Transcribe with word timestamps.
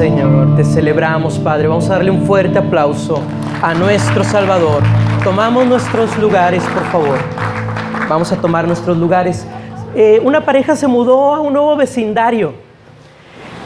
Señor, 0.00 0.56
te 0.56 0.64
celebramos, 0.64 1.38
Padre. 1.38 1.68
Vamos 1.68 1.90
a 1.90 1.96
darle 1.96 2.10
un 2.10 2.22
fuerte 2.22 2.58
aplauso 2.58 3.20
a 3.60 3.74
nuestro 3.74 4.24
Salvador. 4.24 4.82
Tomamos 5.22 5.66
nuestros 5.66 6.16
lugares, 6.16 6.62
por 6.72 6.84
favor. 6.84 7.18
Vamos 8.08 8.32
a 8.32 8.40
tomar 8.40 8.66
nuestros 8.66 8.96
lugares. 8.96 9.46
Eh, 9.94 10.18
una 10.24 10.42
pareja 10.46 10.74
se 10.74 10.86
mudó 10.86 11.34
a 11.34 11.40
un 11.40 11.52
nuevo 11.52 11.76
vecindario 11.76 12.54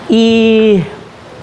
y 0.08 0.82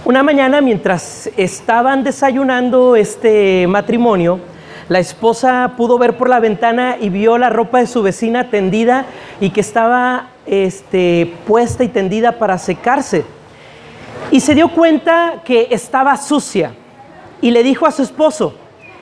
una 0.04 0.24
mañana 0.24 0.60
mientras 0.60 1.30
estaban 1.38 2.04
desayunando 2.04 2.98
este 2.98 3.68
matrimonio, 3.68 4.42
la 4.90 5.00
esposa 5.00 5.76
pudo 5.78 5.98
ver 6.00 6.18
por 6.18 6.28
la 6.28 6.42
ventana 6.42 6.98
y 7.00 7.08
vio 7.08 7.38
la 7.38 7.50
ropa 7.50 7.80
de 7.80 7.88
su 7.88 8.04
vecina 8.04 8.50
tendida 8.50 9.06
y 9.40 9.52
que 9.52 9.62
estaba 9.62 10.32
este, 10.46 11.34
puesta 11.48 11.86
y 11.86 11.88
tendida 11.88 12.34
para 12.34 12.58
secarse. 12.58 13.24
Y 14.30 14.40
se 14.40 14.56
dio 14.56 14.70
cuenta 14.70 15.42
que 15.44 15.68
estaba 15.72 16.16
sucia 16.18 16.74
y 17.42 17.52
le 17.52 17.64
dijo 17.64 17.86
a 17.86 17.92
su 17.92 18.04
esposo, 18.04 18.54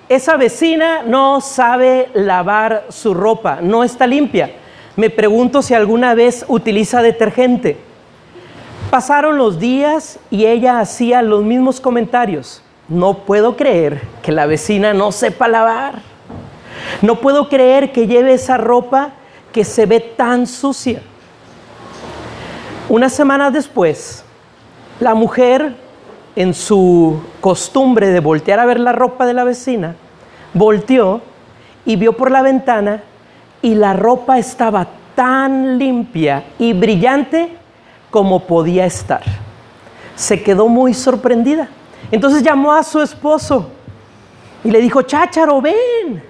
esa 0.07 0.37
vecina 0.37 1.03
no 1.03 1.41
sabe 1.41 2.09
lavar 2.13 2.85
su 2.89 3.13
ropa, 3.13 3.59
no 3.61 3.83
está 3.83 4.07
limpia. 4.07 4.51
Me 4.95 5.09
pregunto 5.09 5.61
si 5.61 5.73
alguna 5.73 6.15
vez 6.15 6.45
utiliza 6.47 7.01
detergente. 7.01 7.77
Pasaron 8.89 9.37
los 9.37 9.59
días 9.59 10.19
y 10.31 10.45
ella 10.45 10.79
hacía 10.79 11.21
los 11.21 11.43
mismos 11.43 11.79
comentarios. 11.79 12.63
No 12.87 13.19
puedo 13.19 13.55
creer 13.55 14.01
que 14.23 14.31
la 14.31 14.47
vecina 14.47 14.95
no 14.95 15.11
sepa 15.11 15.47
lavar. 15.47 16.01
No 17.03 17.19
puedo 17.19 17.49
creer 17.49 17.91
que 17.91 18.07
lleve 18.07 18.33
esa 18.33 18.57
ropa 18.57 19.11
que 19.53 19.63
se 19.63 19.85
ve 19.85 19.99
tan 19.99 20.47
sucia. 20.47 21.01
Una 22.89 23.09
semana 23.09 23.51
después, 23.51 24.25
la 24.99 25.13
mujer, 25.13 25.75
en 26.35 26.53
su 26.53 27.21
costumbre 27.41 28.07
de 28.09 28.19
voltear 28.19 28.59
a 28.59 28.65
ver 28.65 28.79
la 28.79 28.91
ropa 28.91 29.25
de 29.25 29.33
la 29.33 29.43
vecina, 29.43 29.95
volteó 30.53 31.21
y 31.85 31.95
vio 31.95 32.13
por 32.13 32.31
la 32.31 32.41
ventana 32.41 33.03
y 33.61 33.75
la 33.75 33.93
ropa 33.93 34.37
estaba 34.37 34.87
tan 35.15 35.77
limpia 35.77 36.43
y 36.57 36.73
brillante 36.73 37.49
como 38.09 38.41
podía 38.41 38.85
estar. 38.85 39.21
Se 40.15 40.41
quedó 40.41 40.67
muy 40.67 40.93
sorprendida. 40.93 41.69
Entonces 42.11 42.43
llamó 42.43 42.73
a 42.73 42.83
su 42.83 43.01
esposo 43.01 43.69
y 44.63 44.71
le 44.71 44.81
dijo, 44.81 45.01
chácharo, 45.01 45.61
ven. 45.61 46.23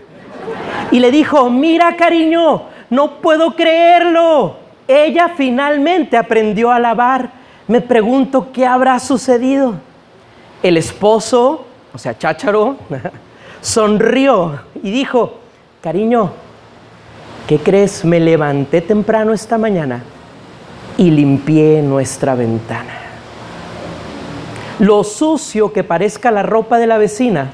Y 0.91 0.99
le 0.99 1.11
dijo, 1.11 1.49
mira 1.49 1.95
cariño, 1.95 2.63
no 2.89 3.21
puedo 3.21 3.55
creerlo. 3.55 4.57
Ella 4.87 5.33
finalmente 5.35 6.17
aprendió 6.17 6.71
a 6.71 6.79
lavar 6.79 7.31
me 7.69 7.81
pregunto 7.81 8.51
qué 8.51 8.65
habrá 8.65 8.99
sucedido. 8.99 9.75
El 10.63 10.75
esposo, 10.75 11.65
o 11.93 11.97
sea, 11.99 12.17
Chácharo, 12.17 12.77
sonrió 13.61 14.59
y 14.81 14.89
dijo, 14.89 15.35
cariño, 15.79 16.31
¿qué 17.47 17.59
crees? 17.59 18.03
Me 18.03 18.19
levanté 18.19 18.81
temprano 18.81 19.33
esta 19.33 19.59
mañana 19.59 20.01
y 20.97 21.11
limpié 21.11 21.83
nuestra 21.83 22.33
ventana. 22.33 22.97
Lo 24.79 25.03
sucio 25.03 25.71
que 25.71 25.83
parezca 25.83 26.31
la 26.31 26.41
ropa 26.41 26.79
de 26.79 26.87
la 26.87 26.97
vecina 26.97 27.51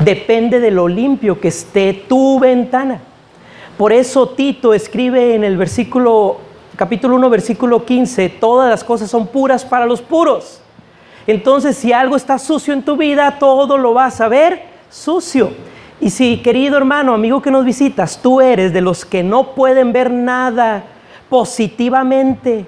depende 0.00 0.60
de 0.60 0.70
lo 0.70 0.88
limpio 0.88 1.40
que 1.40 1.48
esté 1.48 2.04
tu 2.06 2.38
ventana. 2.38 3.00
Por 3.78 3.94
eso 3.94 4.28
Tito 4.28 4.74
escribe 4.74 5.34
en 5.34 5.42
el 5.42 5.56
versículo 5.56 6.45
capítulo 6.76 7.16
1, 7.16 7.30
versículo 7.30 7.84
15, 7.84 8.28
todas 8.28 8.70
las 8.70 8.84
cosas 8.84 9.10
son 9.10 9.26
puras 9.26 9.64
para 9.64 9.86
los 9.86 10.02
puros. 10.02 10.60
Entonces, 11.26 11.76
si 11.76 11.92
algo 11.92 12.16
está 12.16 12.38
sucio 12.38 12.72
en 12.72 12.82
tu 12.82 12.96
vida, 12.96 13.38
todo 13.38 13.78
lo 13.78 13.94
vas 13.94 14.20
a 14.20 14.28
ver 14.28 14.62
sucio. 14.90 15.50
Y 16.00 16.10
si, 16.10 16.38
querido 16.38 16.76
hermano, 16.76 17.14
amigo 17.14 17.40
que 17.40 17.50
nos 17.50 17.64
visitas, 17.64 18.20
tú 18.22 18.40
eres 18.40 18.72
de 18.72 18.82
los 18.82 19.04
que 19.04 19.22
no 19.22 19.54
pueden 19.54 19.92
ver 19.92 20.10
nada 20.10 20.84
positivamente, 21.28 22.66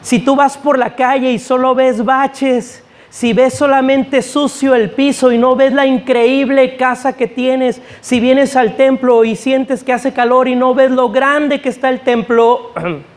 si 0.00 0.18
tú 0.18 0.34
vas 0.34 0.58
por 0.58 0.78
la 0.78 0.94
calle 0.96 1.30
y 1.30 1.38
solo 1.38 1.74
ves 1.74 2.04
baches, 2.04 2.82
si 3.08 3.32
ves 3.32 3.54
solamente 3.54 4.22
sucio 4.22 4.74
el 4.74 4.90
piso 4.90 5.30
y 5.30 5.38
no 5.38 5.54
ves 5.54 5.72
la 5.72 5.86
increíble 5.86 6.76
casa 6.76 7.12
que 7.12 7.28
tienes, 7.28 7.80
si 8.00 8.18
vienes 8.18 8.56
al 8.56 8.76
templo 8.76 9.24
y 9.24 9.36
sientes 9.36 9.84
que 9.84 9.92
hace 9.92 10.12
calor 10.12 10.48
y 10.48 10.56
no 10.56 10.74
ves 10.74 10.90
lo 10.90 11.10
grande 11.10 11.60
que 11.60 11.68
está 11.68 11.90
el 11.90 12.00
templo, 12.00 12.72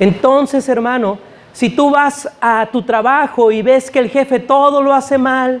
Entonces, 0.00 0.68
hermano, 0.68 1.18
si 1.52 1.68
tú 1.68 1.90
vas 1.90 2.28
a 2.40 2.68
tu 2.72 2.82
trabajo 2.82 3.52
y 3.52 3.62
ves 3.62 3.90
que 3.90 3.98
el 3.98 4.08
jefe 4.08 4.40
todo 4.40 4.82
lo 4.82 4.94
hace 4.94 5.18
mal 5.18 5.60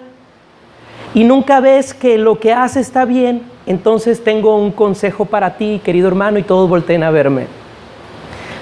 y 1.14 1.24
nunca 1.24 1.60
ves 1.60 1.92
que 1.92 2.16
lo 2.16 2.40
que 2.40 2.52
hace 2.52 2.80
está 2.80 3.04
bien, 3.04 3.42
entonces 3.66 4.24
tengo 4.24 4.56
un 4.56 4.72
consejo 4.72 5.26
para 5.26 5.56
ti, 5.56 5.80
querido 5.84 6.08
hermano, 6.08 6.38
y 6.38 6.42
todos 6.42 6.68
volteen 6.68 7.02
a 7.02 7.10
verme. 7.10 7.46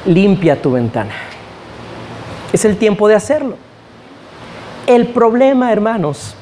Limpia 0.04 0.60
tu 0.60 0.72
ventana. 0.72 1.14
Es 2.52 2.64
el 2.64 2.76
tiempo 2.76 3.06
de 3.08 3.14
hacerlo. 3.14 3.56
El 4.86 5.06
problema, 5.08 5.70
hermanos, 5.70 6.34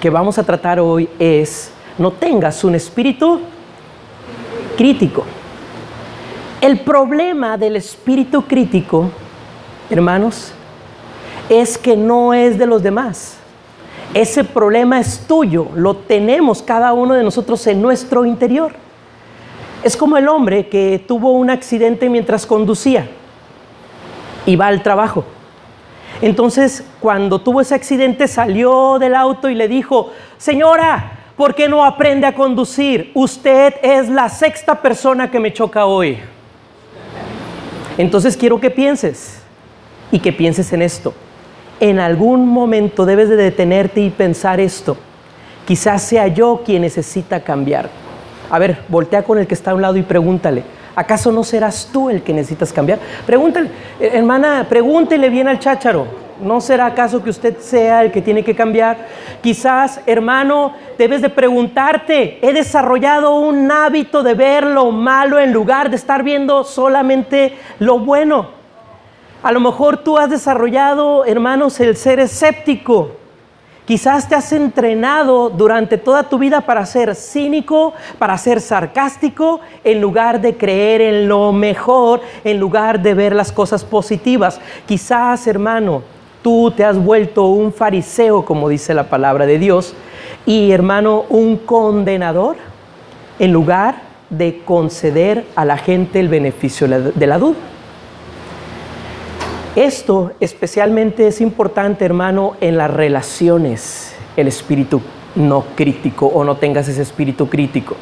que 0.00 0.10
vamos 0.10 0.38
a 0.38 0.42
tratar 0.42 0.80
hoy 0.80 1.08
es 1.18 1.72
no 1.98 2.10
tengas 2.10 2.64
un 2.64 2.74
espíritu 2.74 3.40
crítico. 4.76 5.24
El 6.62 6.78
problema 6.78 7.58
del 7.58 7.74
espíritu 7.74 8.42
crítico, 8.42 9.10
hermanos, 9.90 10.52
es 11.48 11.76
que 11.76 11.96
no 11.96 12.32
es 12.32 12.56
de 12.56 12.66
los 12.66 12.84
demás. 12.84 13.36
Ese 14.14 14.44
problema 14.44 15.00
es 15.00 15.26
tuyo, 15.26 15.66
lo 15.74 15.96
tenemos 15.96 16.62
cada 16.62 16.92
uno 16.92 17.14
de 17.14 17.24
nosotros 17.24 17.66
en 17.66 17.82
nuestro 17.82 18.24
interior. 18.24 18.74
Es 19.82 19.96
como 19.96 20.16
el 20.16 20.28
hombre 20.28 20.68
que 20.68 21.04
tuvo 21.04 21.32
un 21.32 21.50
accidente 21.50 22.08
mientras 22.08 22.46
conducía 22.46 23.08
y 24.46 24.54
va 24.54 24.68
al 24.68 24.84
trabajo. 24.84 25.24
Entonces, 26.20 26.86
cuando 27.00 27.40
tuvo 27.40 27.60
ese 27.60 27.74
accidente, 27.74 28.28
salió 28.28 29.00
del 29.00 29.16
auto 29.16 29.48
y 29.48 29.56
le 29.56 29.66
dijo, 29.66 30.12
señora, 30.38 31.24
¿por 31.36 31.56
qué 31.56 31.68
no 31.68 31.84
aprende 31.84 32.24
a 32.24 32.36
conducir? 32.36 33.10
Usted 33.14 33.74
es 33.82 34.08
la 34.08 34.28
sexta 34.28 34.80
persona 34.80 35.28
que 35.28 35.40
me 35.40 35.52
choca 35.52 35.86
hoy. 35.86 36.20
Entonces 37.98 38.36
quiero 38.36 38.60
que 38.60 38.70
pienses 38.70 39.40
y 40.10 40.18
que 40.18 40.32
pienses 40.32 40.72
en 40.72 40.82
esto. 40.82 41.14
En 41.80 41.98
algún 41.98 42.46
momento 42.46 43.04
debes 43.04 43.28
de 43.28 43.36
detenerte 43.36 44.00
y 44.00 44.10
pensar 44.10 44.60
esto. 44.60 44.96
Quizás 45.66 46.02
sea 46.02 46.28
yo 46.28 46.62
quien 46.64 46.82
necesita 46.82 47.40
cambiar. 47.40 47.90
A 48.50 48.58
ver, 48.58 48.82
voltea 48.88 49.22
con 49.22 49.38
el 49.38 49.46
que 49.46 49.54
está 49.54 49.70
a 49.70 49.74
un 49.74 49.82
lado 49.82 49.96
y 49.96 50.02
pregúntale, 50.02 50.62
¿acaso 50.94 51.32
no 51.32 51.42
serás 51.42 51.88
tú 51.92 52.10
el 52.10 52.22
que 52.22 52.34
necesitas 52.34 52.72
cambiar? 52.72 52.98
Pregúntale, 53.24 53.68
eh, 53.98 54.10
hermana, 54.12 54.66
pregúntele 54.68 55.30
bien 55.30 55.48
al 55.48 55.58
chácharo. 55.58 56.21
¿No 56.42 56.60
será 56.60 56.86
acaso 56.86 57.22
que 57.22 57.30
usted 57.30 57.58
sea 57.58 58.02
el 58.02 58.10
que 58.10 58.20
tiene 58.20 58.42
que 58.42 58.56
cambiar? 58.56 58.96
Quizás, 59.40 60.00
hermano, 60.06 60.74
debes 60.98 61.22
de 61.22 61.30
preguntarte, 61.30 62.38
¿he 62.42 62.52
desarrollado 62.52 63.36
un 63.36 63.70
hábito 63.70 64.24
de 64.24 64.34
ver 64.34 64.64
lo 64.64 64.90
malo 64.90 65.38
en 65.38 65.52
lugar 65.52 65.88
de 65.88 65.96
estar 65.96 66.24
viendo 66.24 66.64
solamente 66.64 67.56
lo 67.78 68.00
bueno? 68.00 68.48
A 69.42 69.52
lo 69.52 69.60
mejor 69.60 69.98
tú 69.98 70.18
has 70.18 70.30
desarrollado, 70.30 71.24
hermanos, 71.24 71.78
el 71.78 71.96
ser 71.96 72.18
escéptico. 72.18 73.12
Quizás 73.84 74.28
te 74.28 74.34
has 74.34 74.52
entrenado 74.52 75.50
durante 75.50 75.98
toda 75.98 76.24
tu 76.24 76.38
vida 76.38 76.60
para 76.60 76.86
ser 76.86 77.14
cínico, 77.16 77.92
para 78.18 78.38
ser 78.38 78.60
sarcástico, 78.60 79.60
en 79.82 80.00
lugar 80.00 80.40
de 80.40 80.56
creer 80.56 81.00
en 81.00 81.28
lo 81.28 81.52
mejor, 81.52 82.20
en 82.44 82.58
lugar 82.58 83.00
de 83.00 83.14
ver 83.14 83.34
las 83.34 83.50
cosas 83.50 83.84
positivas. 83.84 84.60
Quizás, 84.86 85.46
hermano, 85.48 86.02
Tú 86.42 86.72
te 86.76 86.84
has 86.84 86.98
vuelto 86.98 87.46
un 87.46 87.72
fariseo, 87.72 88.44
como 88.44 88.68
dice 88.68 88.94
la 88.94 89.04
palabra 89.04 89.46
de 89.46 89.58
Dios, 89.58 89.94
y 90.44 90.72
hermano, 90.72 91.24
un 91.28 91.56
condenador, 91.56 92.56
en 93.38 93.52
lugar 93.52 94.02
de 94.28 94.62
conceder 94.64 95.44
a 95.54 95.64
la 95.64 95.76
gente 95.76 96.18
el 96.18 96.28
beneficio 96.28 96.88
de 96.88 97.26
la 97.26 97.38
duda. 97.38 97.56
Esto 99.76 100.32
especialmente 100.40 101.26
es 101.26 101.40
importante, 101.40 102.04
hermano, 102.04 102.56
en 102.60 102.76
las 102.76 102.90
relaciones, 102.90 104.14
el 104.36 104.48
espíritu 104.48 105.00
no 105.34 105.64
crítico 105.76 106.26
o 106.26 106.44
no 106.44 106.56
tengas 106.56 106.88
ese 106.88 107.02
espíritu 107.02 107.48
crítico. 107.48 107.96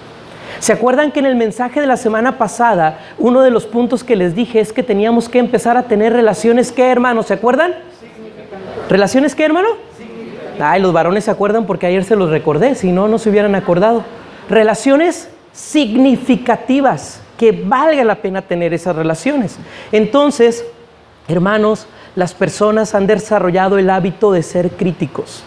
¿Se 0.58 0.72
acuerdan 0.72 1.12
que 1.12 1.20
en 1.20 1.26
el 1.26 1.36
mensaje 1.36 1.80
de 1.80 1.86
la 1.86 1.96
semana 1.96 2.38
pasada, 2.38 2.98
uno 3.18 3.42
de 3.42 3.50
los 3.50 3.66
puntos 3.66 4.02
que 4.02 4.16
les 4.16 4.34
dije 4.34 4.60
es 4.60 4.72
que 4.72 4.82
teníamos 4.82 5.28
que 5.28 5.38
empezar 5.38 5.76
a 5.76 5.84
tener 5.84 6.12
relaciones, 6.12 6.72
¿qué 6.72 6.90
hermano? 6.90 7.22
¿Se 7.22 7.34
acuerdan? 7.34 7.89
¿Relaciones 8.90 9.36
qué, 9.36 9.44
hermano? 9.44 9.68
Ay, 10.58 10.82
los 10.82 10.92
varones 10.92 11.24
se 11.24 11.30
acuerdan 11.30 11.64
porque 11.64 11.86
ayer 11.86 12.02
se 12.02 12.16
los 12.16 12.28
recordé, 12.28 12.74
si 12.74 12.90
no, 12.90 13.06
no 13.06 13.18
se 13.18 13.30
hubieran 13.30 13.54
acordado. 13.54 14.04
Relaciones 14.48 15.28
significativas, 15.52 17.22
que 17.38 17.52
valga 17.52 18.02
la 18.02 18.16
pena 18.16 18.42
tener 18.42 18.74
esas 18.74 18.96
relaciones. 18.96 19.58
Entonces, 19.92 20.64
hermanos, 21.28 21.86
las 22.16 22.34
personas 22.34 22.96
han 22.96 23.06
desarrollado 23.06 23.78
el 23.78 23.90
hábito 23.90 24.32
de 24.32 24.42
ser 24.42 24.70
críticos. 24.72 25.44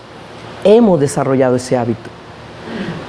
Hemos 0.63 1.01
desarrollado 1.01 1.57
ese 1.57 1.75
hábito. 1.75 2.09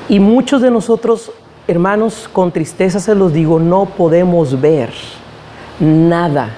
Y 0.09 0.19
muchos 0.19 0.61
de 0.63 0.73
nosotros, 0.73 1.31
hermanos, 1.69 2.29
con 2.33 2.51
tristeza 2.51 2.99
se 2.99 3.15
los 3.15 3.33
digo, 3.33 3.61
no 3.61 3.85
podemos 3.87 4.61
ver 4.61 4.91
nada, 5.79 6.51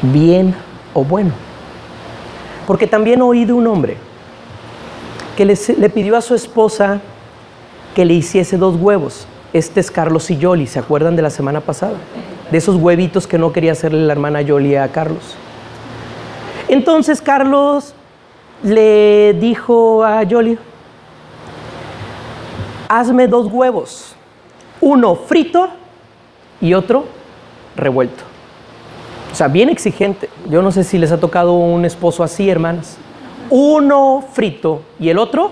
bien 0.00 0.54
o 0.94 1.02
bueno. 1.02 1.49
Porque 2.66 2.86
también 2.86 3.22
oí 3.22 3.44
de 3.44 3.52
un 3.52 3.66
hombre 3.66 3.96
que 5.36 5.44
le, 5.44 5.56
pidió 5.88 6.16
a 6.16 6.20
su 6.20 6.34
esposa 6.34 7.00
que 7.94 8.04
le 8.04 8.14
hiciese 8.14 8.56
dos 8.56 8.76
huevos. 8.76 9.26
Este 9.52 9.80
es 9.80 9.90
Carlos 9.90 10.30
y 10.30 10.36
Yoli, 10.36 10.66
¿se 10.66 10.78
acuerdan 10.78 11.16
de 11.16 11.22
la 11.22 11.30
semana 11.30 11.60
pasada? 11.60 11.94
De 12.50 12.58
esos 12.58 12.76
huevitos 12.76 13.26
que 13.26 13.38
no 13.38 13.52
quería 13.52 13.72
hacerle 13.72 14.00
la 14.06 14.12
hermana 14.12 14.42
Yoli 14.42 14.76
a 14.76 14.88
Carlos. 14.88 15.34
Entonces 16.68 17.20
Carlos 17.20 17.94
le 18.62 19.34
dijo 19.40 20.04
a 20.04 20.22
Yoli, 20.22 20.58
hazme 22.88 23.26
dos 23.26 23.46
huevos, 23.50 24.14
uno 24.80 25.14
frito 25.16 25.70
y 26.60 26.74
otro 26.74 27.06
revuelto. 27.76 28.29
O 29.32 29.34
sea, 29.34 29.48
bien 29.48 29.68
exigente. 29.68 30.28
Yo 30.48 30.62
no 30.62 30.72
sé 30.72 30.84
si 30.84 30.98
les 30.98 31.12
ha 31.12 31.20
tocado 31.20 31.52
un 31.52 31.84
esposo 31.84 32.22
así, 32.22 32.48
hermanas. 32.48 32.98
Uno 33.48 34.24
frito 34.32 34.82
y 34.98 35.08
el 35.08 35.18
otro 35.18 35.50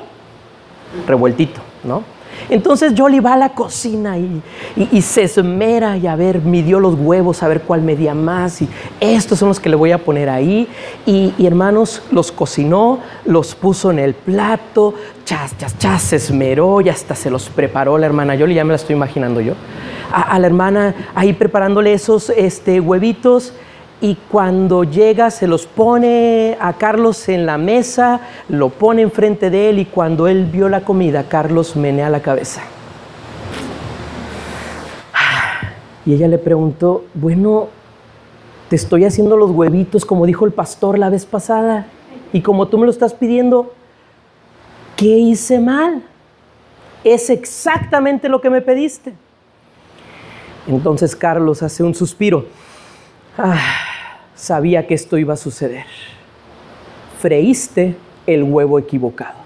revueltito, 1.06 1.60
¿no? 1.84 2.02
Entonces 2.50 2.94
Jolly 2.96 3.20
va 3.20 3.34
a 3.34 3.36
la 3.36 3.50
cocina 3.50 4.16
y, 4.16 5.02
se 5.02 5.24
esmera 5.24 5.96
y 5.96 6.06
a 6.06 6.16
ver, 6.16 6.40
midió 6.40 6.80
los 6.80 6.94
huevos, 6.94 7.42
a 7.42 7.48
ver 7.48 7.62
cuál 7.62 7.82
medía 7.82 8.14
más 8.14 8.62
y 8.62 8.68
estos 9.00 9.38
son 9.38 9.48
los 9.48 9.60
que 9.60 9.68
le 9.68 9.76
voy 9.76 9.92
a 9.92 9.98
poner 9.98 10.28
ahí. 10.28 10.68
Y, 11.04 11.34
hermanos, 11.44 12.02
los 12.10 12.32
cocinó, 12.32 13.00
los 13.24 13.54
puso 13.54 13.90
en 13.90 13.98
el 13.98 14.14
plato, 14.14 14.94
chas, 15.24 15.56
chas, 15.58 15.76
chas, 15.78 16.02
se 16.02 16.16
esmeró 16.16 16.80
y 16.80 16.88
hasta 16.88 17.14
se 17.14 17.30
los 17.30 17.48
preparó 17.50 17.98
la 17.98 18.06
hermana 18.06 18.36
Jolly, 18.38 18.54
ya 18.54 18.64
me 18.64 18.70
la 18.70 18.76
estoy 18.76 18.96
imaginando 18.96 19.40
yo. 19.40 19.54
A, 20.10 20.38
la 20.38 20.46
hermana 20.46 20.94
ahí 21.14 21.34
preparándole 21.34 21.92
esos 21.92 22.30
este, 22.30 22.80
huevitos 22.80 23.52
y 24.00 24.16
cuando 24.30 24.84
llega 24.84 25.30
se 25.30 25.48
los 25.48 25.66
pone 25.66 26.56
a 26.60 26.74
Carlos 26.74 27.28
en 27.28 27.46
la 27.46 27.58
mesa, 27.58 28.20
lo 28.48 28.68
pone 28.68 29.02
enfrente 29.02 29.50
de 29.50 29.70
él 29.70 29.80
y 29.80 29.86
cuando 29.86 30.28
él 30.28 30.44
vio 30.44 30.68
la 30.68 30.82
comida, 30.82 31.24
Carlos 31.24 31.74
menea 31.74 32.08
la 32.08 32.20
cabeza. 32.20 32.62
Y 36.06 36.14
ella 36.14 36.28
le 36.28 36.38
preguntó, 36.38 37.04
bueno, 37.14 37.68
te 38.68 38.76
estoy 38.76 39.04
haciendo 39.04 39.36
los 39.36 39.50
huevitos 39.50 40.04
como 40.04 40.26
dijo 40.26 40.46
el 40.46 40.52
pastor 40.52 40.98
la 40.98 41.10
vez 41.10 41.26
pasada 41.26 41.86
y 42.32 42.40
como 42.40 42.68
tú 42.68 42.78
me 42.78 42.84
lo 42.84 42.90
estás 42.90 43.14
pidiendo, 43.14 43.72
¿qué 44.96 45.18
hice 45.18 45.58
mal? 45.58 46.02
Es 47.02 47.30
exactamente 47.30 48.28
lo 48.28 48.40
que 48.40 48.48
me 48.48 48.60
pediste. 48.60 49.12
Entonces 50.68 51.16
Carlos 51.16 51.62
hace 51.62 51.82
un 51.82 51.94
suspiro. 51.94 52.46
Ah, 53.40 53.56
sabía 54.34 54.84
que 54.88 54.94
esto 54.94 55.16
iba 55.16 55.34
a 55.34 55.36
suceder. 55.36 55.84
Freíste 57.20 57.94
el 58.26 58.42
huevo 58.42 58.80
equivocado. 58.80 59.38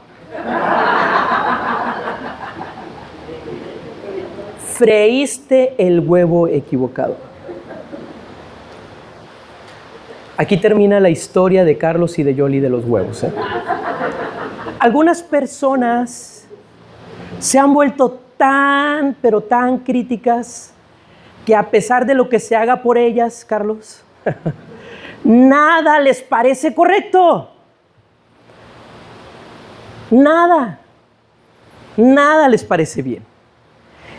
Freíste 4.58 5.74
el 5.76 6.00
huevo 6.00 6.48
equivocado. 6.48 7.18
Aquí 10.38 10.56
termina 10.56 10.98
la 10.98 11.10
historia 11.10 11.62
de 11.62 11.76
Carlos 11.76 12.18
y 12.18 12.22
de 12.22 12.34
Yoli 12.34 12.60
de 12.60 12.70
los 12.70 12.86
huevos. 12.86 13.22
¿eh? 13.24 13.32
Algunas 14.78 15.22
personas 15.22 16.46
se 17.38 17.58
han 17.58 17.74
vuelto 17.74 18.20
tan, 18.38 19.14
pero 19.20 19.42
tan 19.42 19.80
críticas 19.80 20.71
que 21.44 21.56
a 21.56 21.70
pesar 21.70 22.06
de 22.06 22.14
lo 22.14 22.28
que 22.28 22.38
se 22.38 22.56
haga 22.56 22.82
por 22.82 22.98
ellas, 22.98 23.44
Carlos, 23.44 24.04
nada 25.24 25.98
les 26.00 26.22
parece 26.22 26.74
correcto. 26.74 27.50
Nada. 30.10 30.78
Nada 31.96 32.48
les 32.48 32.64
parece 32.64 33.02
bien. 33.02 33.24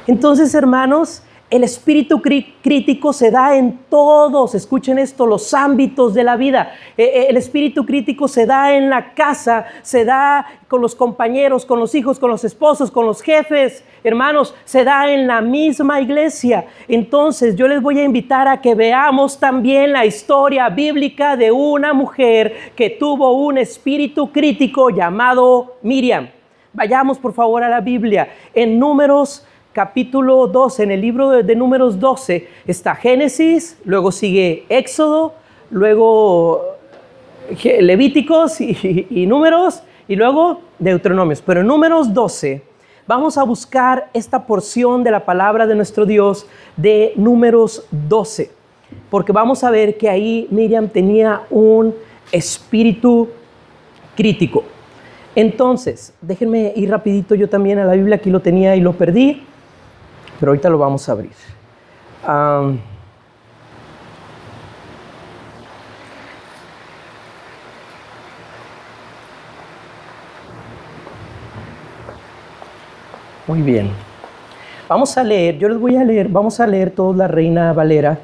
Entonces, 0.08 0.54
hermanos, 0.54 1.24
el 1.50 1.64
espíritu 1.64 2.20
crítico 2.20 3.14
se 3.14 3.30
da 3.30 3.56
en 3.56 3.78
todos, 3.90 4.56
escuchen 4.56 4.98
esto, 4.98 5.28
los 5.28 5.54
ámbitos 5.54 6.16
de 6.16 6.24
la 6.24 6.36
vida. 6.36 6.74
E, 6.98 7.04
e, 7.04 7.30
el 7.30 7.38
espíritu 7.38 7.86
crítico 7.86 8.28
se 8.28 8.48
da 8.48 8.74
en 8.76 8.90
la 8.90 9.14
casa, 9.14 9.66
se 9.84 10.04
da 10.04 10.48
con 10.68 10.82
los 10.82 10.96
compañeros, 10.96 11.64
con 11.66 11.80
los 11.80 11.94
hijos, 11.94 12.18
con 12.18 12.32
los 12.32 12.44
esposos, 12.44 12.90
con 12.90 13.06
los 13.06 13.22
jefes. 13.22 13.86
Hermanos, 14.04 14.56
se 14.66 14.84
da 14.84 15.12
en 15.12 15.28
la 15.28 15.42
misma 15.42 16.02
iglesia. 16.02 16.66
Entonces 16.88 17.56
yo 17.56 17.68
les 17.68 17.82
voy 17.82 18.00
a 18.00 18.04
invitar 18.04 18.48
a 18.48 18.60
que 18.60 18.74
veamos 18.74 19.40
también 19.40 19.94
la 19.94 20.08
historia 20.08 20.70
bíblica 20.70 21.38
de 21.38 21.52
una 21.52 21.94
mujer 21.94 22.74
que 22.76 22.90
tuvo 22.90 23.32
un 23.34 23.60
espíritu 23.60 24.32
crítico 24.32 24.90
llamado 24.90 25.76
Miriam. 25.84 26.30
Vayamos 26.74 27.20
por 27.20 27.34
favor 27.34 27.64
a 27.64 27.70
la 27.70 27.82
Biblia. 27.82 28.30
En 28.56 28.80
números 28.80 29.46
capítulo 29.74 30.48
12, 30.48 30.84
en 30.84 30.92
el 30.92 31.02
libro 31.02 31.32
de, 31.32 31.56
números 31.56 32.00
12, 32.00 32.48
está 32.68 32.96
Génesis, 32.96 33.78
luego 33.86 34.12
sigue 34.12 34.66
Éxodo, 34.70 35.34
luego 35.72 36.78
Levíticos 37.82 38.62
y, 38.62 39.26
números, 39.28 39.82
y 40.08 40.16
luego 40.16 40.62
Deuteronomios. 40.78 41.42
Pero 41.42 41.62
en 41.62 41.68
números 41.68 42.14
12 42.14 42.62
vamos 43.08 43.38
a 43.38 43.44
buscar 43.44 44.10
esta 44.14 44.46
porción 44.46 45.04
de 45.04 45.12
la 45.12 45.26
palabra 45.26 45.66
de 45.66 45.76
nuestro 45.76 46.06
Dios 46.06 46.46
de 46.78 47.14
números 47.16 47.86
12, 47.92 48.52
porque 49.10 49.32
vamos 49.32 49.64
a 49.64 49.72
ver 49.72 49.98
que 49.98 50.08
ahí 50.08 50.48
Miriam 50.52 50.88
tenía 50.88 51.42
un 51.50 51.96
espíritu 52.32 53.28
crítico. 54.16 54.64
Entonces, 55.36 56.14
déjenme 56.22 56.74
ir 56.76 56.92
rapidito 56.92 57.34
yo 57.34 57.50
también 57.50 57.80
a 57.80 57.86
la 57.86 57.94
Biblia, 57.94 58.18
aquí 58.18 58.30
lo 58.30 58.40
tenía 58.40 58.76
y 58.76 58.82
lo 58.82 58.94
perdí 58.94 59.42
pero 60.44 60.52
ahorita 60.52 60.70
lo 60.70 60.78
vamos 60.78 61.08
a 61.08 61.14
abrir. 61.14 61.32
muy 73.48 73.62
bien. 73.62 73.90
Vamos 74.90 75.18
a 75.18 75.24
leer, 75.24 75.58
yo 75.58 75.70
les 75.70 75.80
voy 75.80 75.96
a 75.96 76.04
leer, 76.04 76.28
vamos 76.28 76.60
a 76.60 76.68
leer 76.68 76.92
todos 76.92 77.16
la 77.16 77.30
Reina 77.30 77.72
Valera, 77.72 78.20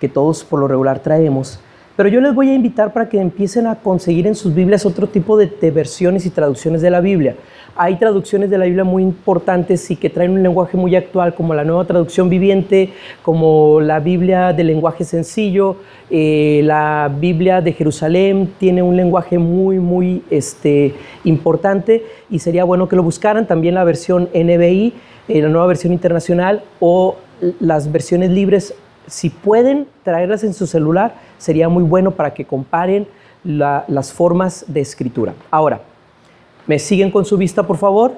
que 0.00 0.08
todos 0.08 0.42
por 0.42 0.58
lo 0.58 0.66
regular 0.66 0.98
traemos. 0.98 1.60
Pero 1.96 2.08
yo 2.08 2.20
les 2.22 2.34
voy 2.34 2.48
a 2.48 2.54
invitar 2.54 2.92
para 2.94 3.08
que 3.08 3.20
empiecen 3.20 3.66
a 3.66 3.74
conseguir 3.74 4.26
en 4.26 4.34
sus 4.34 4.54
Biblias 4.54 4.86
otro 4.86 5.08
tipo 5.08 5.36
de, 5.36 5.70
versiones 5.70 6.24
y 6.24 6.30
traducciones 6.30 6.80
de 6.80 6.90
la 6.90 7.00
Biblia. 7.00 7.36
Hay 7.76 7.96
traducciones 7.96 8.48
de 8.48 8.56
la 8.56 8.64
Biblia 8.64 8.84
muy 8.84 9.02
importantes 9.02 9.90
y 9.90 9.96
que 9.96 10.08
traen 10.08 10.32
un 10.32 10.42
lenguaje 10.42 10.76
muy 10.76 10.96
actual, 10.96 11.34
como 11.34 11.54
la 11.54 11.64
nueva 11.64 11.84
traducción 11.84 12.30
viviente, 12.30 12.90
como 13.22 13.80
la 13.80 14.00
Biblia 14.00 14.54
de 14.54 14.64
lenguaje 14.64 15.04
sencillo, 15.04 15.76
eh, 16.10 16.62
la 16.64 17.10
Biblia 17.18 17.60
de 17.60 17.72
Jerusalén 17.72 18.52
tiene 18.58 18.82
un 18.82 18.96
lenguaje 18.96 19.38
muy, 19.38 19.78
muy 19.78 20.22
este, 20.30 20.94
importante 21.24 22.04
y 22.30 22.38
sería 22.38 22.64
bueno 22.64 22.88
que 22.88 22.96
lo 22.96 23.02
buscaran. 23.02 23.46
También 23.46 23.74
la 23.74 23.84
versión 23.84 24.28
NBI, 24.34 24.94
eh, 25.28 25.42
la 25.42 25.48
nueva 25.48 25.66
versión 25.66 25.92
internacional 25.92 26.62
o 26.80 27.16
las 27.60 27.90
versiones 27.90 28.30
libres 28.30 28.74
si 29.06 29.30
pueden 29.30 29.86
traerlas 30.02 30.44
en 30.44 30.54
su 30.54 30.66
celular, 30.66 31.14
sería 31.38 31.68
muy 31.68 31.82
bueno 31.82 32.12
para 32.12 32.34
que 32.34 32.44
comparen 32.44 33.06
las 33.44 34.12
formas 34.12 34.64
de 34.68 34.80
escritura. 34.80 35.34
Ahora, 35.50 35.80
¿me 36.66 36.78
siguen 36.78 37.10
con 37.10 37.24
su 37.24 37.36
vista, 37.36 37.64
por 37.64 37.76
favor? 37.76 38.12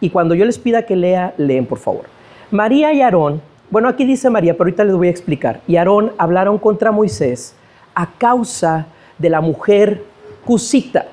Y 0.00 0.10
cuando 0.10 0.34
yo 0.34 0.44
les 0.44 0.58
pida 0.58 0.82
que 0.82 0.96
lea, 0.96 1.34
leen, 1.36 1.66
por 1.66 1.78
favor. 1.78 2.04
María 2.50 2.92
y 2.92 3.02
Aarón, 3.02 3.42
bueno, 3.70 3.88
aquí 3.88 4.04
dice 4.04 4.30
María, 4.30 4.54
pero 4.54 4.64
ahorita 4.64 4.84
les 4.84 4.94
voy 4.94 5.08
a 5.08 5.10
explicar. 5.10 5.60
Y 5.66 5.76
Aarón 5.76 6.12
hablaron 6.18 6.58
contra 6.58 6.92
Moisés 6.92 7.54
a 7.94 8.06
causa 8.18 8.86
de 9.18 9.30
la 9.30 9.40
mujer 9.40 10.04
cusita 10.44 11.06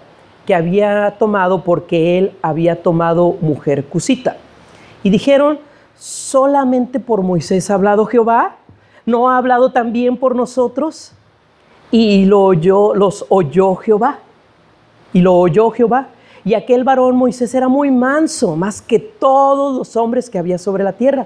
que 0.45 0.53
había 0.53 1.15
tomado 1.17 1.63
porque 1.63 2.17
él 2.17 2.31
había 2.41 2.81
tomado 2.83 3.37
mujer 3.41 3.85
cusita. 3.85 4.37
Y 5.01 5.09
dijeron, 5.09 5.59
solamente 5.95 6.99
por 6.99 7.21
Moisés 7.21 7.69
ha 7.69 7.75
hablado 7.75 8.05
Jehová 8.05 8.57
¿No 9.05 9.29
ha 9.29 9.37
hablado 9.37 9.71
también 9.71 10.17
por 10.17 10.35
nosotros? 10.35 11.11
Y 11.91 12.25
lo 12.25 12.41
oyó, 12.41 12.95
los 12.95 13.25
oyó 13.29 13.75
Jehová. 13.75 14.19
Y 15.11 15.21
lo 15.21 15.35
oyó 15.35 15.69
Jehová. 15.71 16.07
Y 16.45 16.55
aquel 16.55 16.83
varón 16.83 17.15
Moisés 17.15 17.55
era 17.55 17.69
muy 17.69 17.89
manso, 17.89 18.55
más 18.57 18.81
que 18.81 18.99
todos 18.99 19.77
los 19.77 19.95
hombres 19.95 20.29
que 20.29 20.37
había 20.37 20.57
sobre 20.57 20.83
la 20.83 20.93
tierra. 20.93 21.25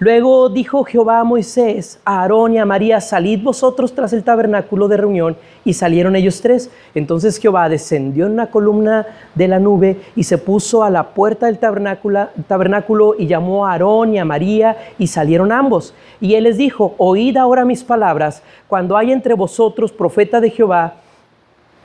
Luego 0.00 0.48
dijo 0.48 0.82
Jehová 0.82 1.20
a 1.20 1.24
Moisés, 1.24 2.00
a 2.04 2.22
Aarón 2.22 2.54
y 2.54 2.58
a 2.58 2.64
María, 2.64 3.00
salid 3.00 3.42
vosotros 3.42 3.94
tras 3.94 4.12
el 4.12 4.24
tabernáculo 4.24 4.88
de 4.88 4.96
reunión. 4.96 5.36
Y 5.66 5.74
salieron 5.74 6.16
ellos 6.16 6.40
tres. 6.40 6.70
Entonces 6.94 7.36
Jehová 7.38 7.68
descendió 7.68 8.24
en 8.24 8.32
una 8.32 8.50
columna 8.50 9.04
de 9.34 9.48
la 9.48 9.58
nube 9.58 9.98
y 10.14 10.22
se 10.22 10.38
puso 10.38 10.82
a 10.82 10.88
la 10.88 11.08
puerta 11.10 11.46
del 11.46 11.58
tabernáculo, 11.58 13.14
y 13.18 13.26
llamó 13.26 13.66
a 13.66 13.72
Aarón 13.72 14.14
y 14.14 14.18
a 14.18 14.24
María 14.24 14.78
y 14.98 15.08
salieron 15.08 15.52
ambos. 15.52 15.92
Y 16.20 16.34
él 16.36 16.44
les 16.44 16.56
dijo, 16.56 16.94
oíd 16.96 17.36
ahora 17.36 17.64
mis 17.64 17.84
palabras, 17.84 18.42
cuando 18.68 18.96
hay 18.96 19.12
entre 19.12 19.34
vosotros 19.34 19.92
profeta 19.92 20.40
de 20.40 20.50
Jehová, 20.50 20.94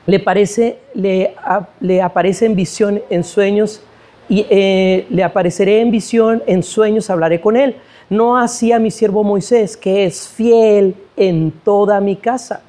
le, 0.05 0.19
parece, 0.19 0.77
le, 0.93 1.33
le 1.79 2.01
aparece 2.01 2.45
en 2.45 2.55
visión, 2.55 3.01
en 3.09 3.23
sueños, 3.23 3.81
y 4.29 4.45
eh, 4.49 5.07
le 5.09 5.23
apareceré 5.23 5.81
en 5.81 5.91
visión, 5.91 6.41
en 6.45 6.63
sueños 6.63 7.09
hablaré 7.09 7.41
con 7.41 7.57
él. 7.57 7.75
No 8.09 8.37
así 8.37 8.71
a 8.71 8.79
mi 8.79 8.91
siervo 8.91 9.23
Moisés, 9.23 9.75
que 9.75 10.05
es 10.05 10.27
fiel 10.27 10.95
en 11.17 11.51
toda 11.51 11.99
mi 11.99 12.15
casa. 12.15 12.61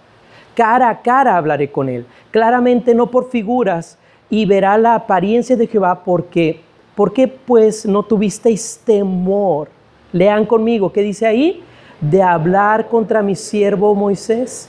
Cara 0.55 0.91
a 0.91 1.01
cara 1.01 1.37
hablaré 1.37 1.71
con 1.71 1.89
él, 1.89 2.07
claramente 2.31 2.95
no 2.95 3.11
por 3.11 3.31
figuras, 3.31 3.99
y 4.29 4.47
verá 4.47 4.77
la 4.79 4.95
apariencia 4.95 5.57
de 5.57 5.67
Jehová, 5.67 6.03
porque, 6.05 6.61
¿por 6.95 7.13
qué 7.13 7.29
pues 7.29 7.87
no 7.87 8.03
tuvisteis 8.03 8.81
temor? 8.85 9.69
Lean 10.13 10.47
conmigo, 10.47 10.93
¿qué 10.93 11.03
dice 11.03 11.27
ahí? 11.27 11.63
De 12.01 12.23
hablar 12.23 12.89
contra 12.89 13.23
mi 13.23 13.35
siervo 13.35 13.95
Moisés. 13.95 14.69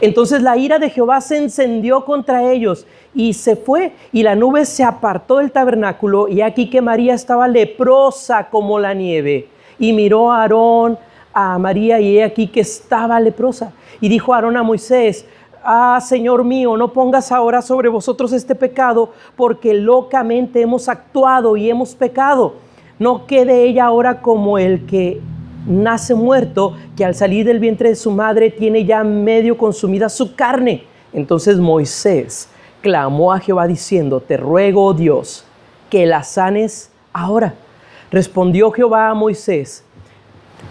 Entonces 0.00 0.42
la 0.42 0.56
ira 0.56 0.78
de 0.78 0.90
Jehová 0.90 1.20
se 1.20 1.36
encendió 1.36 2.04
contra 2.04 2.50
ellos 2.50 2.86
y 3.14 3.32
se 3.32 3.56
fue, 3.56 3.92
y 4.12 4.22
la 4.22 4.34
nube 4.34 4.64
se 4.64 4.84
apartó 4.84 5.38
del 5.38 5.52
tabernáculo, 5.52 6.28
y 6.28 6.42
aquí 6.42 6.68
que 6.68 6.82
María 6.82 7.14
estaba 7.14 7.48
leprosa 7.48 8.48
como 8.50 8.78
la 8.78 8.92
nieve. 8.92 9.48
Y 9.78 9.92
miró 9.92 10.32
a 10.32 10.42
Aarón, 10.42 10.98
a 11.38 11.58
María, 11.58 12.00
y 12.00 12.18
he 12.18 12.24
aquí 12.24 12.46
que 12.46 12.60
estaba 12.60 13.20
leprosa. 13.20 13.74
Y 14.00 14.08
dijo 14.08 14.32
Aarón 14.32 14.56
a 14.56 14.62
Moisés, 14.62 15.26
Ah, 15.68 15.98
Señor 16.00 16.44
mío, 16.44 16.76
no 16.76 16.92
pongas 16.92 17.32
ahora 17.32 17.60
sobre 17.60 17.88
vosotros 17.88 18.32
este 18.32 18.54
pecado, 18.54 19.10
porque 19.34 19.74
locamente 19.74 20.60
hemos 20.60 20.88
actuado 20.88 21.56
y 21.56 21.68
hemos 21.68 21.96
pecado. 21.96 22.54
No 23.00 23.26
quede 23.26 23.64
ella 23.64 23.86
ahora 23.86 24.22
como 24.22 24.58
el 24.58 24.86
que 24.86 25.20
nace 25.66 26.14
muerto, 26.14 26.76
que 26.96 27.04
al 27.04 27.16
salir 27.16 27.44
del 27.44 27.58
vientre 27.58 27.88
de 27.88 27.96
su 27.96 28.12
madre 28.12 28.50
tiene 28.50 28.84
ya 28.84 29.02
medio 29.02 29.58
consumida 29.58 30.08
su 30.08 30.36
carne. 30.36 30.84
Entonces 31.12 31.58
Moisés 31.58 32.48
clamó 32.80 33.32
a 33.32 33.40
Jehová 33.40 33.66
diciendo, 33.66 34.20
te 34.20 34.36
ruego, 34.36 34.84
oh 34.84 34.94
Dios, 34.94 35.44
que 35.90 36.06
la 36.06 36.22
sanes 36.22 36.92
ahora. 37.12 37.54
Respondió 38.12 38.70
Jehová 38.70 39.10
a 39.10 39.14
Moisés, 39.14 39.84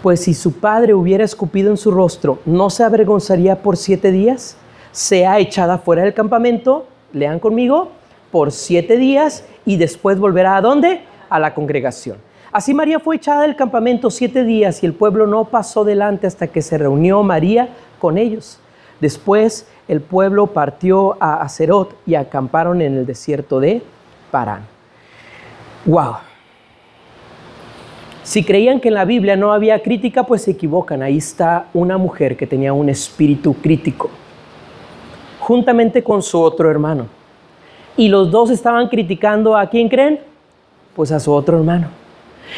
pues 0.02 0.20
si 0.20 0.34
su 0.34 0.52
padre 0.52 0.94
hubiera 0.94 1.24
escupido 1.24 1.70
en 1.70 1.76
su 1.76 1.90
rostro, 1.90 2.38
¿no 2.44 2.70
se 2.70 2.84
avergonzaría 2.84 3.62
por 3.62 3.76
siete 3.76 4.12
días? 4.12 4.56
Sea 4.92 5.38
echada 5.38 5.78
fuera 5.78 6.02
del 6.02 6.14
campamento, 6.14 6.86
lean 7.12 7.38
conmigo, 7.38 7.90
por 8.30 8.52
siete 8.52 8.96
días 8.96 9.44
y 9.64 9.76
después 9.76 10.18
volverá 10.18 10.56
a 10.56 10.60
dónde? 10.60 11.00
A 11.28 11.38
la 11.38 11.54
congregación. 11.54 12.18
Así 12.52 12.72
María 12.72 13.00
fue 13.00 13.16
echada 13.16 13.42
del 13.42 13.56
campamento 13.56 14.10
siete 14.10 14.44
días 14.44 14.82
y 14.82 14.86
el 14.86 14.94
pueblo 14.94 15.26
no 15.26 15.44
pasó 15.44 15.84
delante 15.84 16.26
hasta 16.26 16.46
que 16.46 16.62
se 16.62 16.78
reunió 16.78 17.22
María 17.22 17.68
con 17.98 18.18
ellos. 18.18 18.60
Después 19.00 19.66
el 19.88 20.00
pueblo 20.00 20.48
partió 20.48 21.16
a 21.20 21.42
Acerot 21.42 21.94
y 22.06 22.14
acamparon 22.14 22.80
en 22.80 22.96
el 22.96 23.06
desierto 23.06 23.60
de 23.60 23.82
Parán. 24.30 24.66
¡Wow! 25.84 26.16
Si 28.26 28.42
creían 28.42 28.80
que 28.80 28.88
en 28.88 28.94
la 28.94 29.04
Biblia 29.04 29.36
no 29.36 29.52
había 29.52 29.80
crítica, 29.84 30.24
pues 30.24 30.42
se 30.42 30.50
equivocan. 30.50 31.00
Ahí 31.00 31.18
está 31.18 31.66
una 31.72 31.96
mujer 31.96 32.36
que 32.36 32.44
tenía 32.44 32.72
un 32.72 32.88
espíritu 32.88 33.54
crítico, 33.54 34.10
juntamente 35.38 36.02
con 36.02 36.20
su 36.24 36.40
otro 36.40 36.68
hermano. 36.68 37.06
Y 37.96 38.08
los 38.08 38.32
dos 38.32 38.50
estaban 38.50 38.88
criticando 38.88 39.56
a 39.56 39.70
quién 39.70 39.88
creen? 39.88 40.18
Pues 40.96 41.12
a 41.12 41.20
su 41.20 41.32
otro 41.32 41.56
hermano. 41.56 41.86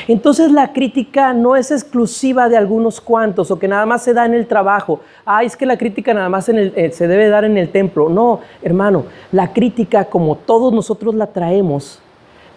Entonces 0.07 0.51
la 0.51 0.73
crítica 0.73 1.35
no 1.35 1.55
es 1.55 1.71
exclusiva 1.71 2.49
de 2.49 2.57
algunos 2.57 2.99
cuantos 2.99 3.51
o 3.51 3.59
que 3.59 3.69
nada 3.69 3.85
más 3.85 4.03
se 4.03 4.15
da 4.15 4.25
en 4.25 4.33
el 4.33 4.47
trabajo. 4.47 5.01
Ah, 5.27 5.45
es 5.45 5.55
que 5.55 5.67
la 5.67 5.77
crítica 5.77 6.15
nada 6.15 6.31
más 6.31 6.49
eh, 6.49 6.91
se 6.95 7.07
debe 7.07 7.29
dar 7.29 7.45
en 7.45 7.59
el 7.59 7.69
templo. 7.69 8.09
No, 8.09 8.41
hermano, 8.63 9.05
la 9.33 9.53
crítica 9.53 10.07
como 10.07 10.35
todos 10.35 10.73
nosotros 10.73 11.15
la 11.15 11.27
traemos, 11.27 12.01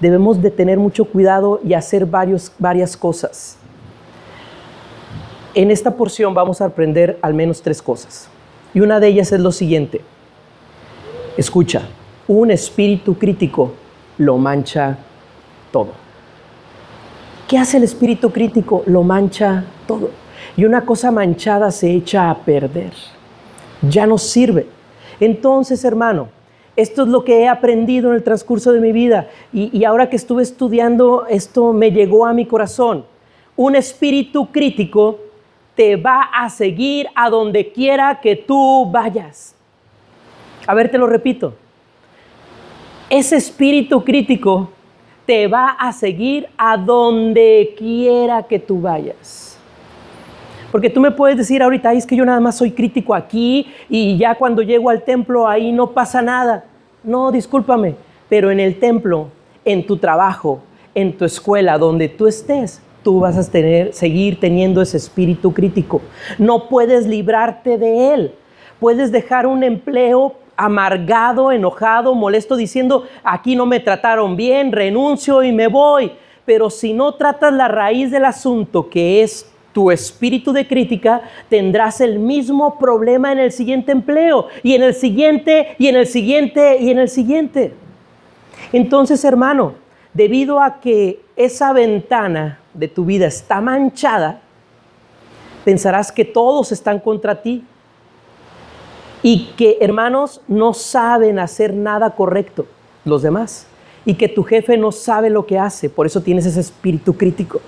debemos 0.01 0.41
de 0.41 0.51
tener 0.51 0.79
mucho 0.79 1.05
cuidado 1.05 1.62
y 1.63 1.74
hacer 1.74 2.05
varias 2.05 2.98
cosas. 2.98 3.58
En 5.53 5.70
esta 5.70 5.91
porción 5.91 6.34
vamos 6.34 6.60
a 6.60 6.65
aprender 6.65 7.20
al 7.22 7.34
menos 7.34 7.62
tres 7.62 7.81
cosas. 7.81 8.27
Y 8.74 8.79
una 8.79 9.00
de 9.00 9.08
ellas 9.08 9.31
es 9.31 9.39
lo 9.39 9.51
siguiente. 9.51 10.01
Escucha, 11.38 11.84
un 12.27 12.51
espíritu 12.51 13.17
crítico 13.17 13.74
lo 14.17 14.38
mancha 14.38 14.98
todo. 15.72 15.89
¿Qué 17.48 17.58
hace 17.58 17.77
el 17.77 17.84
espíritu 17.84 18.31
crítico? 18.31 18.84
Lo 18.86 19.03
mancha 19.03 19.65
todo. 19.86 20.10
Y 20.55 20.65
una 20.65 20.86
cosa 20.86 21.12
manchada 21.12 21.70
se 21.72 21.91
echa 21.91 22.29
a 22.29 22.38
perder. 22.38 22.93
Ya 23.81 24.08
no 24.08 24.17
sirve. 24.17 24.67
Entonces, 25.20 25.84
hermano, 25.84 26.29
esto 26.75 27.03
es 27.03 27.09
lo 27.09 27.23
que 27.23 27.41
he 27.41 27.47
aprendido 27.47 28.09
en 28.09 28.15
el 28.15 28.23
transcurso 28.23 28.71
de 28.71 28.79
mi 28.79 28.91
vida. 28.91 29.29
Y, 29.51 29.83
ahora 29.83 30.09
que 30.09 30.15
estuve 30.15 30.43
estudiando, 30.43 31.25
esto 31.27 31.73
me 31.73 31.91
llegó 31.91 32.25
a 32.25 32.33
mi 32.33 32.45
corazón. 32.45 33.05
Un 33.55 33.75
espíritu 33.75 34.51
crítico 34.51 35.19
te 35.75 35.95
va 35.95 36.21
a 36.33 36.49
seguir 36.49 37.07
a 37.15 37.29
donde 37.29 37.71
quiera 37.71 38.19
que 38.21 38.35
tú 38.35 38.89
vayas. 38.89 39.55
A 40.65 40.73
ver, 40.73 40.89
te 40.89 40.97
lo 40.97 41.07
repito. 41.07 41.53
Ese 43.09 43.35
espíritu 43.35 44.03
crítico 44.05 44.69
te 45.25 45.47
va 45.47 45.71
a 45.71 45.91
seguir 45.91 46.47
a 46.57 46.77
donde 46.77 47.75
quiera 47.77 48.43
que 48.43 48.59
tú 48.59 48.79
vayas. 48.79 49.50
Porque 50.71 50.89
tú 50.89 51.01
me 51.01 51.11
puedes 51.11 51.37
decir 51.37 51.61
ahorita, 51.61 51.93
es 51.93 52.05
que 52.05 52.15
yo 52.15 52.25
nada 52.25 52.39
más 52.39 52.57
soy 52.57 52.71
crítico 52.71 53.13
aquí 53.13 53.67
y 53.89 54.17
ya 54.17 54.35
cuando 54.35 54.61
llego 54.61 54.89
al 54.89 55.03
templo 55.03 55.47
ahí 55.47 55.71
no 55.71 55.91
pasa 55.91 56.21
nada. 56.21 56.65
No, 57.03 57.31
discúlpame, 57.31 57.95
pero 58.29 58.51
en 58.51 58.59
el 58.59 58.79
templo, 58.79 59.27
en 59.65 59.85
tu 59.85 59.97
trabajo, 59.97 60.61
en 60.95 61.17
tu 61.17 61.25
escuela, 61.25 61.77
donde 61.77 62.09
tú 62.09 62.27
estés, 62.27 62.81
tú 63.03 63.19
vas 63.19 63.37
a 63.37 63.43
seguir 63.43 64.39
teniendo 64.39 64.81
ese 64.81 64.97
espíritu 64.97 65.53
crítico. 65.53 66.01
No 66.37 66.69
puedes 66.69 67.05
librarte 67.05 67.77
de 67.77 68.13
él. 68.13 68.31
Puedes 68.79 69.11
dejar 69.11 69.47
un 69.47 69.63
empleo 69.63 70.35
amargado, 70.55 71.51
enojado, 71.51 72.15
molesto, 72.15 72.55
diciendo, 72.55 73.05
aquí 73.23 73.55
no 73.55 73.65
me 73.65 73.79
trataron 73.79 74.35
bien, 74.35 74.71
renuncio 74.71 75.43
y 75.43 75.51
me 75.51 75.67
voy. 75.67 76.11
Pero 76.45 76.69
si 76.69 76.93
no 76.93 77.15
tratas 77.15 77.53
la 77.53 77.67
raíz 77.67 78.11
del 78.11 78.25
asunto, 78.25 78.89
que 78.89 79.23
es 79.23 79.50
tu 79.73 79.91
espíritu 79.91 80.53
de 80.53 80.67
crítica, 80.67 81.21
tendrás 81.49 82.01
el 82.01 82.19
mismo 82.19 82.77
problema 82.77 83.31
en 83.31 83.39
el 83.39 83.51
siguiente 83.51 83.91
empleo, 83.91 84.47
y 84.63 84.75
en 84.75 84.83
el 84.83 84.93
siguiente, 84.93 85.75
y 85.77 85.87
en 85.87 85.95
el 85.95 86.07
siguiente, 86.07 86.77
y 86.79 86.91
en 86.91 86.99
el 86.99 87.09
siguiente. 87.09 87.73
Entonces, 88.73 89.23
hermano, 89.23 89.75
debido 90.13 90.61
a 90.61 90.79
que 90.79 91.21
esa 91.35 91.73
ventana 91.73 92.59
de 92.73 92.87
tu 92.87 93.05
vida 93.05 93.27
está 93.27 93.61
manchada, 93.61 94.41
pensarás 95.63 96.11
que 96.11 96.25
todos 96.25 96.71
están 96.71 96.99
contra 96.99 97.41
ti, 97.41 97.63
y 99.23 99.51
que 99.57 99.77
hermanos 99.81 100.41
no 100.47 100.73
saben 100.73 101.39
hacer 101.39 101.73
nada 101.73 102.15
correcto 102.15 102.65
los 103.05 103.21
demás 103.21 103.67
y 104.05 104.15
que 104.15 104.27
tu 104.27 104.43
jefe 104.43 104.77
no 104.77 104.91
sabe 104.91 105.29
lo 105.29 105.45
que 105.45 105.59
hace, 105.59 105.89
por 105.89 106.05
eso 106.05 106.21
tienes 106.21 106.45
ese 106.45 106.59
espíritu 106.59 107.15
crítico. 107.15 107.61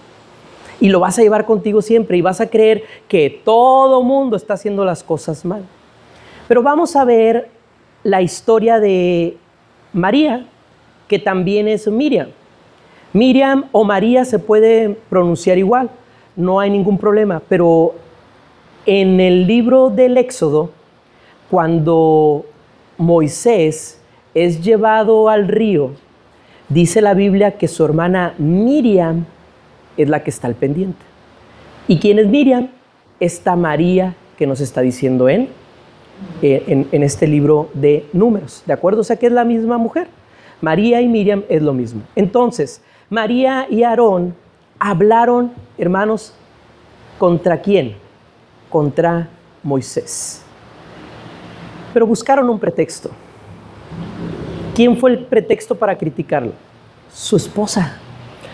Y 0.84 0.90
lo 0.90 1.00
vas 1.00 1.18
a 1.18 1.22
llevar 1.22 1.46
contigo 1.46 1.82
siempre 1.82 2.18
y 2.18 2.22
vas 2.22 2.42
a 2.42 2.50
creer 2.50 2.84
que 3.08 3.30
todo 3.30 4.04
mundo 4.04 4.36
está 4.36 4.56
haciendo 4.56 4.84
las 4.84 5.02
cosas 5.02 5.46
mal. 5.46 5.63
Pero 6.50 6.62
vamos 6.62 6.98
a 6.98 7.06
ver 7.06 7.48
la 8.04 8.22
historia 8.22 8.82
de 8.82 9.38
María, 9.94 10.46
que 11.08 11.20
también 11.20 11.70
es 11.70 11.88
Miriam. 11.88 12.28
Miriam 13.13 13.63
o 13.72 13.86
María 13.86 14.25
se 14.25 14.40
puede 14.40 14.98
pronunciar 15.10 15.58
igual, 15.58 15.90
no 16.36 16.60
hay 16.60 16.70
ningún 16.70 16.98
problema, 16.98 17.42
pero 17.48 17.96
en 18.86 19.22
el 19.22 19.48
libro 19.48 19.90
del 19.90 20.18
Éxodo, 20.18 20.70
cuando 21.50 22.46
Moisés 22.98 24.02
es 24.34 24.62
llevado 24.62 25.30
al 25.30 25.48
río, 25.48 25.92
dice 26.68 27.00
la 27.02 27.13
Biblia 27.13 27.52
que 27.52 27.70
su 27.70 27.86
hermana 27.86 28.34
Miriam 28.38 29.28
es 29.98 30.10
la 30.10 30.24
que 30.24 30.30
está 30.30 30.48
al 30.48 30.56
pendiente. 30.56 31.04
¿Y 31.88 32.00
quién 32.00 32.20
es 32.20 32.28
Miriam? 32.28 32.70
Esta 33.20 33.56
María 33.56 34.16
que 34.38 34.48
nos 34.48 34.62
está 34.62 34.82
diciendo 34.82 35.30
en, 35.30 35.50
en, 36.42 37.04
este 37.04 37.28
libro 37.28 37.70
de 37.74 38.06
números, 38.14 38.64
¿de 38.66 38.74
acuerdo? 38.74 39.02
O 39.02 39.04
sea 39.04 39.18
que 39.18 39.28
es 39.28 39.32
la 39.32 39.44
misma 39.44 39.78
mujer. 39.78 40.08
María 40.62 41.02
y 41.02 41.08
Miriam 41.08 41.44
es 41.50 41.62
lo 41.62 41.74
mismo. 41.74 42.02
Entonces, 42.16 42.82
María 43.10 43.68
y 43.70 43.84
Aarón 43.84 44.34
hablaron, 44.80 45.52
hermanos, 45.78 46.34
¿contra 47.18 47.62
quién? 47.62 47.96
Contra 48.70 49.30
Moisés. 49.62 50.42
Pero 51.94 52.08
buscaron 52.08 52.50
un 52.50 52.60
pretexto. 52.60 53.12
¿Quién 54.74 54.98
fue 54.98 55.12
el 55.12 55.20
pretexto 55.26 55.76
para 55.76 55.98
criticarlo? 55.98 56.54
Su 57.14 57.36
esposa, 57.36 58.00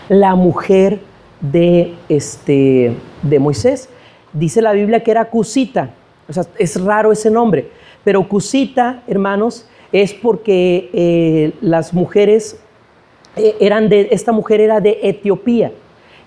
la 0.08 0.34
mujer 0.34 1.00
de, 1.40 1.94
este, 2.08 2.94
de 3.22 3.38
Moisés. 3.38 3.88
Dice 4.32 4.62
la 4.62 4.72
Biblia 4.72 5.02
que 5.02 5.10
era 5.10 5.26
Cusita. 5.26 5.90
O 6.28 6.32
sea, 6.32 6.44
es 6.58 6.80
raro 6.80 7.12
ese 7.12 7.30
nombre. 7.30 7.70
Pero 8.04 8.26
Cusita, 8.28 9.02
hermanos, 9.06 9.66
es 9.92 10.14
porque 10.14 10.90
eh, 10.92 11.52
las 11.60 11.92
mujeres 11.92 12.58
eh, 13.36 13.56
eran 13.60 13.88
de, 13.88 14.08
esta 14.10 14.32
mujer 14.32 14.60
era 14.60 14.80
de 14.80 14.98
Etiopía. 15.02 15.72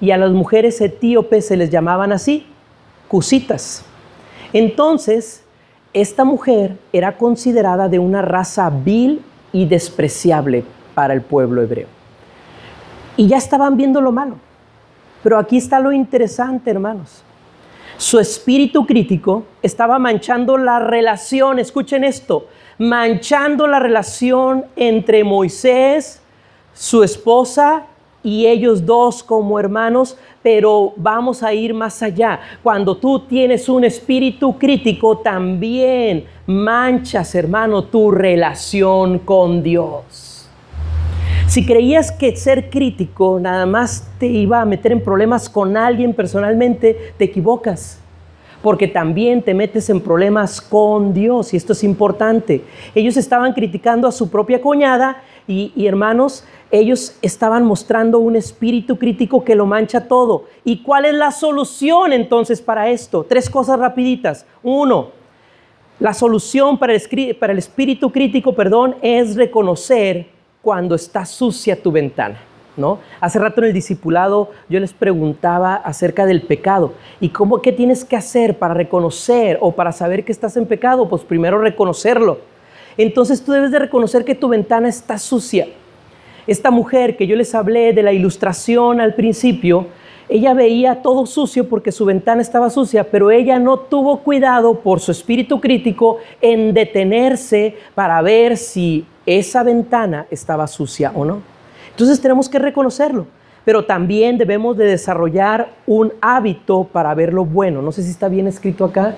Y 0.02 0.12
a 0.12 0.18
las 0.18 0.32
mujeres 0.32 0.82
etíopes 0.82 1.48
se 1.48 1.56
les 1.56 1.70
llamaban 1.70 2.12
así, 2.12 2.46
Cusitas. 3.08 3.86
Entonces, 4.52 5.44
esta 5.94 6.26
mujer 6.26 6.78
era 6.92 7.18
considerada 7.18 7.88
de 7.88 8.00
una 8.00 8.22
raza 8.22 8.70
vil 8.70 9.22
y 9.54 9.66
despreciable 9.66 10.64
para 10.94 11.14
el 11.14 11.22
pueblo 11.22 11.62
hebreo. 11.62 11.88
Y 13.16 13.28
ya 13.28 13.38
estaban 13.38 13.78
viendo 13.78 14.02
lo 14.02 14.12
malo. 14.12 14.38
Pero 15.24 15.40
aquí 15.40 15.58
está 15.58 15.80
lo 15.80 15.92
interesante, 15.92 16.70
hermanos. 16.70 17.24
Su 17.98 18.20
espíritu 18.20 18.86
crítico 18.86 19.46
estaba 19.62 19.98
manchando 19.98 20.58
la 20.58 20.80
relación, 20.80 21.60
escuchen 21.60 22.04
esto, 22.04 22.48
manchando 22.78 23.66
la 23.66 23.80
relación 23.80 24.66
entre 24.76 25.24
Moisés, 25.24 26.22
su 26.74 27.04
esposa 27.04 27.84
y 28.24 28.48
ellos 28.48 28.86
dos 28.86 29.24
como 29.24 29.60
hermanos, 29.60 30.18
pero 30.42 30.94
vamos 30.98 31.44
a 31.44 31.54
ir 31.54 31.74
más 31.74 32.02
allá. 32.02 32.40
Cuando 32.62 32.98
tú 32.98 33.20
tienes 33.20 33.70
un 33.70 33.84
espíritu 33.84 34.58
crítico, 34.58 35.20
también 35.20 36.26
manchas, 36.48 37.36
hermano, 37.36 37.86
tu 37.86 38.12
relación 38.12 39.20
con 39.20 39.62
Dios. 39.62 40.33
Si 41.54 41.64
creías 41.64 42.12
que 42.12 42.36
ser 42.36 42.72
crítico 42.72 43.40
nada 43.40 43.68
más 43.68 44.10
te 44.18 44.26
iba 44.26 44.60
a 44.60 44.66
meter 44.66 44.92
en 44.92 45.04
problemas 45.04 45.48
con 45.48 45.78
alguien 45.78 46.16
personalmente, 46.16 47.14
te 47.16 47.26
equivocas 47.26 48.00
porque 48.64 48.88
también 48.88 49.44
te 49.44 49.54
metes 49.54 49.88
en 49.92 50.02
problemas 50.02 50.60
con 50.60 51.14
Dios 51.14 51.54
y 51.54 51.58
esto 51.58 51.74
es 51.74 51.84
importante. 51.84 52.64
Ellos 52.96 53.18
estaban 53.18 53.54
criticando 53.54 54.08
a 54.08 54.12
su 54.12 54.32
propia 54.32 54.62
cuñada 54.62 55.22
y, 55.46 55.72
hermanos, 55.86 56.44
ellos 56.72 57.18
estaban 57.22 57.66
mostrando 57.66 58.18
un 58.18 58.36
espíritu 58.36 58.98
crítico 58.98 59.44
que 59.44 59.54
lo 59.54 59.68
mancha 59.68 60.08
todo. 60.08 60.46
¿Y 60.64 60.82
cuál 60.82 61.06
es 61.06 61.14
la 61.14 61.30
solución 61.30 62.14
entonces 62.14 62.64
para 62.64 62.90
esto? 62.90 63.28
Tres 63.30 63.48
cosas 63.48 63.78
rapiditas. 63.78 64.48
Uno, 64.64 65.10
la 66.00 66.16
solución 66.16 66.80
para 66.80 66.96
el, 66.96 67.36
para 67.36 67.54
el 67.54 67.60
espíritu 67.60 68.12
crítico, 68.12 68.56
perdón, 68.56 68.96
es 69.04 69.36
reconocer 69.36 70.34
cuando 70.64 70.96
está 70.96 71.26
sucia 71.26 71.80
tu 71.80 71.92
ventana. 71.92 72.40
¿No? 72.76 72.98
Hace 73.22 73.38
rato 73.38 73.62
en 73.62 73.68
el 73.68 73.74
discipulado 73.74 74.50
yo 74.68 74.80
les 74.80 74.94
preguntaba 74.94 75.76
acerca 75.76 76.26
del 76.26 76.42
pecado 76.42 76.94
y 77.20 77.30
cómo 77.30 77.62
qué 77.62 77.72
tienes 77.72 78.04
que 78.04 78.16
hacer 78.16 78.58
para 78.58 78.74
reconocer 78.74 79.60
o 79.62 79.74
para 79.74 79.92
saber 79.92 80.26
que 80.26 80.32
estás 80.32 80.58
en 80.58 80.66
pecado, 80.66 81.08
pues 81.08 81.22
primero 81.22 81.60
reconocerlo. 81.60 82.40
Entonces 82.98 83.46
tú 83.46 83.52
debes 83.52 83.70
de 83.70 83.78
reconocer 83.78 84.26
que 84.26 84.34
tu 84.34 84.48
ventana 84.48 84.90
está 84.90 85.20
sucia. 85.20 85.68
Esta 86.48 86.72
mujer 86.72 87.16
que 87.16 87.28
yo 87.28 87.36
les 87.36 87.54
hablé 87.54 87.94
de 87.94 88.02
la 88.02 88.12
ilustración 88.12 89.00
al 89.02 89.14
principio, 89.14 89.86
ella 90.28 90.56
veía 90.56 91.04
todo 91.04 91.28
sucio 91.28 91.70
porque 91.70 91.92
su 91.92 92.06
ventana 92.06 92.42
estaba 92.42 92.72
sucia, 92.72 93.04
pero 93.04 93.30
ella 93.30 93.60
no 93.60 93.78
tuvo 93.78 94.22
cuidado 94.22 94.80
por 94.80 95.00
su 95.00 95.12
espíritu 95.12 95.62
crítico 95.62 96.18
en 96.42 96.74
detenerse 96.74 97.78
para 97.94 98.20
ver 98.24 98.58
si 98.58 99.06
esa 99.26 99.64
ventana 99.64 100.26
estaba 100.30 100.68
sucia 100.68 101.12
o 101.16 101.26
no. 101.26 101.42
Entonces 101.92 102.20
tenemos 102.20 102.50
que 102.50 102.60
reconocerlo, 102.60 103.28
pero 103.66 103.86
también 103.86 104.38
debemos 104.38 104.78
de 104.78 104.86
desarrollar 104.86 105.70
un 105.86 106.14
hábito 106.22 106.86
para 106.86 107.14
ver 107.14 107.34
lo 107.34 107.46
bueno. 107.46 107.82
No 107.82 107.92
sé 107.92 108.04
si 108.04 108.10
está 108.10 108.28
bien 108.28 108.48
escrito 108.48 108.86
acá, 108.86 109.16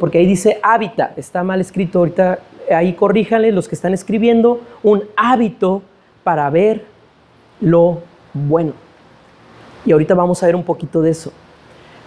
porque 0.00 0.18
ahí 0.18 0.26
dice 0.26 0.58
hábitat, 0.62 1.16
está 1.18 1.42
mal 1.44 1.60
escrito 1.60 2.00
ahorita, 2.00 2.40
ahí 2.74 2.94
corríjanle 2.94 3.52
los 3.52 3.68
que 3.68 3.74
están 3.74 3.94
escribiendo, 3.94 4.60
un 4.82 5.04
hábito 5.16 5.82
para 6.24 6.50
ver 6.50 6.84
lo 7.60 8.00
bueno. 8.34 8.72
Y 9.84 9.92
ahorita 9.92 10.14
vamos 10.14 10.42
a 10.42 10.46
ver 10.46 10.56
un 10.56 10.64
poquito 10.64 11.00
de 11.00 11.10
eso. 11.10 11.32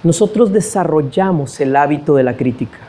Nosotros 0.04 0.52
desarrollamos 0.52 1.60
el 1.62 1.76
hábito 1.76 2.16
de 2.16 2.24
la 2.24 2.36
crítica. 2.36 2.89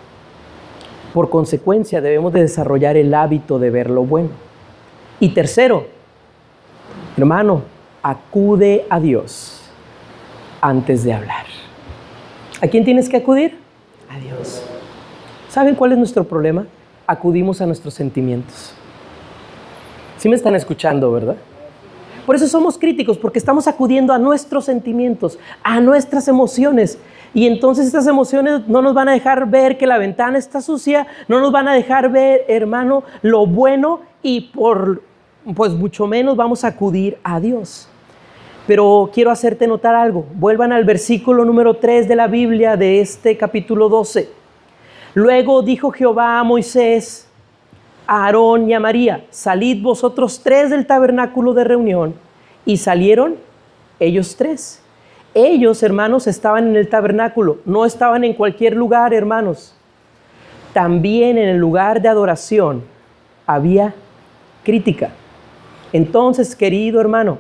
Por 1.12 1.30
consecuencia, 1.30 2.00
debemos 2.00 2.32
de 2.32 2.42
desarrollar 2.42 2.96
el 2.96 3.12
hábito 3.14 3.58
de 3.58 3.70
ver 3.70 3.90
lo 3.90 4.04
bueno. 4.04 4.30
Y 5.18 5.30
tercero, 5.30 5.86
Hermano, 7.16 7.62
acude 8.02 8.86
a 8.88 9.00
Dios 9.00 9.60
antes 10.60 11.04
de 11.04 11.12
hablar. 11.12 11.44
¿A 12.62 12.66
quién 12.66 12.84
tienes 12.84 13.08
que 13.08 13.16
acudir? 13.18 13.58
A 14.08 14.18
Dios. 14.18 14.62
¿Saben 15.48 15.74
cuál 15.74 15.92
es 15.92 15.98
nuestro 15.98 16.24
problema? 16.24 16.66
Acudimos 17.06 17.60
a 17.60 17.66
nuestros 17.66 17.94
sentimientos. 17.94 18.72
Sí 20.16 20.28
me 20.28 20.36
están 20.36 20.54
escuchando, 20.54 21.10
¿verdad? 21.12 21.36
Por 22.30 22.36
eso 22.36 22.46
somos 22.46 22.78
críticos, 22.78 23.18
porque 23.18 23.40
estamos 23.40 23.66
acudiendo 23.66 24.12
a 24.12 24.18
nuestros 24.20 24.66
sentimientos, 24.66 25.36
a 25.64 25.80
nuestras 25.80 26.28
emociones. 26.28 26.96
Y 27.34 27.48
entonces 27.48 27.86
estas 27.86 28.06
emociones 28.06 28.68
no 28.68 28.82
nos 28.82 28.94
van 28.94 29.08
a 29.08 29.12
dejar 29.14 29.50
ver 29.50 29.76
que 29.76 29.88
la 29.88 29.98
ventana 29.98 30.38
está 30.38 30.60
sucia, 30.60 31.08
no 31.26 31.40
nos 31.40 31.50
van 31.50 31.66
a 31.66 31.74
dejar 31.74 32.08
ver, 32.12 32.44
hermano, 32.46 33.02
lo 33.22 33.46
bueno 33.46 34.02
y 34.22 34.42
por 34.42 35.02
pues 35.56 35.72
mucho 35.72 36.06
menos 36.06 36.36
vamos 36.36 36.62
a 36.62 36.68
acudir 36.68 37.18
a 37.24 37.40
Dios. 37.40 37.88
Pero 38.68 39.10
quiero 39.12 39.32
hacerte 39.32 39.66
notar 39.66 39.96
algo. 39.96 40.24
Vuelvan 40.34 40.70
al 40.70 40.84
versículo 40.84 41.44
número 41.44 41.78
3 41.78 42.06
de 42.06 42.14
la 42.14 42.28
Biblia 42.28 42.76
de 42.76 43.00
este 43.00 43.36
capítulo 43.36 43.88
12. 43.88 44.28
Luego 45.14 45.62
dijo 45.62 45.90
Jehová 45.90 46.38
a 46.38 46.44
Moisés, 46.44 47.26
Aarón 48.12 48.68
y 48.68 48.74
a 48.74 48.80
María, 48.80 49.24
salid 49.30 49.80
vosotros 49.80 50.40
tres 50.42 50.70
del 50.70 50.84
tabernáculo 50.84 51.54
de 51.54 51.62
reunión. 51.62 52.14
Y 52.66 52.78
salieron 52.78 53.36
ellos 54.00 54.34
tres. 54.34 54.82
Ellos, 55.32 55.84
hermanos, 55.84 56.26
estaban 56.26 56.66
en 56.66 56.74
el 56.74 56.88
tabernáculo, 56.88 57.58
no 57.64 57.86
estaban 57.86 58.24
en 58.24 58.34
cualquier 58.34 58.74
lugar, 58.74 59.14
hermanos. 59.14 59.76
También 60.72 61.38
en 61.38 61.50
el 61.50 61.58
lugar 61.58 62.02
de 62.02 62.08
adoración 62.08 62.82
había 63.46 63.94
crítica. 64.64 65.10
Entonces, 65.92 66.56
querido 66.56 67.00
hermano, 67.00 67.38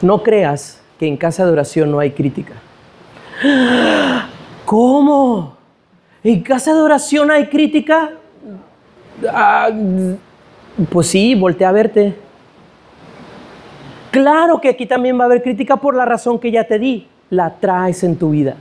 no 0.00 0.22
creas 0.22 0.80
que 1.00 1.08
en 1.08 1.16
casa 1.16 1.44
de 1.44 1.50
oración 1.50 1.90
no 1.90 1.98
hay 1.98 2.12
crítica. 2.12 2.54
¿Cómo? 4.64 5.56
¿En 6.22 6.40
casa 6.44 6.72
de 6.72 6.80
oración 6.80 7.32
hay 7.32 7.46
crítica? 7.48 8.12
Ah, 9.30 9.70
pues 10.90 11.06
sí, 11.06 11.34
voltea 11.34 11.68
a 11.68 11.72
verte. 11.72 12.14
Claro 14.10 14.60
que 14.60 14.70
aquí 14.70 14.86
también 14.86 15.18
va 15.18 15.24
a 15.24 15.26
haber 15.26 15.42
crítica 15.42 15.76
por 15.76 15.94
la 15.94 16.04
razón 16.04 16.38
que 16.38 16.50
ya 16.50 16.64
te 16.64 16.78
di. 16.78 17.06
La 17.30 17.56
traes 17.58 18.04
en 18.04 18.16
tu 18.16 18.30
vida 18.30 18.56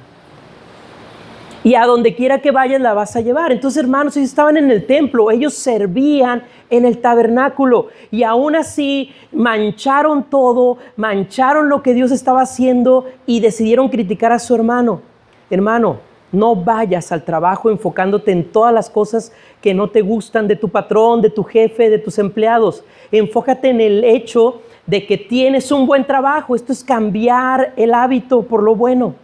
y 1.65 1.73
a 1.73 1.87
donde 1.87 2.13
quiera 2.13 2.41
que 2.41 2.51
vayas 2.51 2.79
la 2.79 2.93
vas 2.93 3.15
a 3.15 3.21
llevar. 3.21 3.51
Entonces, 3.51 3.81
hermanos, 3.81 4.15
ellos 4.15 4.29
estaban 4.29 4.55
en 4.55 4.69
el 4.69 4.85
templo, 4.85 5.31
ellos 5.31 5.55
servían 5.55 6.43
en 6.69 6.85
el 6.85 6.99
tabernáculo 6.99 7.87
y 8.11 8.21
aún 8.21 8.55
así 8.55 9.09
mancharon 9.31 10.25
todo, 10.25 10.77
mancharon 10.95 11.67
lo 11.67 11.81
que 11.81 11.95
Dios 11.95 12.11
estaba 12.11 12.41
haciendo 12.43 13.07
y 13.25 13.39
decidieron 13.39 13.89
criticar 13.89 14.31
a 14.31 14.37
su 14.37 14.53
hermano. 14.53 15.01
Hermano, 15.49 16.01
no 16.31 16.55
vayas 16.55 17.11
al 17.11 17.23
trabajo 17.23 17.69
enfocándote 17.69 18.31
en 18.31 18.51
todas 18.51 18.73
las 18.73 18.89
cosas 18.89 19.31
que 19.61 19.73
no 19.73 19.89
te 19.89 20.01
gustan 20.01 20.47
de 20.47 20.55
tu 20.55 20.69
patrón, 20.69 21.21
de 21.21 21.29
tu 21.29 21.43
jefe, 21.43 21.89
de 21.89 21.99
tus 21.99 22.19
empleados. 22.19 22.83
Enfócate 23.11 23.69
en 23.69 23.81
el 23.81 24.03
hecho 24.03 24.61
de 24.85 25.05
que 25.05 25.17
tienes 25.17 25.71
un 25.71 25.87
buen 25.87 26.05
trabajo. 26.05 26.55
Esto 26.55 26.73
es 26.73 26.83
cambiar 26.83 27.73
el 27.77 27.93
hábito 27.93 28.43
por 28.43 28.61
lo 28.63 28.75
bueno. 28.75 29.15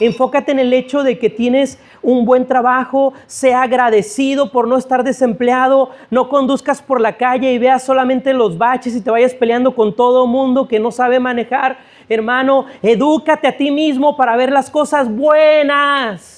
Enfócate 0.00 0.52
en 0.52 0.60
el 0.60 0.72
hecho 0.72 1.02
de 1.02 1.18
que 1.18 1.28
tienes 1.28 1.80
un 2.02 2.24
buen 2.24 2.46
trabajo, 2.46 3.14
sea 3.26 3.62
agradecido 3.62 4.52
por 4.52 4.68
no 4.68 4.76
estar 4.76 5.02
desempleado, 5.02 5.90
no 6.10 6.28
conduzcas 6.28 6.80
por 6.80 7.00
la 7.00 7.16
calle 7.16 7.52
y 7.52 7.58
veas 7.58 7.82
solamente 7.82 8.32
los 8.32 8.56
baches 8.56 8.94
y 8.94 9.00
te 9.00 9.10
vayas 9.10 9.34
peleando 9.34 9.74
con 9.74 9.96
todo 9.96 10.28
mundo 10.28 10.68
que 10.68 10.78
no 10.78 10.92
sabe 10.92 11.18
manejar. 11.18 11.78
Hermano, 12.08 12.66
edúcate 12.80 13.48
a 13.48 13.56
ti 13.56 13.72
mismo 13.72 14.16
para 14.16 14.36
ver 14.36 14.52
las 14.52 14.70
cosas 14.70 15.12
buenas. 15.12 16.37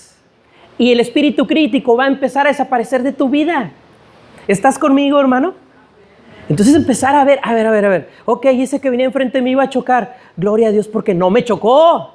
Y 0.80 0.92
el 0.92 1.00
espíritu 1.00 1.46
crítico 1.46 1.94
va 1.94 2.04
a 2.04 2.06
empezar 2.06 2.46
a 2.46 2.48
desaparecer 2.48 3.02
de 3.02 3.12
tu 3.12 3.28
vida. 3.28 3.70
¿Estás 4.48 4.78
conmigo, 4.78 5.20
hermano? 5.20 5.52
Entonces 6.48 6.74
empezar 6.74 7.14
a 7.14 7.22
ver, 7.22 7.38
a 7.42 7.52
ver, 7.52 7.66
a 7.66 7.70
ver, 7.70 7.84
a 7.84 7.88
ver. 7.90 8.08
Ok, 8.24 8.46
ese 8.46 8.80
que 8.80 8.88
venía 8.88 9.04
enfrente 9.04 9.42
me 9.42 9.50
iba 9.50 9.62
a 9.62 9.68
chocar. 9.68 10.16
Gloria 10.38 10.68
a 10.68 10.72
Dios 10.72 10.88
porque 10.88 11.12
no 11.12 11.28
me 11.28 11.44
chocó. 11.44 12.14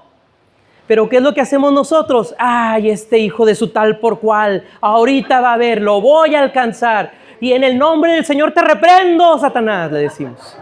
Pero 0.87 1.07
¿qué 1.07 1.17
es 1.17 1.21
lo 1.21 1.35
que 1.35 1.41
hacemos 1.41 1.71
nosotros? 1.73 2.33
Ay, 2.39 2.89
este 2.89 3.19
hijo 3.19 3.45
de 3.45 3.53
su 3.53 3.67
tal 3.67 3.99
por 3.99 4.19
cual. 4.19 4.63
Ahorita 4.81 5.41
va 5.41 5.53
a 5.53 5.57
ver, 5.57 5.79
lo 5.79 6.01
voy 6.01 6.33
a 6.33 6.41
alcanzar. 6.41 7.11
Y 7.39 7.53
en 7.53 7.63
el 7.63 7.77
nombre 7.77 8.13
del 8.13 8.25
Señor 8.25 8.51
te 8.51 8.63
reprendo, 8.63 9.37
Satanás, 9.37 9.91
le 9.91 9.99
decimos. 9.99 10.57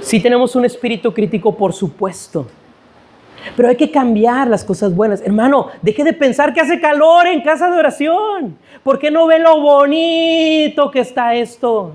Si 0.00 0.18
tenemos 0.18 0.56
un 0.56 0.64
espíritu 0.64 1.14
crítico, 1.14 1.56
por 1.56 1.72
supuesto. 1.72 2.48
Pero 3.56 3.68
hay 3.68 3.76
que 3.76 3.90
cambiar 3.90 4.48
las 4.48 4.64
cosas 4.64 4.94
buenas. 4.94 5.20
Hermano, 5.22 5.68
deje 5.82 6.04
de 6.04 6.12
pensar 6.12 6.52
que 6.52 6.60
hace 6.60 6.80
calor 6.80 7.26
en 7.26 7.42
casa 7.42 7.70
de 7.70 7.78
oración. 7.78 8.56
¿Por 8.82 8.98
qué 8.98 9.10
no 9.10 9.26
ve 9.26 9.38
lo 9.38 9.60
bonito 9.60 10.90
que 10.90 11.00
está 11.00 11.34
esto? 11.34 11.92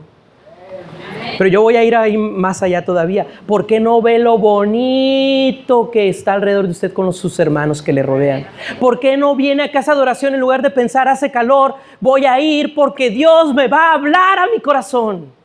Pero 1.37 1.49
yo 1.49 1.61
voy 1.61 1.75
a 1.75 1.83
ir 1.83 1.95
ahí 1.95 2.17
más 2.17 2.61
allá 2.63 2.85
todavía. 2.85 3.25
¿Por 3.45 3.65
qué 3.65 3.79
no 3.79 4.01
ve 4.01 4.19
lo 4.19 4.37
bonito 4.37 5.89
que 5.91 6.09
está 6.09 6.33
alrededor 6.33 6.65
de 6.65 6.71
usted 6.71 6.93
con 6.93 7.11
sus 7.13 7.39
hermanos 7.39 7.81
que 7.81 7.93
le 7.93 8.03
rodean? 8.03 8.45
¿Por 8.79 8.99
qué 8.99 9.17
no 9.17 9.35
viene 9.35 9.63
a 9.63 9.71
casa 9.71 9.95
de 9.95 10.01
oración 10.01 10.33
en 10.33 10.39
lugar 10.39 10.61
de 10.61 10.69
pensar 10.69 11.07
hace 11.07 11.31
calor? 11.31 11.75
Voy 11.99 12.25
a 12.25 12.39
ir 12.39 12.75
porque 12.75 13.09
Dios 13.09 13.53
me 13.53 13.67
va 13.67 13.91
a 13.91 13.93
hablar 13.93 14.39
a 14.39 14.47
mi 14.47 14.59
corazón. 14.59 15.42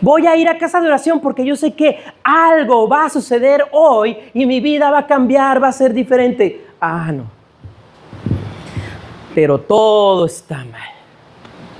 Voy 0.00 0.26
a 0.26 0.36
ir 0.36 0.48
a 0.48 0.58
casa 0.58 0.80
de 0.80 0.86
oración 0.86 1.20
porque 1.20 1.44
yo 1.44 1.56
sé 1.56 1.72
que 1.72 1.98
algo 2.22 2.88
va 2.88 3.06
a 3.06 3.10
suceder 3.10 3.64
hoy 3.72 4.16
y 4.34 4.46
mi 4.46 4.60
vida 4.60 4.90
va 4.90 4.98
a 4.98 5.06
cambiar, 5.06 5.62
va 5.62 5.68
a 5.68 5.72
ser 5.72 5.92
diferente. 5.92 6.66
Ah, 6.80 7.12
no. 7.12 7.24
Pero 9.34 9.58
todo 9.58 10.26
está 10.26 10.64
mal. 10.64 10.90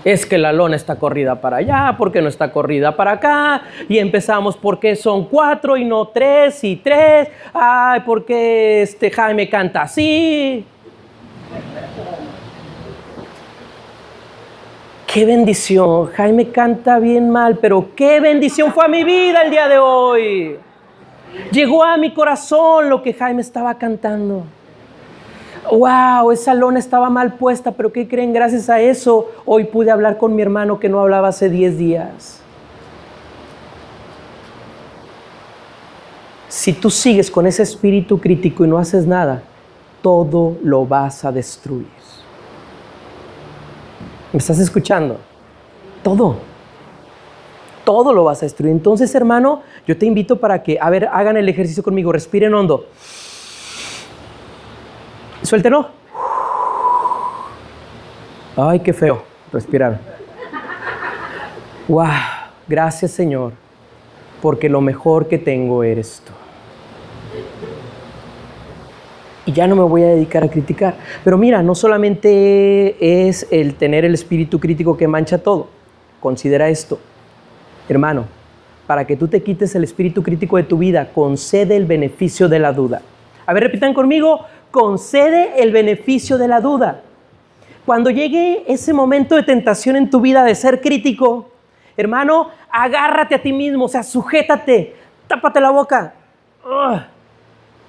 Es 0.04 0.24
que 0.24 0.38
la 0.38 0.52
lona 0.52 0.76
está 0.76 0.98
corrida 0.98 1.40
para 1.40 1.58
allá, 1.58 1.94
porque 1.98 2.22
no 2.22 2.28
está 2.28 2.50
corrida 2.52 2.96
para 2.96 3.12
acá. 3.12 3.62
Y 3.88 3.98
empezamos 3.98 4.56
porque 4.56 4.96
son 4.96 5.26
cuatro 5.26 5.76
y 5.76 5.84
no 5.84 6.08
tres 6.08 6.64
y 6.64 6.76
tres. 6.76 7.28
Ay, 7.52 8.00
porque 8.06 8.82
este 8.82 9.10
Jaime 9.10 9.48
canta 9.50 9.82
así. 9.82 10.64
Qué 15.12 15.24
bendición. 15.24 16.06
Jaime 16.06 16.52
canta 16.52 17.00
bien 17.00 17.30
mal, 17.30 17.58
pero 17.58 17.96
qué 17.96 18.20
bendición 18.20 18.72
fue 18.72 18.84
a 18.84 18.88
mi 18.88 19.02
vida 19.02 19.42
el 19.42 19.50
día 19.50 19.66
de 19.66 19.76
hoy. 19.76 20.56
Llegó 21.50 21.82
a 21.82 21.96
mi 21.96 22.14
corazón 22.14 22.88
lo 22.88 23.02
que 23.02 23.12
Jaime 23.12 23.40
estaba 23.42 23.74
cantando. 23.76 24.44
Wow, 25.68 26.30
esa 26.30 26.54
lona 26.54 26.78
estaba 26.78 27.10
mal 27.10 27.34
puesta, 27.34 27.72
pero 27.72 27.92
¿qué 27.92 28.06
creen? 28.06 28.32
Gracias 28.32 28.70
a 28.70 28.80
eso 28.80 29.28
hoy 29.46 29.64
pude 29.64 29.90
hablar 29.90 30.16
con 30.16 30.36
mi 30.36 30.42
hermano 30.42 30.78
que 30.78 30.88
no 30.88 31.00
hablaba 31.00 31.28
hace 31.28 31.50
10 31.50 31.76
días. 31.76 32.40
Si 36.46 36.72
tú 36.72 36.88
sigues 36.88 37.32
con 37.32 37.48
ese 37.48 37.64
espíritu 37.64 38.20
crítico 38.20 38.64
y 38.64 38.68
no 38.68 38.78
haces 38.78 39.08
nada, 39.08 39.42
todo 40.02 40.56
lo 40.62 40.86
vas 40.86 41.24
a 41.24 41.32
destruir. 41.32 41.99
¿Me 44.32 44.38
estás 44.38 44.58
escuchando? 44.58 45.18
Todo. 46.02 46.36
Todo 47.84 48.12
lo 48.12 48.24
vas 48.24 48.42
a 48.42 48.46
destruir. 48.46 48.72
Entonces, 48.72 49.14
hermano, 49.14 49.62
yo 49.86 49.98
te 49.98 50.06
invito 50.06 50.36
para 50.36 50.62
que, 50.62 50.78
a 50.80 50.88
ver, 50.90 51.08
hagan 51.12 51.36
el 51.36 51.48
ejercicio 51.48 51.82
conmigo. 51.82 52.12
Respiren 52.12 52.54
hondo. 52.54 52.86
Suéltenlo. 55.42 55.88
Ay, 58.56 58.80
qué 58.80 58.92
feo. 58.92 59.22
Respirar. 59.52 59.98
Wow. 61.88 62.06
Gracias, 62.68 63.10
Señor, 63.10 63.52
porque 64.40 64.68
lo 64.68 64.80
mejor 64.80 65.26
que 65.26 65.38
tengo 65.38 65.82
eres 65.82 66.22
tú 66.24 66.32
y 69.46 69.52
ya 69.52 69.66
no 69.66 69.76
me 69.76 69.82
voy 69.82 70.02
a 70.02 70.08
dedicar 70.08 70.44
a 70.44 70.48
criticar. 70.48 70.94
Pero 71.24 71.38
mira, 71.38 71.62
no 71.62 71.74
solamente 71.74 73.28
es 73.28 73.46
el 73.50 73.74
tener 73.74 74.04
el 74.04 74.14
espíritu 74.14 74.60
crítico 74.60 74.96
que 74.96 75.08
mancha 75.08 75.38
todo. 75.38 75.68
Considera 76.20 76.68
esto, 76.68 76.98
hermano, 77.88 78.26
para 78.86 79.06
que 79.06 79.16
tú 79.16 79.28
te 79.28 79.42
quites 79.42 79.74
el 79.74 79.84
espíritu 79.84 80.22
crítico 80.22 80.56
de 80.56 80.64
tu 80.64 80.78
vida, 80.78 81.10
concede 81.14 81.76
el 81.76 81.86
beneficio 81.86 82.48
de 82.48 82.58
la 82.58 82.72
duda. 82.72 83.02
A 83.46 83.52
ver, 83.52 83.62
repitan 83.62 83.94
conmigo, 83.94 84.44
concede 84.70 85.62
el 85.62 85.72
beneficio 85.72 86.36
de 86.36 86.48
la 86.48 86.60
duda. 86.60 87.02
Cuando 87.86 88.10
llegue 88.10 88.64
ese 88.68 88.92
momento 88.92 89.34
de 89.34 89.42
tentación 89.42 89.96
en 89.96 90.10
tu 90.10 90.20
vida 90.20 90.44
de 90.44 90.54
ser 90.54 90.80
crítico, 90.80 91.50
hermano, 91.96 92.50
agárrate 92.70 93.34
a 93.34 93.42
ti 93.42 93.52
mismo, 93.52 93.86
o 93.86 93.88
sea, 93.88 94.02
sujétate, 94.02 94.94
tápate 95.26 95.60
la 95.60 95.70
boca. 95.70 96.14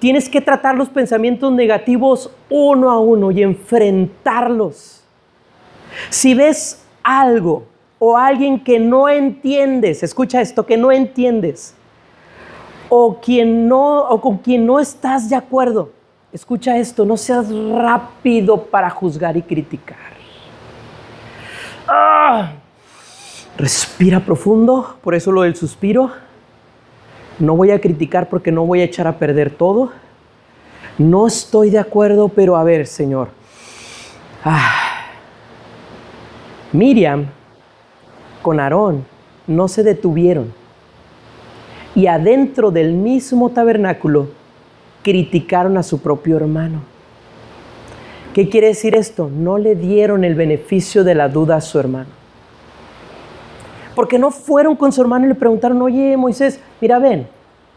Tienes 0.02 0.28
que 0.28 0.40
tratar 0.40 0.74
los 0.74 0.88
pensamientos 0.88 1.52
negativos 1.52 2.28
uno 2.50 2.90
a 2.90 2.98
uno 2.98 3.30
y 3.30 3.40
enfrentarlos. 3.40 5.04
Si 6.10 6.34
ves 6.34 6.84
algo 7.04 7.66
o 8.00 8.18
alguien 8.18 8.58
que 8.58 8.80
no 8.80 9.08
entiendes, 9.08 10.02
escucha 10.02 10.40
esto, 10.40 10.66
que 10.66 10.76
no 10.76 10.90
entiendes, 10.90 11.76
o, 12.88 13.20
con 14.20 14.38
quien 14.38 14.66
no 14.66 14.80
estás 14.80 15.30
de 15.30 15.36
acuerdo, 15.36 15.92
escucha 16.32 16.76
esto, 16.78 17.04
no 17.04 17.16
seas 17.16 17.46
rápido 17.54 18.60
para 18.60 18.90
juzgar 18.90 19.36
y 19.36 19.42
criticar. 19.42 20.14
¡Ah! 21.86 22.54
Respira 23.56 24.18
profundo, 24.18 24.96
por 25.00 25.14
eso 25.14 25.30
lo 25.30 25.42
del 25.42 25.54
suspiro. 25.54 26.10
No 27.38 27.56
voy 27.56 27.70
a 27.70 27.80
criticar 27.80 28.28
porque 28.28 28.52
no 28.52 28.66
voy 28.66 28.80
a 28.80 28.84
echar 28.84 29.06
a 29.06 29.18
perder 29.18 29.50
todo. 29.50 29.92
No 30.98 31.26
estoy 31.26 31.70
de 31.70 31.78
acuerdo, 31.78 32.28
pero 32.28 32.56
a 32.56 32.64
ver, 32.64 32.86
Señor. 32.86 33.28
Ah. 34.44 35.06
Miriam 36.72 37.26
con 38.42 38.60
Aarón 38.60 39.04
no 39.46 39.68
se 39.68 39.82
detuvieron. 39.82 40.52
Y 41.94 42.06
adentro 42.06 42.70
del 42.70 42.92
mismo 42.92 43.50
tabernáculo 43.50 44.28
criticaron 45.02 45.76
a 45.76 45.82
su 45.82 46.00
propio 46.00 46.36
hermano. 46.36 46.82
¿Qué 48.34 48.48
quiere 48.48 48.68
decir 48.68 48.94
esto? 48.94 49.30
No 49.30 49.58
le 49.58 49.74
dieron 49.74 50.24
el 50.24 50.34
beneficio 50.34 51.04
de 51.04 51.14
la 51.14 51.28
duda 51.28 51.56
a 51.56 51.60
su 51.60 51.78
hermano. 51.78 52.21
Porque 53.94 54.18
no 54.18 54.30
fueron 54.30 54.76
con 54.76 54.92
su 54.92 55.00
hermano 55.00 55.26
y 55.26 55.28
le 55.28 55.34
preguntaron, 55.34 55.80
oye 55.82 56.16
Moisés, 56.16 56.60
mira, 56.80 56.98
ven, 56.98 57.28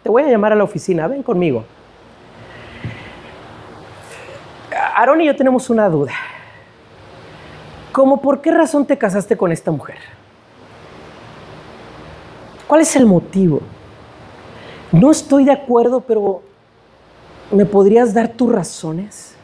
te 0.04 0.10
voy 0.10 0.24
a 0.24 0.28
llamar 0.28 0.54
a 0.54 0.56
la 0.56 0.64
oficina, 0.64 1.08
ven 1.08 1.24
conmigo. 1.24 1.66
Aarón 4.96 5.22
y 5.22 5.26
yo 5.26 5.36
tenemos 5.36 5.70
una 5.70 5.90
duda. 5.90 6.14
¿Cómo 7.92 8.22
por 8.22 8.42
qué 8.42 8.52
razón 8.52 8.86
te 8.86 8.98
casaste 8.98 9.38
con 9.38 9.52
esta 9.52 9.72
mujer? 9.72 9.98
¿Cuál 12.68 12.82
es 12.82 12.96
el 12.96 13.06
motivo? 13.06 13.62
No 14.92 15.12
estoy 15.12 15.46
de 15.46 15.52
acuerdo, 15.52 16.02
pero 16.02 16.42
¿me 17.52 17.66
podrías 17.66 18.14
dar 18.14 18.30
tus 18.30 18.52
razones? 18.52 19.36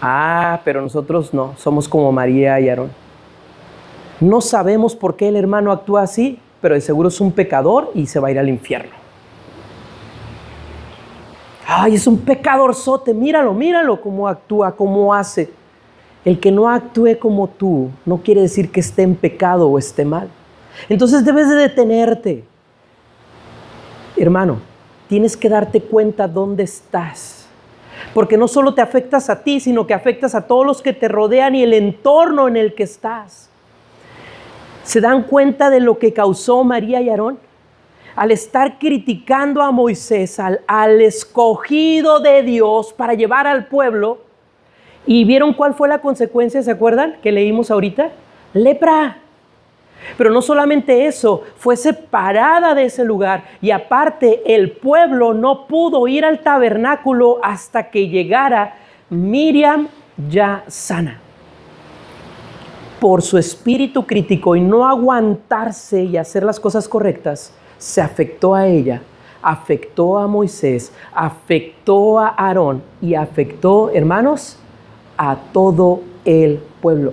Ah, 0.00 0.60
pero 0.64 0.80
nosotros 0.80 1.34
no, 1.34 1.54
somos 1.56 1.88
como 1.88 2.10
María 2.12 2.58
y 2.60 2.68
Aarón. 2.68 2.90
No 4.20 4.40
sabemos 4.40 4.96
por 4.96 5.16
qué 5.16 5.28
el 5.28 5.36
hermano 5.36 5.70
actúa 5.70 6.02
así, 6.02 6.38
pero 6.60 6.74
de 6.74 6.80
seguro 6.80 7.08
es 7.08 7.20
un 7.20 7.32
pecador 7.32 7.90
y 7.94 8.06
se 8.06 8.18
va 8.18 8.28
a 8.28 8.30
ir 8.30 8.38
al 8.38 8.48
infierno. 8.48 8.92
Ay, 11.66 11.94
es 11.94 12.06
un 12.06 12.18
pecadorzote, 12.18 13.12
míralo, 13.14 13.52
míralo 13.52 14.00
cómo 14.00 14.26
actúa, 14.26 14.74
cómo 14.74 15.14
hace. 15.14 15.50
El 16.24 16.40
que 16.40 16.50
no 16.50 16.68
actúe 16.68 17.18
como 17.18 17.46
tú 17.46 17.90
no 18.04 18.18
quiere 18.18 18.40
decir 18.40 18.72
que 18.72 18.80
esté 18.80 19.02
en 19.02 19.14
pecado 19.14 19.68
o 19.68 19.78
esté 19.78 20.04
mal. 20.04 20.28
Entonces 20.88 21.24
debes 21.24 21.48
de 21.48 21.56
detenerte. 21.56 22.44
Hermano, 24.16 24.58
tienes 25.08 25.36
que 25.36 25.48
darte 25.48 25.80
cuenta 25.80 26.26
dónde 26.26 26.64
estás. 26.64 27.46
Porque 28.14 28.36
no 28.36 28.48
solo 28.48 28.74
te 28.74 28.80
afectas 28.80 29.30
a 29.30 29.42
ti, 29.42 29.60
sino 29.60 29.86
que 29.86 29.94
afectas 29.94 30.34
a 30.34 30.46
todos 30.46 30.66
los 30.66 30.82
que 30.82 30.92
te 30.92 31.08
rodean 31.08 31.54
y 31.54 31.62
el 31.62 31.74
entorno 31.74 32.48
en 32.48 32.56
el 32.56 32.74
que 32.74 32.84
estás. 32.84 33.47
¿Se 34.88 35.02
dan 35.02 35.24
cuenta 35.24 35.68
de 35.68 35.80
lo 35.80 35.98
que 35.98 36.14
causó 36.14 36.64
María 36.64 37.02
y 37.02 37.10
Aarón? 37.10 37.38
Al 38.16 38.30
estar 38.30 38.78
criticando 38.78 39.60
a 39.60 39.70
Moisés, 39.70 40.40
al, 40.40 40.62
al 40.66 41.02
escogido 41.02 42.20
de 42.20 42.42
Dios 42.42 42.94
para 42.94 43.12
llevar 43.12 43.46
al 43.46 43.66
pueblo, 43.66 44.20
¿y 45.04 45.26
vieron 45.26 45.52
cuál 45.52 45.74
fue 45.74 45.88
la 45.88 46.00
consecuencia, 46.00 46.62
se 46.62 46.70
acuerdan? 46.70 47.18
Que 47.22 47.32
leímos 47.32 47.70
ahorita. 47.70 48.12
Lepra. 48.54 49.18
Pero 50.16 50.30
no 50.30 50.40
solamente 50.40 51.04
eso, 51.04 51.42
fue 51.58 51.76
separada 51.76 52.74
de 52.74 52.84
ese 52.84 53.04
lugar 53.04 53.44
y 53.60 53.72
aparte 53.72 54.54
el 54.54 54.70
pueblo 54.70 55.34
no 55.34 55.66
pudo 55.66 56.08
ir 56.08 56.24
al 56.24 56.40
tabernáculo 56.40 57.40
hasta 57.42 57.90
que 57.90 58.08
llegara 58.08 58.76
Miriam 59.10 59.88
ya 60.30 60.64
sana. 60.66 61.27
Por 63.00 63.22
su 63.22 63.38
espíritu 63.38 64.06
crítico 64.06 64.56
y 64.56 64.60
no 64.60 64.86
aguantarse 64.86 66.04
y 66.04 66.16
hacer 66.16 66.42
las 66.42 66.58
cosas 66.58 66.88
correctas, 66.88 67.52
se 67.78 68.00
afectó 68.00 68.54
a 68.54 68.66
ella, 68.66 69.02
afectó 69.40 70.18
a 70.18 70.26
Moisés, 70.26 70.92
afectó 71.14 72.18
a 72.18 72.28
Aarón 72.28 72.82
y 73.00 73.14
afectó, 73.14 73.90
hermanos, 73.90 74.58
a 75.16 75.36
todo 75.52 76.00
el 76.24 76.60
pueblo. 76.80 77.12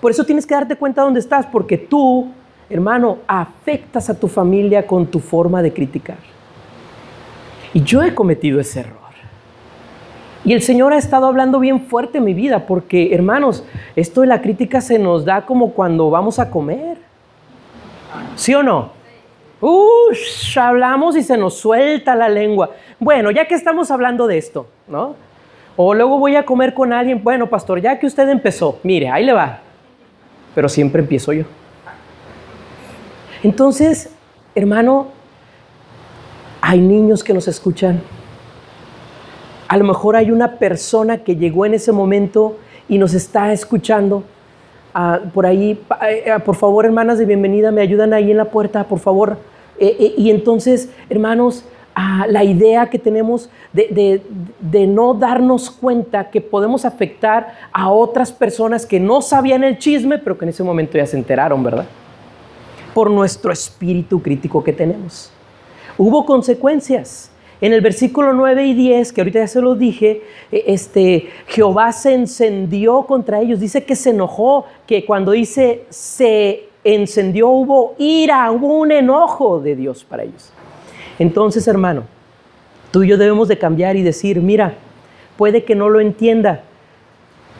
Por 0.00 0.10
eso 0.10 0.24
tienes 0.24 0.46
que 0.46 0.54
darte 0.54 0.76
cuenta 0.76 1.02
dónde 1.02 1.20
estás, 1.20 1.46
porque 1.46 1.78
tú, 1.78 2.28
hermano, 2.68 3.18
afectas 3.26 4.10
a 4.10 4.14
tu 4.14 4.28
familia 4.28 4.86
con 4.86 5.06
tu 5.06 5.20
forma 5.20 5.62
de 5.62 5.72
criticar. 5.72 6.18
Y 7.72 7.82
yo 7.82 8.02
he 8.02 8.14
cometido 8.14 8.60
ese 8.60 8.80
error. 8.80 9.05
Y 10.46 10.52
el 10.52 10.62
Señor 10.62 10.92
ha 10.92 10.96
estado 10.96 11.26
hablando 11.26 11.58
bien 11.58 11.80
fuerte 11.80 12.18
en 12.18 12.24
mi 12.24 12.32
vida, 12.32 12.66
porque 12.66 13.12
hermanos, 13.12 13.64
esto 13.96 14.20
de 14.20 14.28
la 14.28 14.40
crítica 14.40 14.80
se 14.80 14.96
nos 14.96 15.24
da 15.24 15.44
como 15.44 15.72
cuando 15.72 16.08
vamos 16.08 16.38
a 16.38 16.50
comer. 16.50 16.98
¿Sí 18.36 18.54
o 18.54 18.62
no? 18.62 18.90
Ush, 19.60 20.56
hablamos 20.56 21.16
y 21.16 21.24
se 21.24 21.36
nos 21.36 21.54
suelta 21.54 22.14
la 22.14 22.28
lengua. 22.28 22.70
Bueno, 23.00 23.32
ya 23.32 23.48
que 23.48 23.56
estamos 23.56 23.90
hablando 23.90 24.28
de 24.28 24.38
esto, 24.38 24.68
¿no? 24.86 25.16
O 25.74 25.94
luego 25.94 26.16
voy 26.20 26.36
a 26.36 26.46
comer 26.46 26.74
con 26.74 26.92
alguien, 26.92 27.24
bueno, 27.24 27.48
pastor, 27.48 27.80
ya 27.80 27.98
que 27.98 28.06
usted 28.06 28.28
empezó, 28.28 28.78
mire, 28.84 29.10
ahí 29.10 29.24
le 29.24 29.32
va. 29.32 29.58
Pero 30.54 30.68
siempre 30.68 31.02
empiezo 31.02 31.32
yo. 31.32 31.42
Entonces, 33.42 34.14
hermano, 34.54 35.08
hay 36.60 36.78
niños 36.78 37.24
que 37.24 37.34
nos 37.34 37.48
escuchan 37.48 38.00
a 39.68 39.76
lo 39.76 39.84
mejor 39.84 40.16
hay 40.16 40.30
una 40.30 40.58
persona 40.58 41.18
que 41.18 41.36
llegó 41.36 41.66
en 41.66 41.74
ese 41.74 41.92
momento 41.92 42.56
y 42.88 42.98
nos 42.98 43.14
está 43.14 43.52
escuchando. 43.52 44.22
Ah, 44.94 45.20
por 45.34 45.46
ahí, 45.46 45.78
eh, 46.08 46.30
ah, 46.30 46.38
por 46.38 46.56
favor, 46.56 46.86
hermanas 46.86 47.18
de 47.18 47.26
bienvenida, 47.26 47.70
me 47.70 47.82
ayudan 47.82 48.12
ahí 48.12 48.30
en 48.30 48.36
la 48.36 48.46
puerta, 48.46 48.84
por 48.84 48.98
favor. 48.98 49.38
Eh, 49.78 49.96
eh, 49.98 50.14
y 50.16 50.30
entonces, 50.30 50.88
hermanos, 51.10 51.64
ah, 51.94 52.26
la 52.28 52.44
idea 52.44 52.88
que 52.88 52.98
tenemos 52.98 53.50
de, 53.72 54.22
de, 54.60 54.86
no 54.86 55.12
darnos 55.12 55.70
cuenta 55.70 56.30
que 56.30 56.40
podemos 56.40 56.84
afectar 56.84 57.54
a 57.72 57.90
otras 57.90 58.32
personas 58.32 58.86
que 58.86 59.00
no 59.00 59.20
sabían 59.20 59.64
el 59.64 59.78
chisme, 59.78 60.18
pero 60.18 60.38
que 60.38 60.44
en 60.46 60.50
ese 60.50 60.62
momento 60.62 60.96
ya 60.96 61.06
se 61.06 61.16
enteraron, 61.16 61.62
¿verdad? 61.62 61.86
Por 62.94 63.10
nuestro 63.10 63.52
espíritu 63.52 64.22
crítico 64.22 64.64
que 64.64 64.72
tenemos. 64.72 65.30
Hubo 65.98 66.24
consecuencias. 66.24 67.30
En 67.60 67.72
el 67.72 67.80
versículo 67.80 68.32
9 68.34 68.66
y 68.66 68.74
10, 68.74 69.12
que 69.12 69.20
ahorita 69.22 69.38
ya 69.40 69.48
se 69.48 69.62
lo 69.62 69.74
dije, 69.74 70.22
e, 70.52 70.64
este, 70.66 71.28
Jehová 71.46 71.92
se 71.92 72.12
encendió 72.12 73.02
contra 73.02 73.40
ellos. 73.40 73.60
Dice 73.60 73.84
que 73.84 73.96
se 73.96 74.10
enojó, 74.10 74.66
que 74.86 75.04
cuando 75.04 75.32
dice 75.32 75.84
se 75.88 76.64
encendió 76.84 77.48
hubo 77.48 77.94
ira, 77.98 78.50
hubo 78.52 78.78
un 78.78 78.92
enojo 78.92 79.60
de 79.60 79.74
Dios 79.74 80.04
para 80.04 80.22
ellos. 80.24 80.52
Entonces, 81.18 81.66
hermano, 81.66 82.04
tú 82.90 83.02
y 83.02 83.08
yo 83.08 83.16
debemos 83.16 83.48
de 83.48 83.58
cambiar 83.58 83.96
y 83.96 84.02
decir, 84.02 84.40
mira, 84.40 84.74
puede 85.36 85.64
que 85.64 85.74
no 85.74 85.88
lo 85.88 86.00
entienda 86.00 86.62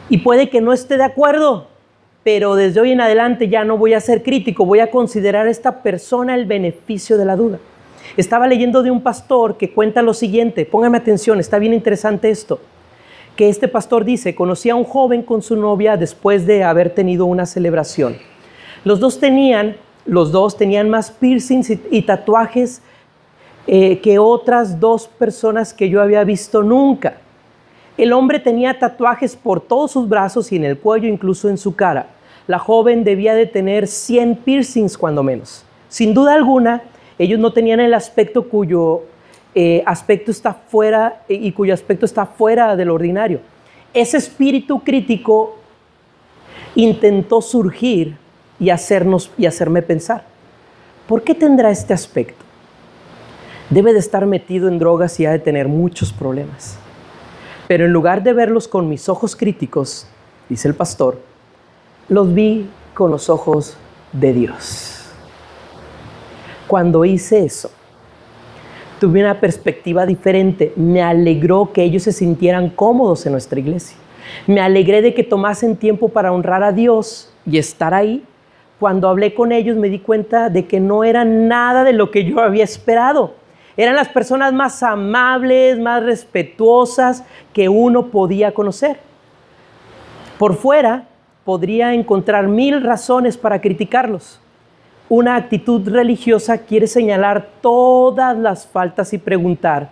y 0.09 0.19
puede 0.19 0.49
que 0.49 0.61
no 0.61 0.73
esté 0.73 0.97
de 0.97 1.03
acuerdo, 1.03 1.67
pero 2.23 2.55
desde 2.55 2.79
hoy 2.79 2.91
en 2.91 3.01
adelante 3.01 3.49
ya 3.49 3.63
no 3.63 3.77
voy 3.77 3.93
a 3.93 3.99
ser 3.99 4.23
crítico, 4.23 4.65
voy 4.65 4.79
a 4.79 4.91
considerar 4.91 5.47
a 5.47 5.51
esta 5.51 5.81
persona 5.81 6.35
el 6.35 6.45
beneficio 6.45 7.17
de 7.17 7.25
la 7.25 7.35
duda. 7.35 7.59
Estaba 8.15 8.47
leyendo 8.47 8.83
de 8.83 8.91
un 8.91 9.01
pastor 9.01 9.57
que 9.57 9.71
cuenta 9.71 10.01
lo 10.01 10.13
siguiente, 10.13 10.65
póngame 10.65 10.97
atención, 10.97 11.39
está 11.39 11.59
bien 11.59 11.73
interesante 11.73 12.29
esto, 12.29 12.59
que 13.35 13.49
este 13.49 13.67
pastor 13.67 14.05
dice, 14.05 14.33
conocí 14.33 14.69
a 14.69 14.75
un 14.75 14.83
joven 14.83 15.21
con 15.21 15.41
su 15.41 15.55
novia 15.55 15.97
después 15.97 16.45
de 16.45 16.63
haber 16.63 16.91
tenido 16.91 17.25
una 17.25 17.45
celebración. 17.45 18.17
Los 18.83 18.99
dos 18.99 19.19
tenían, 19.19 19.75
los 20.05 20.31
dos 20.31 20.57
tenían 20.57 20.89
más 20.89 21.11
piercings 21.11 21.69
y, 21.69 22.01
tatuajes 22.03 22.81
eh, 23.67 23.99
que 23.99 24.17
otras 24.17 24.79
dos 24.79 25.07
personas 25.07 25.73
que 25.73 25.89
yo 25.89 26.01
había 26.01 26.23
visto 26.23 26.63
nunca. 26.63 27.17
El 27.97 28.13
hombre 28.13 28.39
tenía 28.39 28.77
tatuajes 28.77 29.35
por 29.35 29.59
todos 29.59 29.91
sus 29.91 30.07
brazos 30.07 30.51
y 30.51 30.55
en 30.55 30.63
el 30.63 30.77
cuello, 30.77 31.07
incluso 31.07 31.49
en 31.49 31.57
su 31.57 31.75
cara. 31.75 32.07
La 32.45 32.59
joven 32.59 33.03
debía 33.03 33.33
de 33.33 33.45
tener 33.45 33.87
100 33.87 34.37
piercings 34.37 34.97
cuando 34.97 35.21
menos. 35.21 35.65
Sin 35.89 36.13
duda 36.13 36.33
alguna, 36.33 36.83
ellos 37.19 37.39
no 37.39 37.51
tenían 37.53 37.79
el 37.79 37.93
aspecto 37.93 38.47
cuyo 38.47 39.03
eh, 39.55 39.81
aspecto 39.85 40.31
está 40.31 40.53
fuera 40.53 41.23
eh, 41.27 41.33
y 41.33 41.51
cuyo 41.51 41.73
aspecto 41.73 42.05
está 42.05 42.25
fuera 42.25 42.75
del 42.75 42.91
ordinario. 42.91 43.39
Ese 43.93 44.17
espíritu 44.17 44.83
crítico 44.83 45.57
intentó 46.75 47.41
surgir 47.41 48.17
y 48.59 48.69
hacernos 48.69 49.31
y 49.37 49.45
hacerme 49.45 49.81
pensar. 49.81 50.25
¿Por 51.07 51.23
qué 51.23 51.33
tendrá 51.33 51.71
este 51.71 51.93
aspecto? 51.93 52.43
Debe 53.69 53.93
de 53.93 53.99
estar 53.99 54.25
metido 54.25 54.67
en 54.67 54.77
drogas 54.77 55.19
y 55.19 55.25
ha 55.25 55.31
de 55.31 55.39
tener 55.39 55.67
muchos 55.67 56.13
problemas. 56.13 56.77
Pero 57.67 57.85
en 57.85 57.91
lugar 57.91 58.23
de 58.23 58.33
verlos 58.33 58.67
con 58.67 58.87
mis 58.87 59.09
ojos 59.09 59.35
críticos, 59.35 60.07
dice 60.49 60.67
el 60.67 60.75
pastor, 60.75 61.19
los 62.09 62.33
vi 62.33 62.69
con 62.93 63.11
los 63.11 63.29
ojos 63.29 63.75
de 64.13 64.33
Dios. 64.33 64.96
Cuando 66.67 67.05
hice 67.05 67.45
eso, 67.45 67.71
tuve 68.99 69.21
una 69.21 69.39
perspectiva 69.39 70.05
diferente. 70.05 70.73
Me 70.75 71.01
alegró 71.01 71.71
que 71.71 71.81
ellos 71.81 72.03
se 72.03 72.11
sintieran 72.11 72.69
cómodos 72.69 73.25
en 73.25 73.31
nuestra 73.31 73.59
iglesia. 73.59 73.95
Me 74.47 74.59
alegré 74.59 75.01
de 75.01 75.13
que 75.13 75.23
tomasen 75.23 75.77
tiempo 75.77 76.09
para 76.09 76.33
honrar 76.33 76.63
a 76.63 76.73
Dios 76.73 77.33
y 77.45 77.57
estar 77.57 77.93
ahí. 77.93 78.21
Cuando 78.79 79.07
hablé 79.07 79.33
con 79.33 79.53
ellos 79.53 79.77
me 79.77 79.87
di 79.87 79.99
cuenta 79.99 80.49
de 80.49 80.65
que 80.65 80.81
no 80.81 81.05
era 81.05 81.23
nada 81.23 81.85
de 81.85 81.93
lo 81.93 82.11
que 82.11 82.25
yo 82.25 82.41
había 82.41 82.65
esperado. 82.65 83.35
Eran 83.77 83.95
las 83.95 84.09
personas 84.09 84.51
más 84.51 84.83
amables, 84.83 85.79
más 85.79 86.03
respetuosas 86.03 87.23
que 87.53 87.69
uno 87.69 88.07
podía 88.07 88.53
conocer. 88.53 88.99
Por 90.37 90.55
fuera 90.55 91.07
podría 91.45 91.93
encontrar 91.93 92.49
mil 92.49 92.83
razones 92.83 93.37
para 93.37 93.61
criticarlos 93.61 94.41
una 95.09 95.35
actitud 95.35 95.87
religiosa 95.87 96.59
quiere 96.59 96.87
señalar 96.87 97.47
todas 97.61 98.37
las 98.37 98.67
faltas 98.67 99.13
y 99.13 99.17
preguntar, 99.17 99.89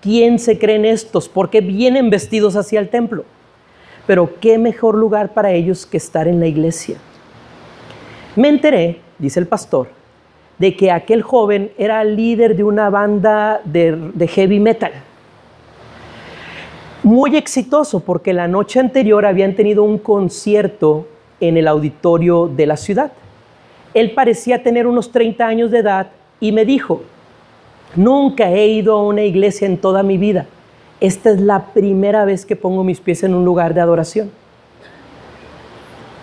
¿quién 0.00 0.38
se 0.38 0.58
creen 0.58 0.84
estos? 0.84 1.28
¿Por 1.28 1.50
qué 1.50 1.60
vienen 1.60 2.10
vestidos 2.10 2.54
hacia 2.54 2.78
el 2.78 2.88
templo? 2.88 3.24
Pero 4.06 4.38
qué 4.40 4.58
mejor 4.58 4.96
lugar 4.96 5.32
para 5.32 5.52
ellos 5.52 5.84
que 5.84 5.96
estar 5.96 6.28
en 6.28 6.38
la 6.38 6.46
iglesia. 6.46 6.96
Me 8.36 8.48
enteré, 8.48 9.00
dice 9.18 9.40
el 9.40 9.46
pastor, 9.46 9.88
de 10.58 10.76
que 10.76 10.92
aquel 10.92 11.22
joven 11.22 11.72
era 11.76 12.04
líder 12.04 12.56
de 12.56 12.62
una 12.62 12.88
banda 12.88 13.60
de, 13.64 13.96
de 14.14 14.28
heavy 14.28 14.60
metal. 14.60 14.92
Muy 17.02 17.36
exitoso 17.36 17.98
porque 17.98 18.32
la 18.32 18.46
noche 18.46 18.78
anterior 18.78 19.26
habían 19.26 19.54
tenido 19.56 19.82
un 19.82 19.98
concierto 19.98 21.08
en 21.40 21.56
el 21.56 21.66
auditorio 21.66 22.46
de 22.46 22.66
la 22.66 22.76
ciudad. 22.76 23.12
Él 23.94 24.12
parecía 24.12 24.62
tener 24.62 24.86
unos 24.86 25.12
30 25.12 25.46
años 25.46 25.70
de 25.70 25.78
edad 25.78 26.08
y 26.40 26.52
me 26.52 26.64
dijo, 26.64 27.02
nunca 27.94 28.50
he 28.50 28.66
ido 28.68 28.96
a 28.96 29.06
una 29.06 29.22
iglesia 29.22 29.66
en 29.66 29.78
toda 29.78 30.02
mi 30.02 30.18
vida. 30.18 30.46
Esta 31.00 31.30
es 31.30 31.40
la 31.40 31.66
primera 31.66 32.24
vez 32.24 32.46
que 32.46 32.56
pongo 32.56 32.84
mis 32.84 33.00
pies 33.00 33.22
en 33.22 33.34
un 33.34 33.44
lugar 33.44 33.74
de 33.74 33.80
adoración. 33.80 34.30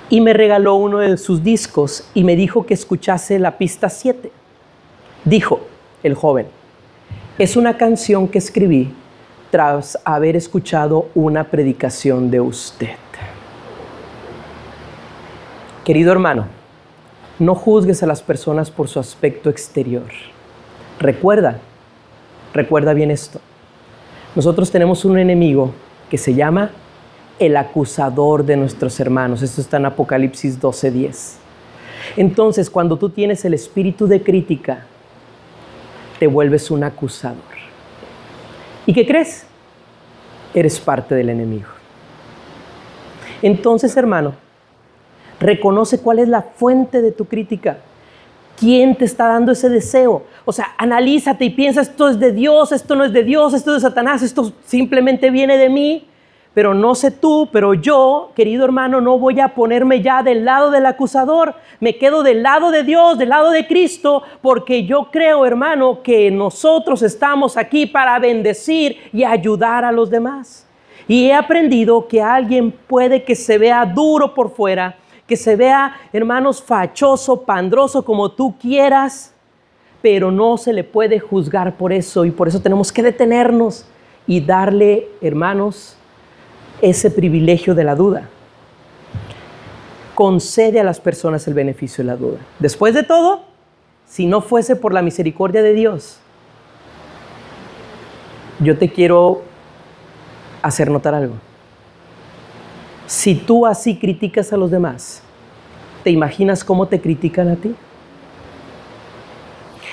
Y 0.10 0.22
me 0.22 0.34
regaló 0.34 0.76
uno 0.76 1.00
de 1.00 1.18
sus 1.18 1.44
discos 1.44 2.10
y 2.14 2.24
me 2.24 2.36
dijo 2.36 2.66
que 2.66 2.74
escuchase 2.74 3.38
la 3.38 3.58
pista 3.58 3.90
7. 3.90 4.32
Dijo 5.26 5.60
el 6.02 6.16
joven, 6.16 6.48
es 7.38 7.56
una 7.56 7.78
canción 7.78 8.28
que 8.28 8.40
escribí 8.40 8.92
tras 9.52 10.00
haber 10.04 10.36
escuchado 10.36 11.10
una 11.14 11.44
predicación 11.44 12.32
de 12.32 12.40
usted. 12.40 12.96
Querido 15.84 16.12
hermano, 16.12 16.59
no 17.40 17.56
juzgues 17.56 18.04
a 18.04 18.08
las 18.08 18.22
personas 18.22 18.70
por 18.70 18.88
su 18.88 19.00
aspecto 19.00 19.50
exterior. 19.50 20.08
Recuerda, 21.00 21.60
recuerda 22.54 22.94
bien 22.94 23.12
esto. 23.12 23.40
Nosotros 24.36 24.70
tenemos 24.70 25.06
un 25.06 25.18
enemigo 25.18 25.74
que 26.10 26.18
se 26.18 26.34
llama 26.34 26.72
el 27.40 27.56
acusador 27.56 28.46
de 28.46 28.58
nuestros 28.58 29.00
hermanos. 29.00 29.42
Esto 29.42 29.62
está 29.62 29.78
en 29.78 29.86
Apocalipsis 29.86 30.60
12:10. 30.60 31.38
Entonces, 32.18 32.70
cuando 32.70 32.98
tú 32.98 33.10
tienes 33.10 33.46
el 33.46 33.54
espíritu 33.54 34.08
de 34.08 34.22
crítica, 34.22 34.86
te 36.20 36.28
vuelves 36.28 36.70
un 36.70 36.84
acusador. 36.84 37.38
¿Y 38.86 38.94
qué 38.94 39.06
crees? 39.08 39.46
Eres 40.54 40.80
parte 40.80 41.16
del 41.16 41.30
enemigo. 41.30 41.70
Entonces, 43.42 43.96
hermano, 43.96 44.34
Reconoce 45.40 46.02
cuál 46.02 46.20
es 46.20 46.28
la 46.28 46.42
fuente 46.42 47.02
de 47.02 47.12
tu 47.12 47.26
crítica. 47.26 47.78
¿Quién 48.58 48.96
te 48.96 49.06
está 49.06 49.28
dando 49.28 49.54
ese 49.54 49.70
deseo? 49.70 50.24
O 50.44 50.52
sea, 50.52 50.74
analízate 50.78 51.46
y 51.46 51.50
piensa, 51.50 51.80
esto 51.80 52.10
es 52.10 52.20
de 52.20 52.34
Dios, 52.34 52.74
esto 52.74 52.94
no 52.96 53.06
es 53.06 53.14
de 53.14 53.24
Dios, 53.24 53.54
esto 53.54 53.74
es 53.74 53.82
de 53.82 53.88
Satanás, 53.88 54.22
esto 54.22 54.52
simplemente 54.66 55.30
viene 55.30 55.58
de 55.58 55.70
mí. 55.70 56.06
pero 56.54 56.74
no 56.74 56.94
sé 56.94 57.12
tú, 57.12 57.48
pero 57.54 57.74
yo, 57.74 58.32
querido 58.36 58.66
hermano, 58.66 59.00
no 59.00 59.18
voy 59.18 59.40
a 59.40 59.54
ponerme 59.56 60.02
ya 60.02 60.24
del 60.24 60.44
lado 60.44 60.72
del 60.72 60.86
acusador. 60.88 61.54
Me 61.80 61.98
quedo 61.98 62.22
del 62.22 62.44
lado 62.44 62.72
de 62.72 62.84
Dios, 62.84 63.18
del 63.18 63.30
lado 63.30 63.52
de 63.52 63.66
Cristo, 63.66 64.24
porque 64.42 64.84
yo 64.84 65.10
creo, 65.10 65.46
hermano, 65.46 66.02
que 66.04 66.30
nosotros 66.32 67.02
estamos 67.02 67.56
aquí 67.56 67.86
para 67.86 68.20
bendecir 68.20 68.98
y 69.14 69.24
ayudar 69.24 69.86
a 69.86 69.92
los 69.94 70.10
demás. 70.10 70.68
Y 71.08 71.28
he 71.28 71.34
aprendido 71.34 72.08
que 72.08 72.22
alguien 72.22 72.72
puede 72.72 73.24
que 73.24 73.36
se 73.36 73.58
vea 73.58 73.86
duro 73.86 74.34
por 74.34 74.52
fuera, 74.52 74.98
que 75.30 75.38
se 75.38 75.56
vea, 75.56 75.96
hermanos, 76.12 76.62
fachoso, 76.62 77.44
pandroso, 77.44 78.04
como 78.04 78.32
tú 78.32 78.58
quieras, 78.60 79.32
pero 80.02 80.32
no 80.32 80.58
se 80.58 80.74
le 80.74 80.84
puede 80.84 81.20
juzgar 81.20 81.78
por 81.78 81.94
eso 81.94 82.26
y 82.26 82.32
por 82.32 82.48
eso 82.48 82.62
tenemos 82.62 82.92
que 82.92 83.04
detenernos 83.04 83.86
y 84.26 84.42
darle, 84.42 85.08
hermanos, 85.22 85.96
ese 86.82 87.12
privilegio 87.12 87.76
de 87.76 87.84
la 87.84 87.94
duda. 87.94 88.28
Concede 90.16 90.80
a 90.80 90.84
las 90.84 91.00
personas 91.00 91.48
el 91.48 91.54
beneficio 91.54 92.04
de 92.04 92.08
la 92.08 92.18
duda. 92.18 92.40
Después 92.58 92.96
de 92.96 93.04
todo, 93.04 93.44
si 94.08 94.26
no 94.26 94.42
fuese 94.42 94.76
por 94.76 94.94
la 94.94 95.04
misericordia 95.04 95.62
de 95.62 95.74
Dios, 95.74 96.20
yo 98.60 98.80
te 98.80 98.90
quiero 98.92 99.44
hacer 100.64 100.90
notar 100.90 101.14
algo. 101.14 101.36
Si 103.10 103.34
tú 103.34 103.66
así 103.66 103.96
criticas 103.96 104.54
a 104.54 104.58
los 104.58 104.70
demás, 104.70 105.24
¿te 106.04 106.12
imaginas 106.12 106.64
cómo 106.64 106.88
te 106.88 107.02
critican 107.02 107.48
a 107.48 107.56
ti? 107.56 107.74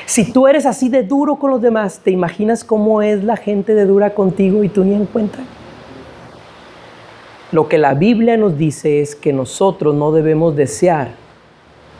Si 0.05 0.31
tú 0.31 0.47
eres 0.47 0.67
así 0.67 0.91
de 0.91 1.03
duro 1.03 1.37
con 1.37 1.51
los 1.51 1.63
demás, 1.63 2.01
¿te 2.01 2.11
imaginas 2.11 2.63
cómo 2.63 3.01
es 3.01 3.25
la 3.25 3.39
gente 3.39 3.75
de 3.75 3.87
dura 3.87 4.13
contigo 4.13 4.63
y 4.65 4.69
tú 4.69 4.85
ni 4.85 4.93
en 4.93 5.07
cuenta? 5.07 5.39
Lo 7.53 7.71
que 7.71 7.79
la 7.79 7.95
Biblia 7.95 8.37
nos 8.37 8.59
dice 8.59 9.01
es 9.01 9.17
que 9.17 9.33
nosotros 9.33 9.95
no 9.95 10.13
debemos 10.13 10.55
desear, 10.55 11.13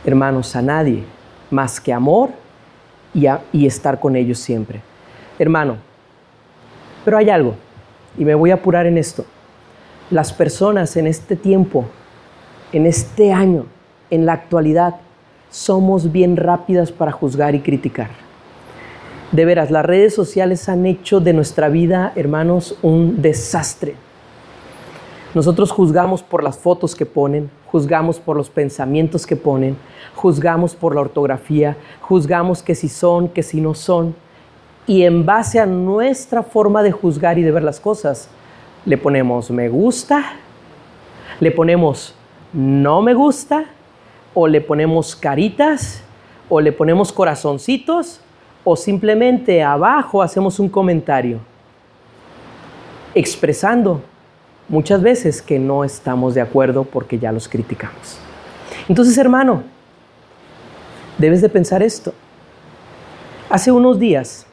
hermanos, 0.05 0.55
a 0.55 0.61
nadie 0.61 1.03
más 1.51 1.81
que 1.81 1.95
amor 1.95 2.29
y, 3.15 3.25
y 3.55 3.65
estar 3.67 4.01
con 4.01 4.17
ellos 4.17 4.39
siempre. 4.39 4.83
Hermano, 5.39 5.79
pero 7.07 7.17
hay 7.17 7.31
algo, 7.31 7.55
y 8.19 8.25
me 8.27 8.35
voy 8.35 8.51
a 8.51 8.57
apurar 8.57 8.85
en 8.85 8.99
esto. 8.99 9.25
Las 10.11 10.33
personas 10.33 10.97
en 10.97 11.09
este 11.09 11.35
tiempo, 11.35 11.85
en 12.73 12.87
este 12.87 13.33
año, 13.33 13.67
en 14.09 14.25
la 14.25 14.35
actualidad, 14.35 14.97
somos 15.51 16.13
bien 16.13 16.37
rápidas 16.37 16.93
para 16.93 17.11
juzgar 17.11 17.57
y 17.57 17.61
criticar. 17.61 18.11
De 19.33 19.45
veras, 19.45 19.73
las 19.73 19.85
redes 19.85 20.15
sociales 20.15 20.69
han 20.69 20.87
hecho 20.87 21.19
de 21.19 21.33
nuestra 21.33 21.69
vida, 21.69 22.13
hermanos, 22.15 22.79
un 22.83 23.21
desastre. 23.21 23.97
Nosotros 25.35 25.73
juzgamos 25.73 26.23
por 26.23 26.45
las 26.45 26.57
fotos 26.57 26.95
que 26.95 27.05
ponen, 27.05 27.51
juzgamos 27.67 28.21
por 28.21 28.37
los 28.37 28.49
pensamientos 28.49 29.27
que 29.27 29.35
ponen, 29.35 29.77
juzgamos 30.15 30.77
por 30.77 30.95
la 30.95 31.01
ortografía, 31.01 31.77
juzgamos 32.01 32.63
que 32.63 32.77
si 32.77 32.89
son, 32.89 33.29
que 33.29 33.43
si 33.43 33.61
no 33.61 33.75
son. 33.75 34.15
Y 34.87 35.03
en 35.03 35.27
base 35.27 35.59
a 35.59 35.67
nuestra 35.67 36.45
forma 36.45 36.85
de 36.85 36.93
juzgar 36.93 37.41
y 37.41 37.43
de 37.43 37.51
ver 37.51 37.65
las 37.65 37.81
cosas, 37.81 38.29
le 38.87 38.97
ponemos 38.97 39.51
me 39.51 39.69
gusta, 39.69 40.33
le 41.41 41.51
ponemos 41.51 42.15
no 42.53 43.03
me 43.03 43.13
gusta 43.13 43.67
o 44.33 44.47
le 44.47 44.61
ponemos 44.61 45.17
caritas, 45.17 46.03
o 46.51 46.61
le 46.61 46.71
ponemos 46.71 47.11
corazoncitos, 47.11 48.21
o 48.65 48.77
simplemente 48.77 49.63
abajo 49.63 50.23
hacemos 50.23 50.61
un 50.61 50.69
comentario, 50.69 51.39
expresando 53.15 54.03
muchas 54.69 55.01
veces 55.01 55.41
que 55.41 55.59
no 55.59 55.85
estamos 55.85 56.35
de 56.35 56.43
acuerdo 56.43 56.85
porque 56.85 57.19
ya 57.19 57.33
los 57.33 57.49
criticamos. 57.49 58.19
Entonces, 58.91 59.17
hermano, 59.17 59.63
debes 61.17 61.41
de 61.41 61.49
pensar 61.49 61.83
esto. 61.83 62.13
Hace 63.49 63.73
unos 63.73 63.99
días, 63.99 64.47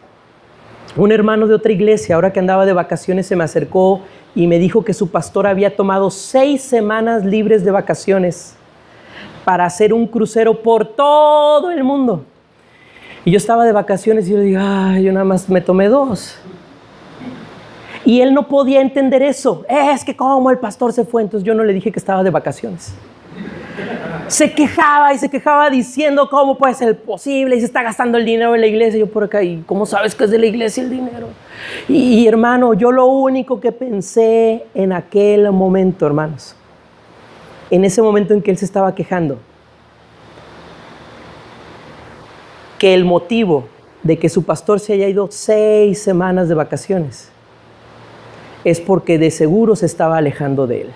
un 0.96 1.12
hermano 1.12 1.46
de 1.48 1.56
otra 1.56 1.74
iglesia, 1.74 2.16
ahora 2.16 2.32
que 2.32 2.40
andaba 2.40 2.66
de 2.66 2.72
vacaciones, 2.72 3.28
se 3.28 3.36
me 3.36 3.44
acercó 3.44 4.02
y 4.36 4.48
me 4.48 4.58
dijo 4.58 4.84
que 4.84 4.94
su 4.94 5.10
pastor 5.10 5.48
había 5.48 5.76
tomado 5.76 6.10
seis 6.10 6.62
semanas 6.62 7.24
libres 7.24 7.64
de 7.64 7.72
vacaciones 7.72 8.56
para 9.46 9.66
hacer 9.66 9.94
un 9.94 10.08
crucero 10.08 10.62
por 10.62 10.86
todo 10.86 11.70
el 11.70 11.84
mundo. 11.84 12.26
Y 13.26 13.32
yo 13.32 13.38
estaba 13.38 13.64
de 13.66 13.72
vacaciones 13.72 14.28
y 14.28 14.32
yo 14.32 14.38
le 14.38 14.44
digo, 14.44 14.60
ay, 14.62 15.04
yo 15.04 15.14
nada 15.14 15.26
más 15.26 15.50
me 15.50 15.62
tomé 15.62 15.88
dos. 15.88 16.36
Y 18.06 18.22
él 18.22 18.34
no 18.34 18.48
podía 18.48 18.82
entender 18.82 19.22
eso. 19.22 19.66
Es 19.70 20.04
que 20.04 20.16
como 20.16 20.50
el 20.50 20.58
pastor 20.58 20.92
se 20.92 21.06
fue, 21.06 21.22
entonces 21.22 21.46
yo 21.46 21.54
no 21.54 21.64
le 21.64 21.74
dije 21.74 21.92
que 21.92 22.00
estaba 22.00 22.24
de 22.24 22.32
vacaciones. 22.32 22.94
Se 24.28 24.54
quejaba 24.54 25.14
y 25.14 25.18
se 25.18 25.30
quejaba 25.30 25.70
diciendo 25.70 26.30
cómo 26.30 26.58
puede 26.58 26.74
ser 26.74 26.98
posible 26.98 27.56
y 27.56 27.60
se 27.60 27.66
está 27.66 27.84
gastando 27.84 28.18
el 28.18 28.26
dinero 28.26 28.56
en 28.56 28.62
la 28.62 28.68
iglesia. 28.68 29.00
Yo 29.00 29.08
por 29.08 29.24
acá, 29.24 29.44
¿y 29.44 29.64
cómo 29.66 29.86
sabes 29.86 30.16
que 30.16 30.24
es 30.24 30.32
de 30.32 30.40
la 30.40 30.46
iglesia 30.46 30.84
el 30.84 30.90
dinero? 30.90 31.28
Y, 31.88 32.20
y 32.20 32.28
hermano, 32.28 32.74
yo 32.74 32.92
lo 32.92 33.06
único 33.06 33.60
que 33.60 33.72
pensé 33.72 34.66
en 34.74 34.94
aquel 34.94 35.52
momento, 35.52 36.06
hermanos, 36.06 36.56
en 37.70 37.86
ese 37.86 38.02
momento 38.02 38.34
en 38.34 38.42
que 38.42 38.52
él 38.52 38.58
se 38.58 38.66
estaba 38.66 38.94
quejando, 38.96 39.38
que 42.78 42.94
el 42.94 43.06
motivo 43.06 43.66
de 44.04 44.20
que 44.20 44.30
su 44.30 44.44
pastor 44.44 44.80
se 44.80 44.94
haya 44.94 45.08
ido 45.08 45.28
seis 45.32 46.02
semanas 46.02 46.50
de 46.50 46.56
vacaciones 46.56 47.30
es 48.64 48.80
porque 48.80 49.18
de 49.18 49.32
seguro 49.32 49.76
se 49.76 49.86
estaba 49.86 50.18
alejando 50.18 50.68
de 50.68 50.82
él. 50.82 50.94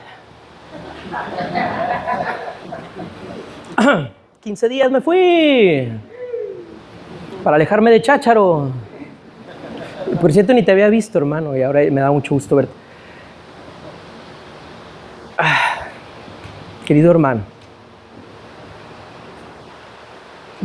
15 4.42 4.70
días 4.70 4.92
me 4.92 5.02
fui 5.02 5.88
para 7.44 7.56
alejarme 7.56 7.92
de 7.92 8.02
Chácharo. 8.02 8.72
Por 10.20 10.32
cierto, 10.32 10.54
ni 10.54 10.64
te 10.64 10.72
había 10.72 10.90
visto, 10.90 11.18
hermano, 11.18 11.56
y 11.56 11.62
ahora 11.62 11.82
me 11.92 12.02
da 12.02 12.12
mucho 12.12 12.34
gusto 12.34 12.56
verte. 12.56 12.74
Querido 16.86 17.12
hermano, 17.12 17.42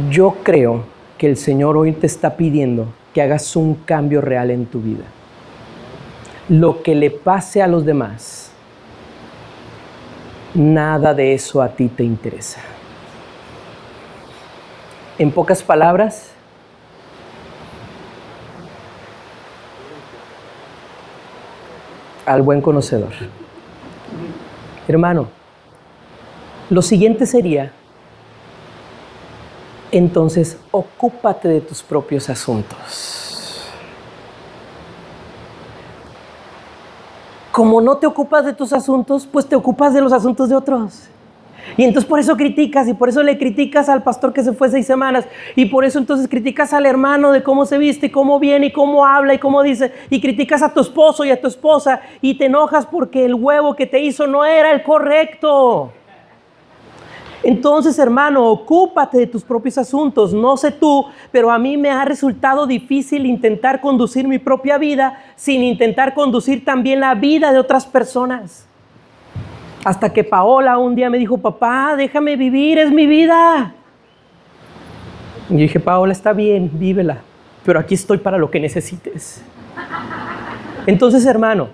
yo 0.08 0.36
creo 0.42 0.84
que 1.18 1.26
el 1.26 1.36
Señor 1.36 1.76
hoy 1.76 1.92
te 1.92 2.06
está 2.06 2.36
pidiendo 2.36 2.86
que 3.12 3.20
hagas 3.20 3.56
un 3.56 3.74
cambio 3.74 4.20
real 4.20 4.50
en 4.50 4.66
tu 4.66 4.80
vida. 4.80 5.04
Lo 6.48 6.82
que 6.82 6.94
le 6.94 7.10
pase 7.10 7.60
a 7.60 7.66
los 7.66 7.84
demás, 7.84 8.52
nada 10.54 11.12
de 11.12 11.34
eso 11.34 11.60
a 11.60 11.68
ti 11.68 11.88
te 11.88 12.04
interesa. 12.04 12.60
En 15.18 15.30
pocas 15.30 15.62
palabras, 15.62 16.32
al 22.26 22.42
buen 22.42 22.60
conocedor. 22.60 23.12
Hermano, 24.88 25.28
lo 26.70 26.82
siguiente 26.82 27.26
sería, 27.26 27.72
entonces, 29.90 30.56
ocúpate 30.70 31.48
de 31.48 31.60
tus 31.60 31.82
propios 31.82 32.30
asuntos. 32.30 33.60
Como 37.52 37.82
no 37.82 37.98
te 37.98 38.06
ocupas 38.06 38.46
de 38.46 38.54
tus 38.54 38.72
asuntos, 38.72 39.28
pues 39.30 39.46
te 39.46 39.54
ocupas 39.54 39.92
de 39.92 40.00
los 40.00 40.14
asuntos 40.14 40.48
de 40.48 40.56
otros. 40.56 41.11
Y 41.76 41.84
entonces 41.84 42.08
por 42.08 42.18
eso 42.18 42.36
criticas 42.36 42.88
y 42.88 42.94
por 42.94 43.08
eso 43.08 43.22
le 43.22 43.38
criticas 43.38 43.88
al 43.88 44.02
pastor 44.02 44.32
que 44.32 44.42
se 44.42 44.52
fue 44.52 44.68
seis 44.68 44.86
semanas 44.86 45.26
y 45.56 45.66
por 45.66 45.84
eso 45.84 45.98
entonces 45.98 46.28
criticas 46.28 46.72
al 46.72 46.86
hermano 46.86 47.32
de 47.32 47.42
cómo 47.42 47.66
se 47.66 47.78
viste, 47.78 48.10
cómo 48.10 48.38
viene 48.38 48.66
y 48.66 48.72
cómo 48.72 49.06
habla 49.06 49.34
y 49.34 49.38
cómo 49.38 49.62
dice 49.62 49.92
y 50.10 50.20
criticas 50.20 50.62
a 50.62 50.72
tu 50.72 50.80
esposo 50.80 51.24
y 51.24 51.30
a 51.30 51.40
tu 51.40 51.48
esposa 51.48 52.00
y 52.20 52.34
te 52.34 52.46
enojas 52.46 52.86
porque 52.86 53.24
el 53.24 53.34
huevo 53.34 53.74
que 53.74 53.86
te 53.86 54.00
hizo 54.00 54.26
no 54.26 54.44
era 54.44 54.72
el 54.72 54.82
correcto. 54.82 55.92
Entonces, 57.42 57.98
hermano, 57.98 58.48
ocúpate 58.48 59.18
de 59.18 59.26
tus 59.26 59.42
propios 59.42 59.76
asuntos. 59.76 60.32
No 60.32 60.56
sé 60.56 60.70
tú, 60.70 61.06
pero 61.32 61.50
a 61.50 61.58
mí 61.58 61.76
me 61.76 61.90
ha 61.90 62.04
resultado 62.04 62.66
difícil 62.66 63.26
intentar 63.26 63.80
conducir 63.80 64.28
mi 64.28 64.38
propia 64.38 64.78
vida 64.78 65.18
sin 65.34 65.62
intentar 65.62 66.14
conducir 66.14 66.64
también 66.64 67.00
la 67.00 67.14
vida 67.14 67.52
de 67.52 67.58
otras 67.58 67.84
personas. 67.84 68.68
Hasta 69.84 70.12
que 70.12 70.22
Paola 70.22 70.78
un 70.78 70.94
día 70.94 71.10
me 71.10 71.18
dijo, 71.18 71.38
papá, 71.38 71.96
déjame 71.96 72.36
vivir, 72.36 72.78
es 72.78 72.90
mi 72.90 73.06
vida. 73.06 73.74
Y 75.48 75.54
yo 75.54 75.58
dije, 75.58 75.80
Paola, 75.80 76.12
está 76.12 76.32
bien, 76.32 76.70
vívela, 76.72 77.18
pero 77.64 77.80
aquí 77.80 77.94
estoy 77.94 78.18
para 78.18 78.38
lo 78.38 78.50
que 78.50 78.60
necesites. 78.60 79.44
Entonces, 80.86 81.26
hermano, 81.26 81.68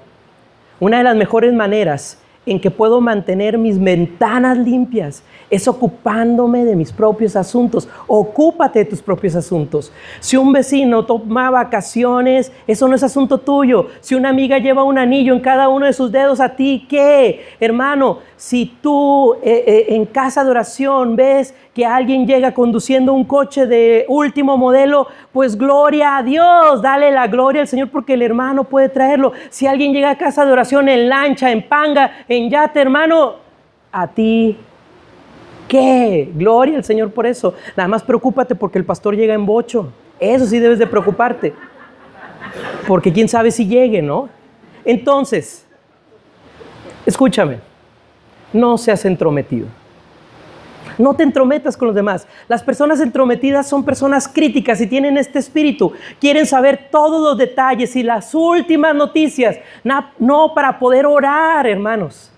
una 0.81 0.99
de 0.99 1.05
las 1.05 1.17
mejores 1.17 1.53
maneras 1.53 2.21
en 2.51 2.61
que 2.61 2.71
puedo 2.71 3.01
mantener 3.01 3.59
mis 3.59 3.79
ventanas 3.83 4.59
limpias 4.59 5.23
es 5.51 5.67
ocupándome 5.67 6.65
de 6.65 6.77
mis 6.77 6.93
propios 6.93 7.37
asuntos. 7.37 7.89
Ocúpate 8.07 8.81
de 8.81 8.85
tus 8.85 9.03
propios 9.03 9.35
asuntos. 9.35 9.93
Si 10.21 10.37
un 10.37 10.53
vecino 10.53 11.05
toma 11.05 11.51
vacaciones, 11.51 12.53
eso 12.67 12.89
no 12.89 12.95
es 12.95 13.03
asunto 13.03 13.39
tuyo. 13.39 13.87
Si 14.01 14.15
una 14.15 14.29
amiga 14.29 14.59
lleva 14.59 14.83
un 14.83 14.99
anillo 14.99 15.35
en 15.35 15.41
cada 15.41 15.69
uno 15.69 15.87
de 15.87 15.93
sus 15.93 16.13
dedos, 16.13 16.41
¿a 16.41 16.55
ti 16.55 16.87
qué? 16.89 17.45
Hermano, 17.61 18.19
si 18.37 18.67
tú 18.81 19.35
eh, 19.43 19.65
eh, 19.67 19.87
en 19.95 20.07
casa 20.07 20.45
de 20.45 20.51
oración 20.51 21.17
ves 21.17 21.55
que 21.75 21.85
alguien 21.87 22.27
llega 22.27 22.55
conduciendo 22.55 23.13
un 23.13 23.25
coche 23.25 23.67
de 23.67 24.05
último 24.09 24.57
modelo, 24.57 25.07
pues 25.33 25.57
gloria 25.57 26.17
a 26.17 26.23
Dios, 26.23 26.83
dale 26.83 27.11
la 27.11 27.27
gloria 27.27 27.63
al 27.63 27.69
Señor 27.69 27.91
porque 27.91 28.15
el 28.15 28.23
hermano 28.23 28.65
puede 28.65 28.89
traerlo. 28.89 29.33
Si 29.51 29.67
alguien 29.67 29.93
llega 29.93 30.11
a 30.11 30.19
casa 30.19 30.45
de 30.45 30.53
oración 30.53 30.89
en 30.89 31.09
lancha, 31.09 31.51
en 31.51 31.69
panga, 31.69 32.13
en 32.29 32.38
yate, 32.49 32.81
hermano, 32.81 33.37
a 33.91 34.07
ti 34.07 34.57
qué? 35.69 36.31
Gloria 36.35 36.77
al 36.77 36.85
Señor 36.85 37.13
por 37.13 37.27
eso. 37.27 37.55
Nada 37.77 37.89
más 37.89 38.03
preocúpate 38.03 38.55
porque 38.55 38.79
el 38.79 38.85
pastor 38.85 39.17
llega 39.17 39.35
en 39.35 39.47
bocho. 39.47 39.93
Eso 40.19 40.47
sí 40.47 40.59
debes 40.59 40.79
de 40.79 40.87
preocuparte. 40.87 41.55
Porque 42.87 43.13
quién 43.13 43.29
sabe 43.29 43.51
si 43.51 43.67
llegue, 43.67 44.03
¿no? 44.03 44.29
Entonces, 44.85 45.67
escúchame, 47.05 47.59
no 48.53 48.79
seas 48.79 49.05
entrometido. 49.05 49.67
No 50.99 51.15
te 51.15 51.23
entrometas 51.23 51.77
con 51.77 51.87
los 51.87 51.95
demás. 51.95 52.27
Las 52.49 52.63
personas 52.63 53.01
entrometidas 53.01 53.69
son 53.69 53.85
personas 53.85 54.29
críticas 54.29 54.81
y 54.81 54.87
tienen 54.87 55.17
este 55.17 55.39
espíritu. 55.39 55.93
Quieren 56.21 56.47
saber 56.47 56.89
todos 56.91 57.23
los 57.23 57.39
detalles 57.39 57.95
y 57.97 58.03
las 58.03 58.35
últimas 58.35 58.95
noticias. 58.95 59.57
No 60.19 60.53
para 60.55 60.79
poder 60.79 61.07
orar, 61.07 61.67
hermanos 61.67 62.33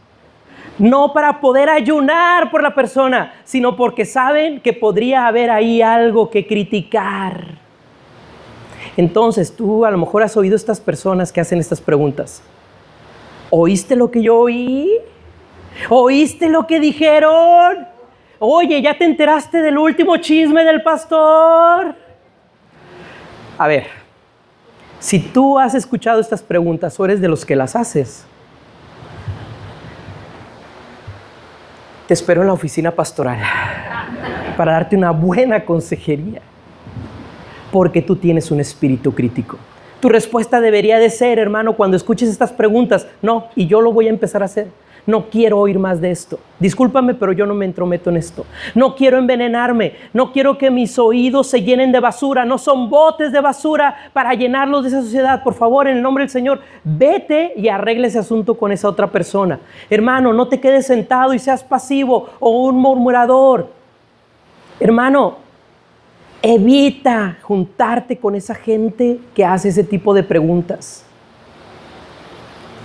no 0.81 1.13
para 1.13 1.41
poder 1.41 1.69
ayunar 1.69 2.51
por 2.51 2.63
la 2.63 2.75
persona, 2.75 3.35
sino 3.45 3.77
porque 3.77 4.07
saben 4.07 4.61
que 4.61 4.73
podría 4.73 5.27
haber 5.27 5.51
ahí 5.51 5.83
algo 5.83 6.31
que 6.31 6.47
criticar. 6.47 7.59
Entonces 8.97 9.55
tú 9.55 9.85
a 9.85 9.91
lo 9.91 9.99
mejor 9.99 10.23
has 10.23 10.37
oído 10.37 10.57
estas 10.57 10.81
personas 10.81 11.33
que 11.33 11.41
hacen 11.41 11.59
estas 11.59 11.81
preguntas. 11.83 12.43
¿Oíste 13.51 13.95
lo 13.95 14.11
que 14.11 14.23
yo 14.23 14.39
oí? 14.39 14.91
¿Oíste 15.91 16.49
lo 16.49 16.67
que 16.67 16.81
dijeron? 16.81 17.90
Oye, 18.43 18.81
¿ya 18.81 18.97
te 18.97 19.05
enteraste 19.05 19.59
del 19.59 19.77
último 19.77 20.17
chisme 20.17 20.65
del 20.65 20.83
pastor? 20.83 21.95
A 23.59 23.69
ver, 23.69 23.87
si 24.99 25.19
tú 25.21 25.59
has 25.59 25.75
escuchado 25.75 26.21
estas 26.21 26.43
preguntas 26.43 26.99
o 26.99 27.05
eres 27.05 27.21
de 27.21 27.29
los 27.29 27.45
que 27.45 27.55
las 27.55 27.77
haces, 27.77 28.27
Te 32.11 32.15
espero 32.15 32.41
en 32.41 32.49
la 32.49 32.55
oficina 32.55 32.91
pastoral 32.91 33.39
para 34.57 34.73
darte 34.73 34.97
una 34.97 35.13
buena 35.13 35.65
consejería, 35.65 36.41
porque 37.71 38.03
tú 38.03 38.17
tienes 38.17 38.51
un 38.51 38.59
espíritu 38.59 39.15
crítico. 39.15 39.59
Tu 40.01 40.09
respuesta 40.09 40.61
debería 40.61 40.99
de 40.99 41.09
ser, 41.09 41.39
hermano, 41.39 41.77
cuando 41.77 41.97
escuches 41.97 42.29
estas 42.29 42.51
preguntas, 42.51 43.07
no, 43.23 43.47
y 43.55 43.69
yo 43.69 43.81
lo 43.81 43.93
voy 43.93 44.09
a 44.09 44.11
empezar 44.11 44.43
a 44.43 44.47
hacer. 44.47 44.67
No 45.11 45.29
quiero 45.29 45.59
oír 45.59 45.77
más 45.77 46.01
de 46.01 46.13
esto. 46.13 46.39
Discúlpame, 46.61 47.15
pero 47.15 47.33
yo 47.33 47.45
no 47.45 47.53
me 47.53 47.65
entrometo 47.65 48.11
en 48.11 48.17
esto. 48.17 48.47
No 48.77 48.95
quiero 48.95 49.19
envenenarme. 49.19 49.95
No 50.13 50.31
quiero 50.31 50.57
que 50.57 50.71
mis 50.71 51.01
oídos 51.01 51.49
se 51.49 51.63
llenen 51.63 51.91
de 51.91 51.99
basura. 51.99 52.45
No 52.45 52.59
son 52.59 52.89
botes 52.89 53.33
de 53.33 53.41
basura 53.41 53.97
para 54.13 54.35
llenarlos 54.35 54.85
de 54.85 54.91
esa 54.91 55.03
sociedad. 55.03 55.43
Por 55.43 55.55
favor, 55.55 55.89
en 55.89 55.97
el 55.97 56.03
nombre 56.03 56.23
del 56.23 56.31
Señor, 56.31 56.61
vete 56.85 57.55
y 57.57 57.67
arregle 57.67 58.07
ese 58.07 58.21
asunto 58.21 58.55
con 58.55 58.71
esa 58.71 58.89
otra 58.89 59.09
persona. 59.09 59.59
Hermano, 59.91 60.33
no 60.33 60.47
te 60.47 60.61
quedes 60.61 60.87
sentado 60.87 61.35
y 61.35 61.41
seas 61.41 61.65
pasivo 61.65 62.29
o 62.39 62.67
un 62.67 62.77
murmurador. 62.77 63.69
Hermano, 64.79 65.39
evita 66.41 67.39
juntarte 67.43 68.17
con 68.17 68.37
esa 68.37 68.55
gente 68.55 69.19
que 69.35 69.45
hace 69.45 69.71
ese 69.71 69.83
tipo 69.83 70.15
de 70.15 70.23
preguntas. 70.23 71.05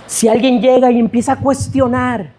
Si 0.06 0.28
alguien 0.28 0.60
llega 0.60 0.90
y 0.90 0.98
empieza 0.98 1.32
a 1.32 1.36
cuestionar, 1.36 2.30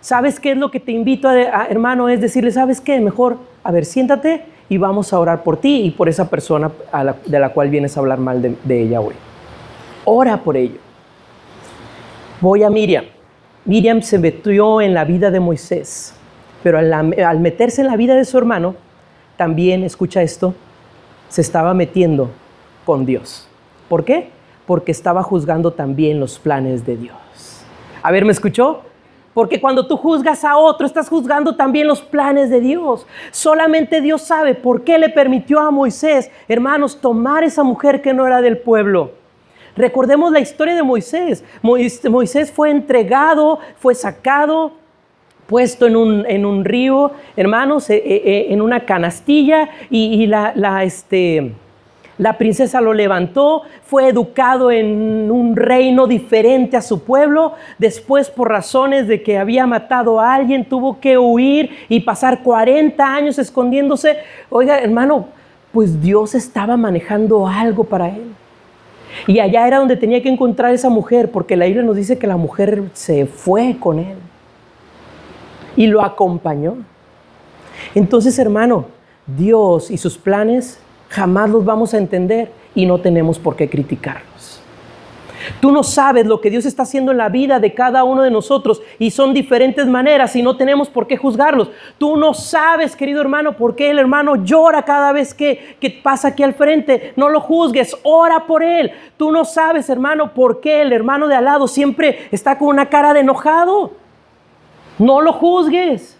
¿sabes 0.00 0.38
qué 0.38 0.52
es 0.52 0.56
lo 0.56 0.70
que 0.70 0.80
te 0.80 0.92
invito 0.92 1.28
a, 1.28 1.66
hermano? 1.68 2.08
Es 2.08 2.20
decirle, 2.20 2.50
¿sabes 2.50 2.80
qué? 2.80 3.00
Mejor, 3.00 3.38
a 3.64 3.70
ver, 3.70 3.84
siéntate 3.84 4.44
y 4.68 4.76
vamos 4.78 5.12
a 5.12 5.18
orar 5.18 5.42
por 5.42 5.58
ti 5.58 5.82
y 5.82 5.90
por 5.90 6.08
esa 6.08 6.28
persona 6.28 6.70
de 7.24 7.38
la 7.38 7.48
cual 7.50 7.70
vienes 7.70 7.96
a 7.96 8.00
hablar 8.00 8.18
mal 8.18 8.42
de, 8.42 8.56
de 8.64 8.82
ella 8.82 9.00
hoy. 9.00 9.14
Ora 10.04 10.36
por 10.42 10.56
ello. 10.56 10.78
Voy 12.40 12.62
a 12.62 12.70
Miriam. 12.70 13.04
Miriam 13.64 14.02
se 14.02 14.18
metió 14.18 14.80
en 14.80 14.94
la 14.94 15.04
vida 15.04 15.30
de 15.30 15.40
Moisés, 15.40 16.14
pero 16.62 16.78
al, 16.78 16.92
al 16.92 17.40
meterse 17.40 17.80
en 17.80 17.88
la 17.88 17.96
vida 17.96 18.14
de 18.14 18.24
su 18.24 18.38
hermano, 18.38 18.76
también, 19.36 19.82
escucha 19.82 20.22
esto, 20.22 20.54
se 21.28 21.40
estaba 21.40 21.74
metiendo 21.74 22.30
con 22.84 23.04
Dios. 23.04 23.48
¿Por 23.88 24.04
qué? 24.04 24.30
Porque 24.66 24.92
estaba 24.92 25.22
juzgando 25.22 25.72
también 25.72 26.20
los 26.20 26.38
planes 26.38 26.84
de 26.84 26.96
Dios. 26.96 27.16
A 28.02 28.10
ver, 28.10 28.24
¿me 28.24 28.32
escuchó? 28.32 28.82
Porque 29.34 29.60
cuando 29.60 29.86
tú 29.86 29.96
juzgas 29.96 30.44
a 30.44 30.56
otro, 30.56 30.86
estás 30.86 31.08
juzgando 31.08 31.56
también 31.56 31.86
los 31.86 32.00
planes 32.00 32.48
de 32.48 32.60
Dios. 32.60 33.06
Solamente 33.30 34.00
Dios 34.00 34.22
sabe 34.22 34.54
por 34.54 34.82
qué 34.82 34.98
le 34.98 35.10
permitió 35.10 35.60
a 35.60 35.70
Moisés, 35.70 36.30
hermanos, 36.48 37.00
tomar 37.00 37.44
esa 37.44 37.62
mujer 37.62 38.00
que 38.00 38.14
no 38.14 38.26
era 38.26 38.40
del 38.40 38.58
pueblo. 38.58 39.12
Recordemos 39.76 40.32
la 40.32 40.40
historia 40.40 40.74
de 40.74 40.82
Moisés. 40.82 41.44
Moisés 41.60 42.50
fue 42.50 42.70
entregado, 42.70 43.58
fue 43.78 43.94
sacado, 43.94 44.72
puesto 45.46 45.86
en 45.86 45.96
un, 46.46 46.64
río, 46.64 47.12
hermanos, 47.36 47.90
eh, 47.90 47.96
eh, 47.96 48.22
eh, 48.24 48.46
en 48.50 48.62
una 48.62 48.86
canastilla 48.86 49.68
y, 49.90 50.26
la, 50.26 50.52
la 50.56 50.82
este, 50.82 51.52
la 52.18 52.38
princesa 52.38 52.80
lo 52.80 52.94
levantó, 52.94 53.62
fue 53.84 54.08
educado 54.08 54.70
en 54.70 55.30
un 55.30 55.54
reino 55.54 56.06
diferente 56.06 56.76
a 56.76 56.82
su 56.82 57.02
pueblo, 57.02 57.52
después 57.78 58.30
por 58.30 58.48
razones 58.48 59.06
de 59.06 59.22
que 59.22 59.38
había 59.38 59.66
matado 59.66 60.20
a 60.20 60.34
alguien 60.34 60.64
tuvo 60.64 60.98
que 60.98 61.18
huir 61.18 61.70
y 61.88 62.00
pasar 62.00 62.42
40 62.42 63.04
años 63.04 63.38
escondiéndose. 63.38 64.16
Oiga, 64.48 64.78
hermano, 64.78 65.28
pues 65.72 66.00
Dios 66.00 66.34
estaba 66.34 66.76
manejando 66.78 67.46
algo 67.46 67.84
para 67.84 68.08
él. 68.08 68.32
Y 69.26 69.40
allá 69.40 69.66
era 69.66 69.78
donde 69.78 69.96
tenía 69.96 70.22
que 70.22 70.28
encontrar 70.28 70.72
esa 70.72 70.88
mujer, 70.88 71.30
porque 71.30 71.56
la 71.56 71.66
Biblia 71.66 71.82
nos 71.82 71.96
dice 71.96 72.18
que 72.18 72.26
la 72.26 72.36
mujer 72.36 72.84
se 72.94 73.26
fue 73.26 73.76
con 73.78 73.98
él 73.98 74.16
y 75.76 75.86
lo 75.86 76.02
acompañó. 76.02 76.76
Entonces, 77.94 78.38
hermano, 78.38 78.86
Dios 79.26 79.90
y 79.90 79.98
sus 79.98 80.16
planes 80.16 80.80
jamás 81.08 81.50
los 81.50 81.64
vamos 81.64 81.94
a 81.94 81.98
entender 81.98 82.50
y 82.74 82.86
no 82.86 82.98
tenemos 82.98 83.38
por 83.38 83.56
qué 83.56 83.68
criticarlos. 83.68 84.36
Tú 85.60 85.70
no 85.70 85.82
sabes 85.82 86.26
lo 86.26 86.40
que 86.40 86.50
Dios 86.50 86.66
está 86.66 86.82
haciendo 86.82 87.12
en 87.12 87.18
la 87.18 87.28
vida 87.28 87.60
de 87.60 87.74
cada 87.74 88.04
uno 88.04 88.22
de 88.22 88.30
nosotros 88.30 88.82
y 88.98 89.10
son 89.10 89.32
diferentes 89.32 89.86
maneras 89.86 90.34
y 90.36 90.42
no 90.42 90.56
tenemos 90.56 90.88
por 90.88 91.06
qué 91.06 91.16
juzgarlos. 91.16 91.70
Tú 91.98 92.16
no 92.16 92.34
sabes, 92.34 92.96
querido 92.96 93.20
hermano, 93.20 93.56
por 93.56 93.76
qué 93.76 93.90
el 93.90 93.98
hermano 93.98 94.36
llora 94.44 94.82
cada 94.82 95.12
vez 95.12 95.34
que, 95.34 95.76
que 95.80 95.90
pasa 95.90 96.28
aquí 96.28 96.42
al 96.42 96.54
frente. 96.54 97.12
No 97.16 97.28
lo 97.28 97.40
juzgues, 97.40 97.96
ora 98.02 98.46
por 98.46 98.62
él. 98.62 98.90
Tú 99.16 99.30
no 99.30 99.44
sabes, 99.44 99.88
hermano, 99.88 100.34
por 100.34 100.60
qué 100.60 100.82
el 100.82 100.92
hermano 100.92 101.28
de 101.28 101.36
al 101.36 101.44
lado 101.44 101.68
siempre 101.68 102.28
está 102.32 102.58
con 102.58 102.68
una 102.68 102.88
cara 102.88 103.14
de 103.14 103.20
enojado. 103.20 103.92
No 104.98 105.20
lo 105.20 105.32
juzgues. 105.32 106.18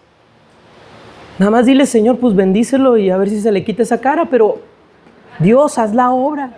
Nada 1.39 1.51
más 1.51 1.65
dile, 1.65 1.85
Señor, 1.85 2.17
pues 2.17 2.35
bendícelo 2.35 2.97
y 2.97 3.09
a 3.09 3.17
ver 3.17 3.29
si 3.29 3.39
se 3.39 3.51
le 3.51 3.63
quita 3.63 3.83
esa 3.83 4.01
cara, 4.01 4.25
pero 4.25 4.59
Dios, 5.39 5.77
haz 5.77 5.93
la 5.93 6.11
obra. 6.11 6.51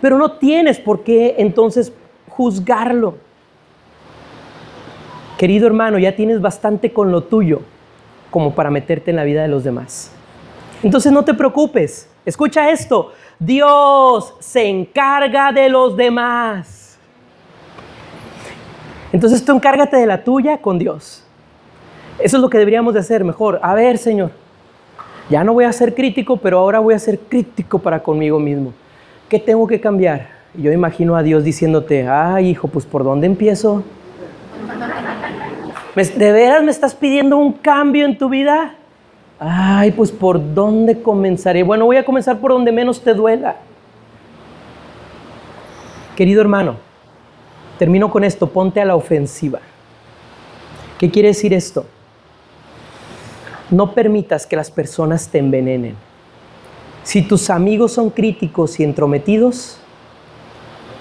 Pero 0.00 0.18
no 0.18 0.32
tienes 0.32 0.78
por 0.78 1.02
qué 1.02 1.36
entonces 1.38 1.92
juzgarlo. 2.28 3.16
Querido 5.38 5.66
hermano, 5.66 5.98
ya 5.98 6.14
tienes 6.14 6.40
bastante 6.40 6.92
con 6.92 7.10
lo 7.10 7.24
tuyo 7.24 7.62
como 8.30 8.54
para 8.54 8.70
meterte 8.70 9.10
en 9.10 9.16
la 9.16 9.24
vida 9.24 9.42
de 9.42 9.48
los 9.48 9.64
demás. 9.64 10.12
Entonces 10.82 11.12
no 11.12 11.24
te 11.24 11.34
preocupes. 11.34 12.08
Escucha 12.24 12.70
esto. 12.70 13.12
Dios 13.38 14.34
se 14.40 14.68
encarga 14.68 15.52
de 15.52 15.68
los 15.68 15.96
demás. 15.96 16.98
Entonces 19.12 19.44
tú 19.44 19.52
encárgate 19.52 19.96
de 19.96 20.06
la 20.06 20.24
tuya 20.24 20.58
con 20.58 20.78
Dios. 20.78 21.24
Eso 22.18 22.36
es 22.36 22.40
lo 22.40 22.48
que 22.48 22.58
deberíamos 22.58 22.94
de 22.94 23.00
hacer 23.00 23.24
mejor. 23.24 23.60
A 23.62 23.74
ver, 23.74 23.98
Señor, 23.98 24.30
ya 25.32 25.42
no 25.42 25.54
voy 25.54 25.64
a 25.64 25.72
ser 25.72 25.94
crítico, 25.94 26.36
pero 26.36 26.58
ahora 26.58 26.78
voy 26.78 26.92
a 26.92 26.98
ser 26.98 27.18
crítico 27.18 27.78
para 27.78 28.02
conmigo 28.02 28.38
mismo. 28.38 28.74
¿Qué 29.30 29.38
tengo 29.38 29.66
que 29.66 29.80
cambiar? 29.80 30.28
Yo 30.52 30.70
imagino 30.70 31.16
a 31.16 31.22
Dios 31.22 31.42
diciéndote, 31.42 32.06
ay 32.06 32.50
hijo, 32.50 32.68
pues 32.68 32.84
¿por 32.84 33.02
dónde 33.02 33.26
empiezo? 33.26 33.82
¿De 35.94 36.32
veras 36.32 36.62
me 36.62 36.70
estás 36.70 36.94
pidiendo 36.94 37.38
un 37.38 37.54
cambio 37.54 38.04
en 38.04 38.18
tu 38.18 38.28
vida? 38.28 38.74
Ay, 39.40 39.92
pues 39.92 40.12
¿por 40.12 40.52
dónde 40.52 41.00
comenzaré? 41.00 41.62
Bueno, 41.62 41.86
voy 41.86 41.96
a 41.96 42.04
comenzar 42.04 42.38
por 42.38 42.52
donde 42.52 42.70
menos 42.70 43.02
te 43.02 43.14
duela. 43.14 43.56
Querido 46.14 46.42
hermano, 46.42 46.76
termino 47.78 48.10
con 48.10 48.22
esto, 48.22 48.50
ponte 48.50 48.82
a 48.82 48.84
la 48.84 48.96
ofensiva. 48.96 49.60
¿Qué 50.98 51.10
quiere 51.10 51.28
decir 51.28 51.54
esto? 51.54 51.86
No 53.72 53.94
permitas 53.94 54.46
que 54.46 54.54
las 54.54 54.70
personas 54.70 55.28
te 55.28 55.38
envenenen. 55.38 55.96
Si 57.04 57.22
tus 57.22 57.48
amigos 57.48 57.92
son 57.92 58.10
críticos 58.10 58.78
y 58.78 58.84
entrometidos, 58.84 59.78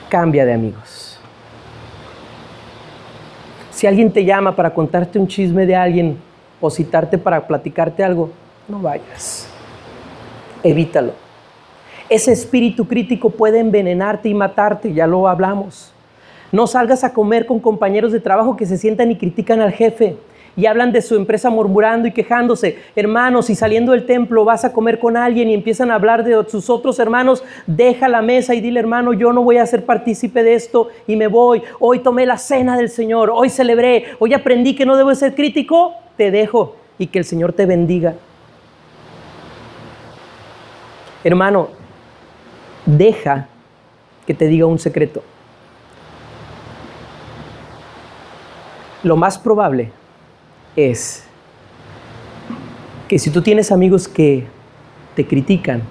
cambia 0.08 0.46
de 0.46 0.54
amigos. 0.54 1.20
Si 3.72 3.88
alguien 3.88 4.10
te 4.10 4.24
llama 4.24 4.56
para 4.56 4.74
contarte 4.74 5.20
un 5.20 5.28
chisme 5.28 5.66
de 5.66 5.76
alguien 5.76 6.18
o 6.62 6.70
citarte 6.70 7.18
para 7.18 7.46
platicarte 7.46 8.06
algo, 8.06 8.30
no 8.70 8.80
vayas. 8.80 9.50
Evítalo. 10.64 11.12
Ese 12.08 12.32
espíritu 12.32 12.88
crítico 12.88 13.32
puede 13.32 13.60
envenenarte 13.60 14.30
y 14.30 14.34
matarte, 14.34 14.94
ya 14.94 15.08
lo 15.08 15.28
hablamos. 15.28 15.92
No 16.54 16.68
salgas 16.68 17.04
a 17.04 17.12
comer 17.12 17.46
con 17.46 17.60
compañeros 17.60 18.14
de 18.14 18.22
trabajo 18.22 18.56
que 18.56 18.66
se 18.66 18.78
sientan 18.78 19.12
y 19.12 19.18
critican 19.18 19.60
al 19.60 19.74
jefe 19.74 20.16
y 20.56 20.66
hablan 20.66 20.92
de 20.92 21.02
su 21.02 21.16
empresa 21.16 21.50
murmurando 21.50 22.08
y 22.08 22.12
quejándose. 22.12 22.78
Hermanos, 22.96 23.46
si 23.46 23.56
saliendo 23.56 23.92
del 23.94 24.06
templo 24.06 24.44
vas 24.46 24.66
a 24.66 24.74
comer 24.74 25.00
con 25.00 25.18
alguien 25.18 25.50
y 25.50 25.54
empiezan 25.54 25.92
a 25.92 25.96
hablar 25.96 26.24
de 26.24 26.44
sus 26.50 26.70
otros 26.70 27.00
hermanos, 27.00 27.44
deja 27.68 28.08
la 28.08 28.22
mesa 28.22 28.54
y 28.54 28.62
dile, 28.62 28.80
hermano, 28.80 29.14
yo 29.14 29.32
no 29.34 29.44
voy 29.44 29.58
a 29.58 29.66
ser 29.66 29.86
partícipe 29.86 30.44
de 30.44 30.56
esto 30.56 30.90
y 31.08 31.16
me 31.16 31.28
voy. 31.28 31.64
Hoy 31.80 32.00
tomé 32.00 32.26
la 32.26 32.38
cena 32.38 32.78
del 32.78 32.90
Señor, 32.90 33.32
hoy 33.34 33.50
celebré, 33.50 34.06
hoy 34.20 34.34
aprendí 34.34 34.76
que 34.76 34.86
no 34.86 34.98
debo 34.98 35.14
ser 35.16 35.36
crítico, 35.36 35.94
te 36.18 36.32
dejo 36.32 36.76
y 36.98 37.08
que 37.08 37.20
el 37.20 37.26
Señor 37.26 37.54
te 37.54 37.66
bendiga. 37.66 38.16
Hermano, 41.24 41.70
deja 42.86 43.48
que 44.26 44.34
te 44.34 44.48
diga 44.48 44.66
un 44.66 44.80
secreto. 44.80 45.24
Lo 49.04 49.16
más 49.16 49.38
probable 49.40 49.92
es 50.76 51.26
que 53.08 53.20
si 53.20 53.30
tú 53.30 53.42
tienes 53.42 53.72
amigos 53.72 54.08
que 54.08 54.48
te 55.16 55.28
critican 55.28 55.82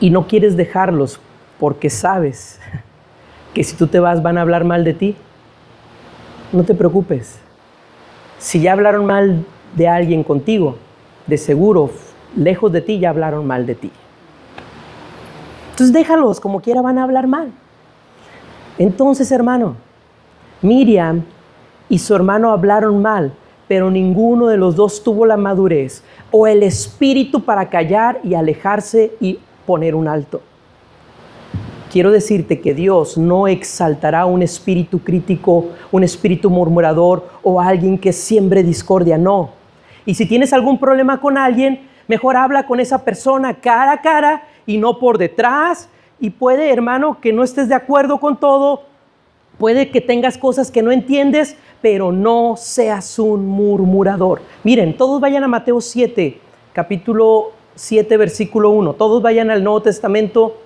y 0.00 0.10
no 0.10 0.26
quieres 0.26 0.56
dejarlos 0.56 1.20
porque 1.58 1.90
sabes 1.90 2.60
que 3.54 3.64
si 3.64 3.76
tú 3.76 3.86
te 3.86 3.98
vas 3.98 4.22
van 4.22 4.38
a 4.38 4.42
hablar 4.42 4.64
mal 4.64 4.84
de 4.84 4.94
ti, 4.94 5.16
no 6.52 6.64
te 6.64 6.74
preocupes. 6.74 7.38
Si 8.38 8.60
ya 8.60 8.72
hablaron 8.72 9.06
mal 9.06 9.44
de 9.74 9.88
alguien 9.88 10.22
contigo, 10.22 10.76
de 11.26 11.38
seguro, 11.38 11.90
lejos 12.36 12.72
de 12.72 12.80
ti 12.80 12.98
ya 12.98 13.10
hablaron 13.10 13.46
mal 13.46 13.66
de 13.66 13.74
ti. 13.74 13.90
Entonces 15.70 15.92
déjalos, 15.92 16.40
como 16.40 16.60
quiera 16.60 16.82
van 16.82 16.98
a 16.98 17.04
hablar 17.04 17.26
mal. 17.26 17.50
Entonces, 18.78 19.30
hermano, 19.32 19.76
Miriam 20.60 21.24
y 21.92 21.98
su 21.98 22.14
hermano 22.14 22.52
hablaron 22.52 23.02
mal, 23.02 23.34
pero 23.68 23.90
ninguno 23.90 24.46
de 24.46 24.56
los 24.56 24.76
dos 24.76 25.04
tuvo 25.04 25.26
la 25.26 25.36
madurez 25.36 26.02
o 26.30 26.46
el 26.46 26.62
espíritu 26.62 27.44
para 27.44 27.68
callar 27.68 28.18
y 28.24 28.32
alejarse 28.32 29.12
y 29.20 29.38
poner 29.66 29.94
un 29.94 30.08
alto. 30.08 30.40
Quiero 31.90 32.10
decirte 32.10 32.62
que 32.62 32.72
Dios 32.72 33.18
no 33.18 33.46
exaltará 33.46 34.24
un 34.24 34.40
espíritu 34.40 35.00
crítico, 35.00 35.66
un 35.90 36.02
espíritu 36.02 36.48
murmurador 36.48 37.28
o 37.42 37.60
alguien 37.60 37.98
que 37.98 38.14
siembre 38.14 38.62
discordia, 38.62 39.18
no. 39.18 39.50
Y 40.06 40.14
si 40.14 40.24
tienes 40.24 40.54
algún 40.54 40.78
problema 40.78 41.20
con 41.20 41.36
alguien, 41.36 41.90
mejor 42.08 42.38
habla 42.38 42.64
con 42.64 42.80
esa 42.80 43.04
persona 43.04 43.52
cara 43.52 43.92
a 43.92 44.00
cara 44.00 44.44
y 44.64 44.78
no 44.78 44.98
por 44.98 45.18
detrás. 45.18 45.90
Y 46.18 46.30
puede, 46.30 46.72
hermano, 46.72 47.20
que 47.20 47.34
no 47.34 47.44
estés 47.44 47.68
de 47.68 47.74
acuerdo 47.74 48.18
con 48.18 48.40
todo, 48.40 48.84
puede 49.58 49.90
que 49.90 50.00
tengas 50.00 50.38
cosas 50.38 50.70
que 50.70 50.82
no 50.82 50.92
entiendes, 50.92 51.56
pero 51.80 52.12
no 52.12 52.54
seas 52.56 53.18
un 53.18 53.46
murmurador. 53.46 54.42
Miren, 54.64 54.96
todos 54.96 55.20
vayan 55.20 55.44
a 55.44 55.48
Mateo 55.48 55.80
7, 55.80 56.38
capítulo 56.72 57.52
7, 57.74 58.16
versículo 58.16 58.70
1. 58.70 58.94
Todos 58.94 59.22
vayan 59.22 59.50
al 59.50 59.64
Nuevo 59.64 59.82
Testamento 59.82 60.56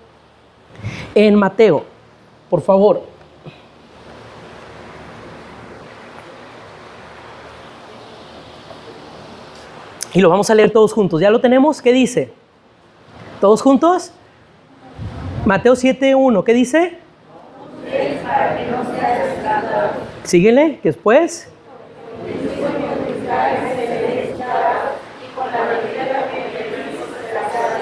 en 1.14 1.34
Mateo, 1.34 1.84
por 2.50 2.60
favor. 2.60 3.02
Y 10.12 10.20
lo 10.20 10.30
vamos 10.30 10.48
a 10.48 10.54
leer 10.54 10.70
todos 10.70 10.94
juntos. 10.94 11.20
¿Ya 11.20 11.30
lo 11.30 11.42
tenemos? 11.42 11.82
¿Qué 11.82 11.92
dice? 11.92 12.32
¿Todos 13.38 13.60
juntos? 13.60 14.12
Mateo 15.44 15.74
7.1. 15.74 16.42
¿Qué 16.42 16.54
dice? 16.54 17.05
Síguele, 20.24 20.80
después. 20.82 21.48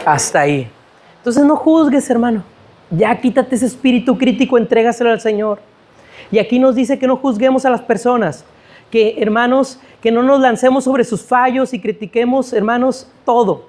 Hasta 0.05 0.41
ahí. 0.41 0.71
Entonces 1.19 1.45
no 1.45 1.57
juzgues, 1.57 2.09
hermano. 2.11 2.45
Ya 2.91 3.19
quítate 3.19 3.57
ese 3.57 3.67
espíritu 3.67 4.19
crítico, 4.19 4.59
entrégaselo 4.59 5.11
al 5.11 5.21
Señor. 5.21 5.59
Y 6.31 6.39
aquí 6.39 6.59
nos 6.59 6.75
dice 6.75 6.99
que 6.99 7.07
no 7.07 7.17
juzguemos 7.17 7.65
a 7.65 7.71
las 7.71 7.81
personas, 7.81 8.45
que 8.91 9.17
hermanos, 9.19 9.81
que 10.03 10.11
no 10.11 10.23
nos 10.23 10.41
lancemos 10.41 10.85
sobre 10.85 11.05
sus 11.05 11.23
fallos 11.23 11.73
y 11.73 11.81
critiquemos, 11.81 12.53
hermanos, 12.53 13.11
todo. 13.25 13.69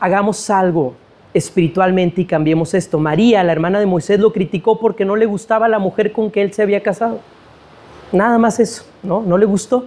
Hagamos 0.00 0.50
algo 0.50 0.94
espiritualmente 1.38 2.20
y 2.20 2.24
cambiemos 2.24 2.74
esto. 2.74 2.98
María, 2.98 3.42
la 3.44 3.52
hermana 3.52 3.80
de 3.80 3.86
Moisés, 3.86 4.20
lo 4.20 4.32
criticó 4.32 4.78
porque 4.78 5.04
no 5.04 5.16
le 5.16 5.26
gustaba 5.26 5.68
la 5.68 5.78
mujer 5.78 6.12
con 6.12 6.30
que 6.30 6.42
él 6.42 6.52
se 6.52 6.62
había 6.62 6.82
casado. 6.82 7.20
Nada 8.12 8.38
más 8.38 8.60
eso, 8.60 8.84
¿no? 9.02 9.22
No 9.22 9.38
le 9.38 9.46
gustó. 9.46 9.86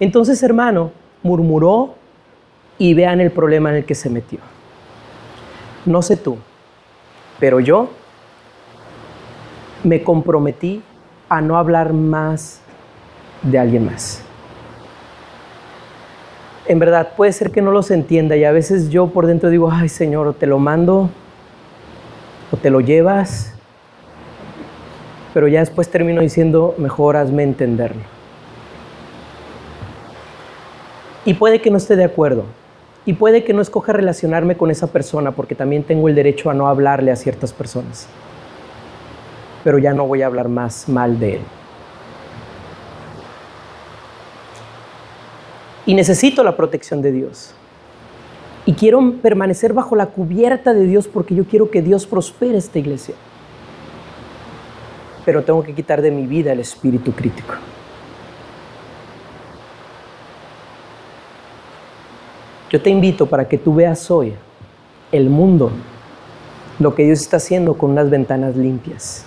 Entonces, 0.00 0.42
hermano, 0.42 0.90
murmuró 1.22 1.94
y 2.78 2.94
vean 2.94 3.20
el 3.20 3.30
problema 3.30 3.70
en 3.70 3.76
el 3.76 3.84
que 3.84 3.94
se 3.94 4.10
metió. 4.10 4.38
No 5.86 6.02
sé 6.02 6.16
tú, 6.16 6.36
pero 7.38 7.60
yo 7.60 7.88
me 9.84 10.02
comprometí 10.02 10.82
a 11.28 11.40
no 11.40 11.56
hablar 11.56 11.92
más 11.92 12.60
de 13.42 13.58
alguien 13.58 13.86
más. 13.86 14.25
En 16.68 16.78
verdad, 16.78 17.12
puede 17.16 17.32
ser 17.32 17.50
que 17.50 17.62
no 17.62 17.70
los 17.70 17.90
entienda 17.90 18.36
y 18.36 18.44
a 18.44 18.52
veces 18.52 18.88
yo 18.90 19.08
por 19.08 19.26
dentro 19.26 19.50
digo, 19.50 19.70
ay 19.70 19.88
Señor, 19.88 20.26
o 20.26 20.32
te 20.32 20.46
lo 20.46 20.58
mando 20.58 21.10
o 22.50 22.56
te 22.56 22.70
lo 22.70 22.80
llevas 22.80 23.56
pero 25.36 25.48
ya 25.48 25.60
después 25.60 25.90
termino 25.90 26.22
diciendo, 26.22 26.74
mejor 26.78 27.14
hazme 27.18 27.42
entenderlo. 27.42 28.00
Y 31.26 31.34
puede 31.34 31.60
que 31.60 31.70
no 31.70 31.76
esté 31.76 31.94
de 31.94 32.04
acuerdo, 32.04 32.44
y 33.04 33.12
puede 33.12 33.44
que 33.44 33.52
no 33.52 33.60
escoja 33.60 33.92
relacionarme 33.92 34.56
con 34.56 34.70
esa 34.70 34.86
persona, 34.86 35.32
porque 35.32 35.54
también 35.54 35.82
tengo 35.82 36.08
el 36.08 36.14
derecho 36.14 36.48
a 36.48 36.54
no 36.54 36.68
hablarle 36.68 37.10
a 37.10 37.16
ciertas 37.16 37.52
personas. 37.52 38.08
Pero 39.62 39.76
ya 39.76 39.92
no 39.92 40.06
voy 40.06 40.22
a 40.22 40.26
hablar 40.26 40.48
más 40.48 40.88
mal 40.88 41.20
de 41.20 41.34
él. 41.34 41.40
Y 45.86 45.94
necesito 45.94 46.42
la 46.42 46.56
protección 46.56 47.00
de 47.00 47.12
Dios. 47.12 47.54
Y 48.66 48.74
quiero 48.74 49.14
permanecer 49.22 49.72
bajo 49.72 49.96
la 49.96 50.06
cubierta 50.06 50.74
de 50.74 50.84
Dios 50.86 51.08
porque 51.08 51.34
yo 51.34 51.44
quiero 51.44 51.70
que 51.70 51.80
Dios 51.80 52.06
prospere 52.06 52.58
esta 52.58 52.78
iglesia 52.78 53.14
pero 55.26 55.42
tengo 55.42 55.60
que 55.64 55.74
quitar 55.74 56.00
de 56.00 56.12
mi 56.12 56.24
vida 56.24 56.52
el 56.52 56.60
espíritu 56.60 57.10
crítico. 57.10 57.54
Yo 62.70 62.80
te 62.80 62.90
invito 62.90 63.26
para 63.26 63.48
que 63.48 63.58
tú 63.58 63.74
veas 63.74 64.08
hoy 64.08 64.34
el 65.10 65.28
mundo, 65.28 65.72
lo 66.78 66.94
que 66.94 67.04
Dios 67.04 67.20
está 67.20 67.38
haciendo 67.38 67.76
con 67.76 67.90
unas 67.90 68.08
ventanas 68.08 68.54
limpias, 68.56 69.24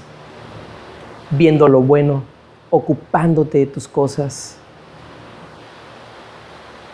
viendo 1.31 1.67
lo 1.67 1.81
bueno, 1.81 2.23
ocupándote 2.69 3.57
de 3.57 3.65
tus 3.65 3.85
cosas. 3.85 4.57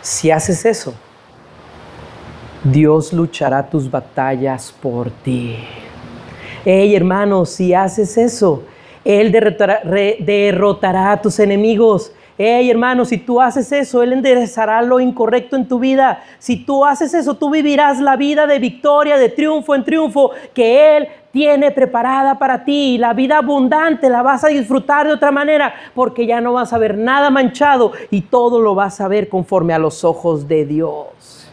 Si 0.06 0.30
haces 0.30 0.64
eso, 0.64 0.94
Dios 2.62 3.12
luchará 3.12 3.68
tus 3.68 3.90
batallas 3.90 4.72
por 4.80 5.10
ti. 5.10 5.56
Hey 6.64 6.94
hermano, 6.94 7.44
si 7.44 7.74
haces 7.74 8.16
eso, 8.16 8.62
él 9.04 9.32
derrotará, 9.32 11.10
a 11.10 11.20
tus 11.20 11.40
enemigos. 11.40 12.12
Hey 12.38 12.70
hermano, 12.70 13.04
si 13.04 13.18
tú 13.18 13.40
haces 13.40 13.72
eso, 13.72 14.00
Él 14.00 14.12
enderezará 14.12 14.80
lo 14.80 15.00
incorrecto 15.00 15.56
en 15.56 15.66
tu 15.66 15.80
vida. 15.80 16.22
Si 16.38 16.64
tú 16.64 16.84
haces 16.84 17.12
eso, 17.12 17.34
tú 17.34 17.50
vivirás 17.50 17.98
la 17.98 18.14
vida 18.14 18.46
de 18.46 18.60
victoria, 18.60 19.16
de 19.16 19.30
triunfo 19.30 19.74
en 19.74 19.82
triunfo 19.82 20.30
que 20.54 20.98
Él 20.98 21.08
tiene 21.36 21.70
preparada 21.70 22.38
para 22.38 22.64
ti. 22.64 22.96
La 22.96 23.12
vida 23.12 23.36
abundante 23.36 24.08
la 24.08 24.22
vas 24.22 24.42
a 24.42 24.48
disfrutar 24.48 25.06
de 25.06 25.12
otra 25.12 25.30
manera 25.30 25.74
porque 25.94 26.26
ya 26.26 26.40
no 26.40 26.54
vas 26.54 26.72
a 26.72 26.78
ver 26.78 26.96
nada 26.96 27.28
manchado 27.28 27.92
y 28.10 28.22
todo 28.22 28.58
lo 28.58 28.74
vas 28.74 29.02
a 29.02 29.08
ver 29.08 29.28
conforme 29.28 29.74
a 29.74 29.78
los 29.78 30.02
ojos 30.02 30.48
de 30.48 30.64
Dios. 30.64 31.50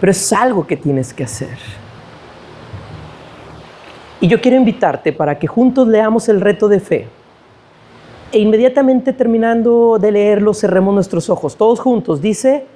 Pero 0.00 0.10
es 0.10 0.32
algo 0.32 0.66
que 0.66 0.76
tienes 0.76 1.14
que 1.14 1.22
hacer. 1.22 1.56
Y 4.20 4.26
yo 4.26 4.40
quiero 4.40 4.56
invitarte 4.56 5.12
para 5.12 5.38
que 5.38 5.46
juntos 5.46 5.86
leamos 5.86 6.28
el 6.28 6.40
reto 6.40 6.66
de 6.66 6.80
fe 6.80 7.06
E 8.32 8.40
inmediatamente 8.40 9.12
terminando 9.12 9.98
de 10.00 10.10
leerlo, 10.10 10.52
cerremos 10.52 10.92
nuestros 10.94 11.30
ojos, 11.30 11.54
todos 11.54 11.78
juntos. 11.78 12.20
Dice, 12.20 12.66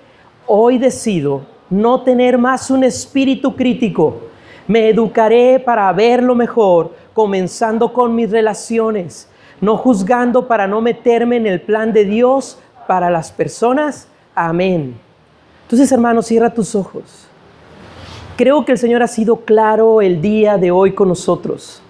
hoy 0.47 0.79
decido 0.79 1.41
no 1.71 2.03
tener 2.03 2.39
más 2.39 2.71
un 2.71 2.85
espíritu 2.85 3.57
crítico. 3.57 4.33
Me 4.67 4.89
educaré 4.89 5.61
para 5.61 5.93
verlo 5.93 6.35
mejor, 6.35 6.95
comenzando 7.13 7.93
con 7.93 8.15
mis 8.15 8.31
relaciones, 8.31 9.29
no 9.61 9.77
juzgando 9.77 10.49
para 10.49 10.67
no 10.67 10.81
meterme 10.81 11.37
en 11.37 11.47
el 11.47 11.61
plan 11.61 11.93
de 11.93 12.05
Dios 12.05 12.59
para 12.89 13.11
las 13.11 13.31
personas. 13.31 14.09
Amén. 14.35 14.95
Entonces, 15.63 15.93
hermanos, 15.93 16.27
cierra 16.27 16.51
tus 16.51 16.75
ojos. 16.75 17.29
Creo 18.37 18.65
que 18.65 18.73
el 18.73 18.79
Señor 18.79 19.03
ha 19.03 19.07
sido 19.09 19.37
claro 19.37 20.01
el 20.01 20.21
día 20.21 20.57
de 20.57 20.71
hoy 20.71 20.93
con 20.93 21.09
nosotros. 21.09 21.83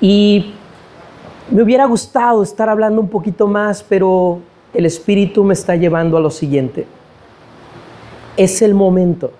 Y 0.00 0.54
me 1.50 1.62
hubiera 1.62 1.84
gustado 1.86 2.42
estar 2.42 2.68
hablando 2.68 3.00
un 3.00 3.08
poquito 3.08 3.46
más, 3.46 3.82
pero 3.82 4.40
el 4.72 4.86
Espíritu 4.86 5.44
me 5.44 5.54
está 5.54 5.74
llevando 5.74 6.16
a 6.16 6.20
lo 6.20 6.30
siguiente. 6.30 6.86
Es 8.36 8.62
el 8.62 8.74
momento 8.74 9.32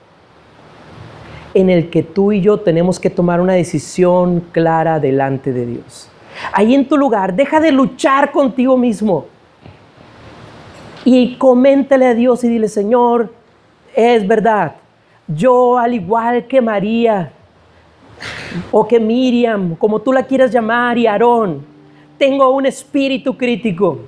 en 1.56 1.70
el 1.70 1.88
que 1.88 2.02
tú 2.02 2.32
y 2.32 2.42
yo 2.42 2.58
tenemos 2.58 3.00
que 3.00 3.08
tomar 3.08 3.40
una 3.40 3.54
decisión 3.54 4.40
clara 4.52 5.00
delante 5.00 5.54
de 5.54 5.64
Dios. 5.64 6.10
Ahí 6.52 6.74
en 6.74 6.86
tu 6.86 6.98
lugar, 6.98 7.34
deja 7.34 7.60
de 7.60 7.72
luchar 7.72 8.30
contigo 8.30 8.76
mismo 8.76 9.24
y 11.02 11.36
coméntale 11.36 12.06
a 12.08 12.14
Dios 12.14 12.44
y 12.44 12.48
dile, 12.50 12.68
Señor, 12.68 13.32
es 13.94 14.28
verdad, 14.28 14.74
yo 15.26 15.78
al 15.78 15.94
igual 15.94 16.46
que 16.46 16.60
María 16.60 17.32
o 18.70 18.86
que 18.86 19.00
Miriam, 19.00 19.76
como 19.76 20.00
tú 20.00 20.12
la 20.12 20.24
quieras 20.24 20.52
llamar, 20.52 20.98
y 20.98 21.06
Aarón, 21.06 21.64
tengo 22.18 22.50
un 22.50 22.66
espíritu 22.66 23.34
crítico. 23.34 24.00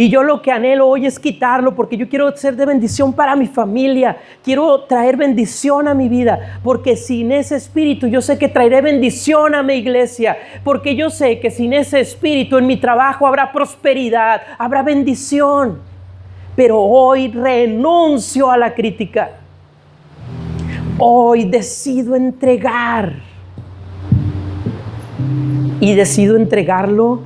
Y 0.00 0.08
yo 0.08 0.22
lo 0.22 0.40
que 0.40 0.50
anhelo 0.50 0.88
hoy 0.88 1.04
es 1.04 1.18
quitarlo 1.18 1.74
porque 1.74 1.98
yo 1.98 2.08
quiero 2.08 2.34
ser 2.34 2.56
de 2.56 2.64
bendición 2.64 3.12
para 3.12 3.36
mi 3.36 3.46
familia. 3.46 4.16
Quiero 4.42 4.84
traer 4.84 5.18
bendición 5.18 5.86
a 5.86 5.92
mi 5.92 6.08
vida. 6.08 6.58
Porque 6.64 6.96
sin 6.96 7.30
ese 7.32 7.56
espíritu 7.56 8.06
yo 8.06 8.22
sé 8.22 8.38
que 8.38 8.48
traeré 8.48 8.80
bendición 8.80 9.54
a 9.54 9.62
mi 9.62 9.74
iglesia. 9.74 10.38
Porque 10.64 10.96
yo 10.96 11.10
sé 11.10 11.38
que 11.38 11.50
sin 11.50 11.74
ese 11.74 12.00
espíritu 12.00 12.56
en 12.56 12.66
mi 12.66 12.78
trabajo 12.78 13.26
habrá 13.26 13.52
prosperidad, 13.52 14.40
habrá 14.56 14.82
bendición. 14.82 15.80
Pero 16.56 16.80
hoy 16.80 17.28
renuncio 17.28 18.50
a 18.50 18.56
la 18.56 18.72
crítica. 18.72 19.32
Hoy 20.96 21.44
decido 21.44 22.16
entregar 22.16 23.16
y 25.78 25.94
decido 25.94 26.36
entregarlo 26.36 27.20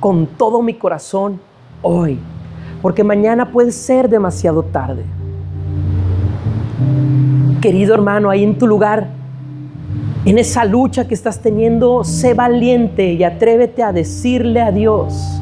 con 0.00 0.26
todo 0.26 0.62
mi 0.62 0.74
corazón 0.74 1.51
hoy, 1.82 2.18
porque 2.80 3.04
mañana 3.04 3.50
puede 3.50 3.72
ser 3.72 4.08
demasiado 4.08 4.62
tarde. 4.62 5.04
Querido 7.60 7.94
hermano, 7.94 8.30
ahí 8.30 8.42
en 8.42 8.58
tu 8.58 8.66
lugar, 8.66 9.08
en 10.24 10.38
esa 10.38 10.64
lucha 10.64 11.06
que 11.06 11.14
estás 11.14 11.40
teniendo, 11.40 12.04
sé 12.04 12.34
valiente 12.34 13.12
y 13.12 13.24
atrévete 13.24 13.82
a 13.82 13.92
decirle 13.92 14.60
a 14.60 14.70
Dios 14.70 15.40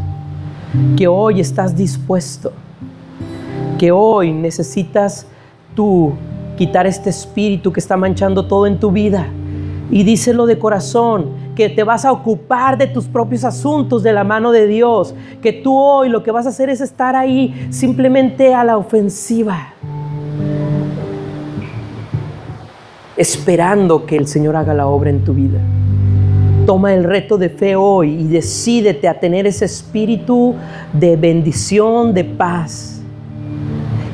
que 0.96 1.06
hoy 1.06 1.40
estás 1.40 1.76
dispuesto, 1.76 2.52
que 3.78 3.92
hoy 3.92 4.32
necesitas 4.32 5.26
tú 5.74 6.12
quitar 6.56 6.86
este 6.86 7.10
espíritu 7.10 7.72
que 7.72 7.80
está 7.80 7.96
manchando 7.96 8.46
todo 8.46 8.66
en 8.66 8.78
tu 8.78 8.90
vida. 8.90 9.26
Y 9.90 10.04
díselo 10.04 10.46
de 10.46 10.58
corazón, 10.58 11.30
que 11.54 11.68
te 11.68 11.84
vas 11.84 12.04
a 12.04 12.12
ocupar 12.12 12.78
de 12.78 12.86
tus 12.86 13.06
propios 13.06 13.44
asuntos 13.44 14.02
de 14.02 14.12
la 14.12 14.24
mano 14.24 14.52
de 14.52 14.66
Dios, 14.66 15.14
que 15.42 15.52
tú 15.52 15.76
hoy 15.76 16.08
lo 16.08 16.22
que 16.22 16.30
vas 16.30 16.46
a 16.46 16.50
hacer 16.50 16.70
es 16.70 16.80
estar 16.80 17.16
ahí 17.16 17.68
simplemente 17.70 18.54
a 18.54 18.64
la 18.64 18.76
ofensiva, 18.76 19.74
esperando 23.16 24.06
que 24.06 24.16
el 24.16 24.26
Señor 24.26 24.56
haga 24.56 24.74
la 24.74 24.86
obra 24.86 25.10
en 25.10 25.24
tu 25.24 25.34
vida. 25.34 25.58
Toma 26.66 26.94
el 26.94 27.04
reto 27.04 27.36
de 27.36 27.48
fe 27.48 27.74
hoy 27.74 28.12
y 28.12 28.28
decídete 28.28 29.08
a 29.08 29.18
tener 29.18 29.46
ese 29.46 29.64
espíritu 29.64 30.54
de 30.92 31.16
bendición, 31.16 32.14
de 32.14 32.24
paz. 32.24 33.02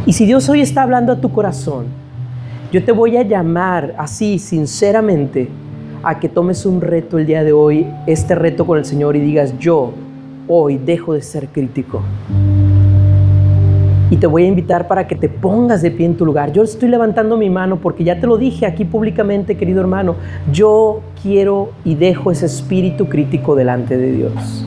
Y 0.07 0.12
si 0.12 0.24
Dios 0.24 0.49
hoy 0.49 0.61
está 0.61 0.82
hablando 0.82 1.12
a 1.12 1.20
tu 1.20 1.30
corazón, 1.30 1.87
yo 2.72 2.84
te 2.84 2.93
voy 2.93 3.16
a 3.16 3.22
llamar 3.22 3.95
así, 3.99 4.39
sinceramente, 4.39 5.49
a 6.07 6.20
que 6.20 6.28
tomes 6.28 6.64
un 6.64 6.80
reto 6.80 7.18
el 7.18 7.26
día 7.26 7.42
de 7.42 7.52
hoy, 7.52 7.84
este 8.07 8.36
reto 8.36 8.64
con 8.64 8.78
el 8.78 8.84
Señor 8.84 9.16
y 9.16 9.20
digas, 9.20 9.59
yo 9.59 9.90
hoy 10.46 10.78
dejo 10.78 11.14
de 11.14 11.20
ser 11.20 11.48
crítico. 11.48 12.00
Y 14.09 14.16
te 14.16 14.28
voy 14.28 14.44
a 14.44 14.46
invitar 14.46 14.86
para 14.86 15.09
que 15.09 15.16
te 15.16 15.28
pongas 15.28 15.82
de 15.82 15.90
pie 15.90 16.07
en 16.07 16.16
tu 16.16 16.24
lugar. 16.24 16.52
Yo 16.52 16.62
estoy 16.62 16.90
levantando 16.90 17.36
mi 17.36 17.50
mano 17.50 17.80
porque 17.80 18.04
ya 18.04 18.20
te 18.20 18.28
lo 18.28 18.38
dije 18.38 18.66
aquí 18.66 18.84
públicamente, 18.84 19.57
querido 19.57 19.80
hermano. 19.80 20.14
Yo 20.52 21.00
quiero 21.20 21.70
y 21.84 21.96
dejo 21.96 22.30
ese 22.30 22.46
espíritu 22.46 23.09
crítico 23.09 23.57
delante 23.57 23.98
de 23.98 24.12
Dios. 24.12 24.64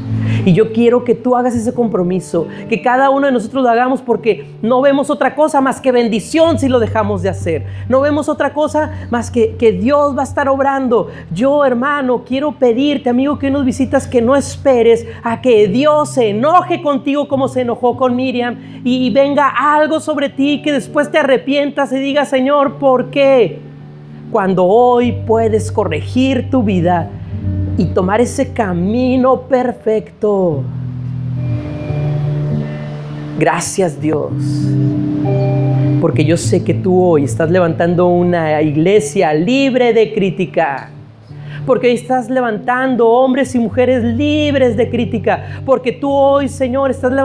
Y 0.50 0.54
yo 0.54 0.74
quiero 0.74 1.04
que 1.04 1.14
tú 1.14 1.36
hagas 1.36 1.54
ese 1.54 1.76
compromiso, 1.76 2.48
que 2.70 2.82
cada 2.82 3.12
uno 3.12 3.28
de 3.28 3.32
nosotros 3.32 3.62
lo 3.62 3.70
hagamos 3.70 4.02
porque 4.02 4.48
no 4.64 4.82
vemos 4.82 5.12
otra 5.12 5.36
cosa 5.36 5.62
más 5.62 5.80
que 5.80 5.92
bendición 5.92 6.58
si 6.58 6.68
lo 6.68 6.80
dejamos 6.80 7.22
de 7.22 7.30
hacer. 7.30 7.68
No 7.88 8.02
vemos 8.02 8.30
otra 8.30 8.52
cosa 8.52 9.08
más 9.12 9.30
que 9.30 9.58
que 9.58 9.74
Dios 9.74 10.18
va 10.18 10.22
a 10.22 10.24
estar 10.24 10.50
obrando. 10.50 11.10
Yo, 11.32 11.64
hermano, 11.64 12.24
quiero 12.26 12.54
pedirte, 12.54 13.12
amigo, 13.12 13.38
que 13.38 13.52
nos 13.52 13.64
visitas, 13.64 14.08
que 14.08 14.24
no 14.24 14.36
esperes 14.36 15.06
a 15.22 15.40
que 15.40 15.68
Dios 15.68 16.16
se 16.16 16.30
enoje 16.30 16.82
contigo 16.82 17.28
como 17.28 17.48
se 17.48 17.62
enojó 17.62 17.96
con 17.96 18.16
Miriam 18.16 18.82
y 18.84 19.12
venga 19.12 19.50
algo 19.50 20.00
sobre 20.00 20.30
ti 20.30 20.64
que 20.64 20.72
después 20.72 21.12
te 21.12 21.20
arrepientas 21.20 21.92
y 21.92 22.00
digas, 22.00 22.28
Señor, 22.28 22.80
¿por 22.80 23.12
qué? 23.12 23.60
Cuando 24.32 24.66
hoy 24.66 25.12
puedes 25.28 25.72
corregir 25.72 26.50
tu 26.50 26.64
vida 26.64 27.12
y 27.78 27.86
tomar 27.86 28.22
ese 28.22 28.52
camino 28.52 29.42
perfecto. 29.42 30.64
Gracias 33.40 34.02
Dios, 34.02 34.34
porque 36.02 36.26
yo 36.26 36.36
sé 36.36 36.62
que 36.64 36.74
tú 36.74 37.02
hoy 37.02 37.24
estás 37.24 37.50
levantando 37.50 38.08
una 38.08 38.62
iglesia 38.62 39.34
libre 39.34 39.94
de 39.94 40.14
crítica. 40.14 40.92
Porque 41.66 41.88
hoy 41.88 41.94
estás 41.94 42.30
levantando 42.30 43.08
hombres 43.08 43.54
y 43.54 43.60
mujeres 43.60 44.04
libres 44.04 44.76
de 44.76 44.90
crítica. 44.90 45.62
Porque 45.66 45.92
tú 45.92 46.12
hoy, 46.12 46.50
Señor, 46.50 46.90
estás 46.90 47.12
levantando 47.12 47.18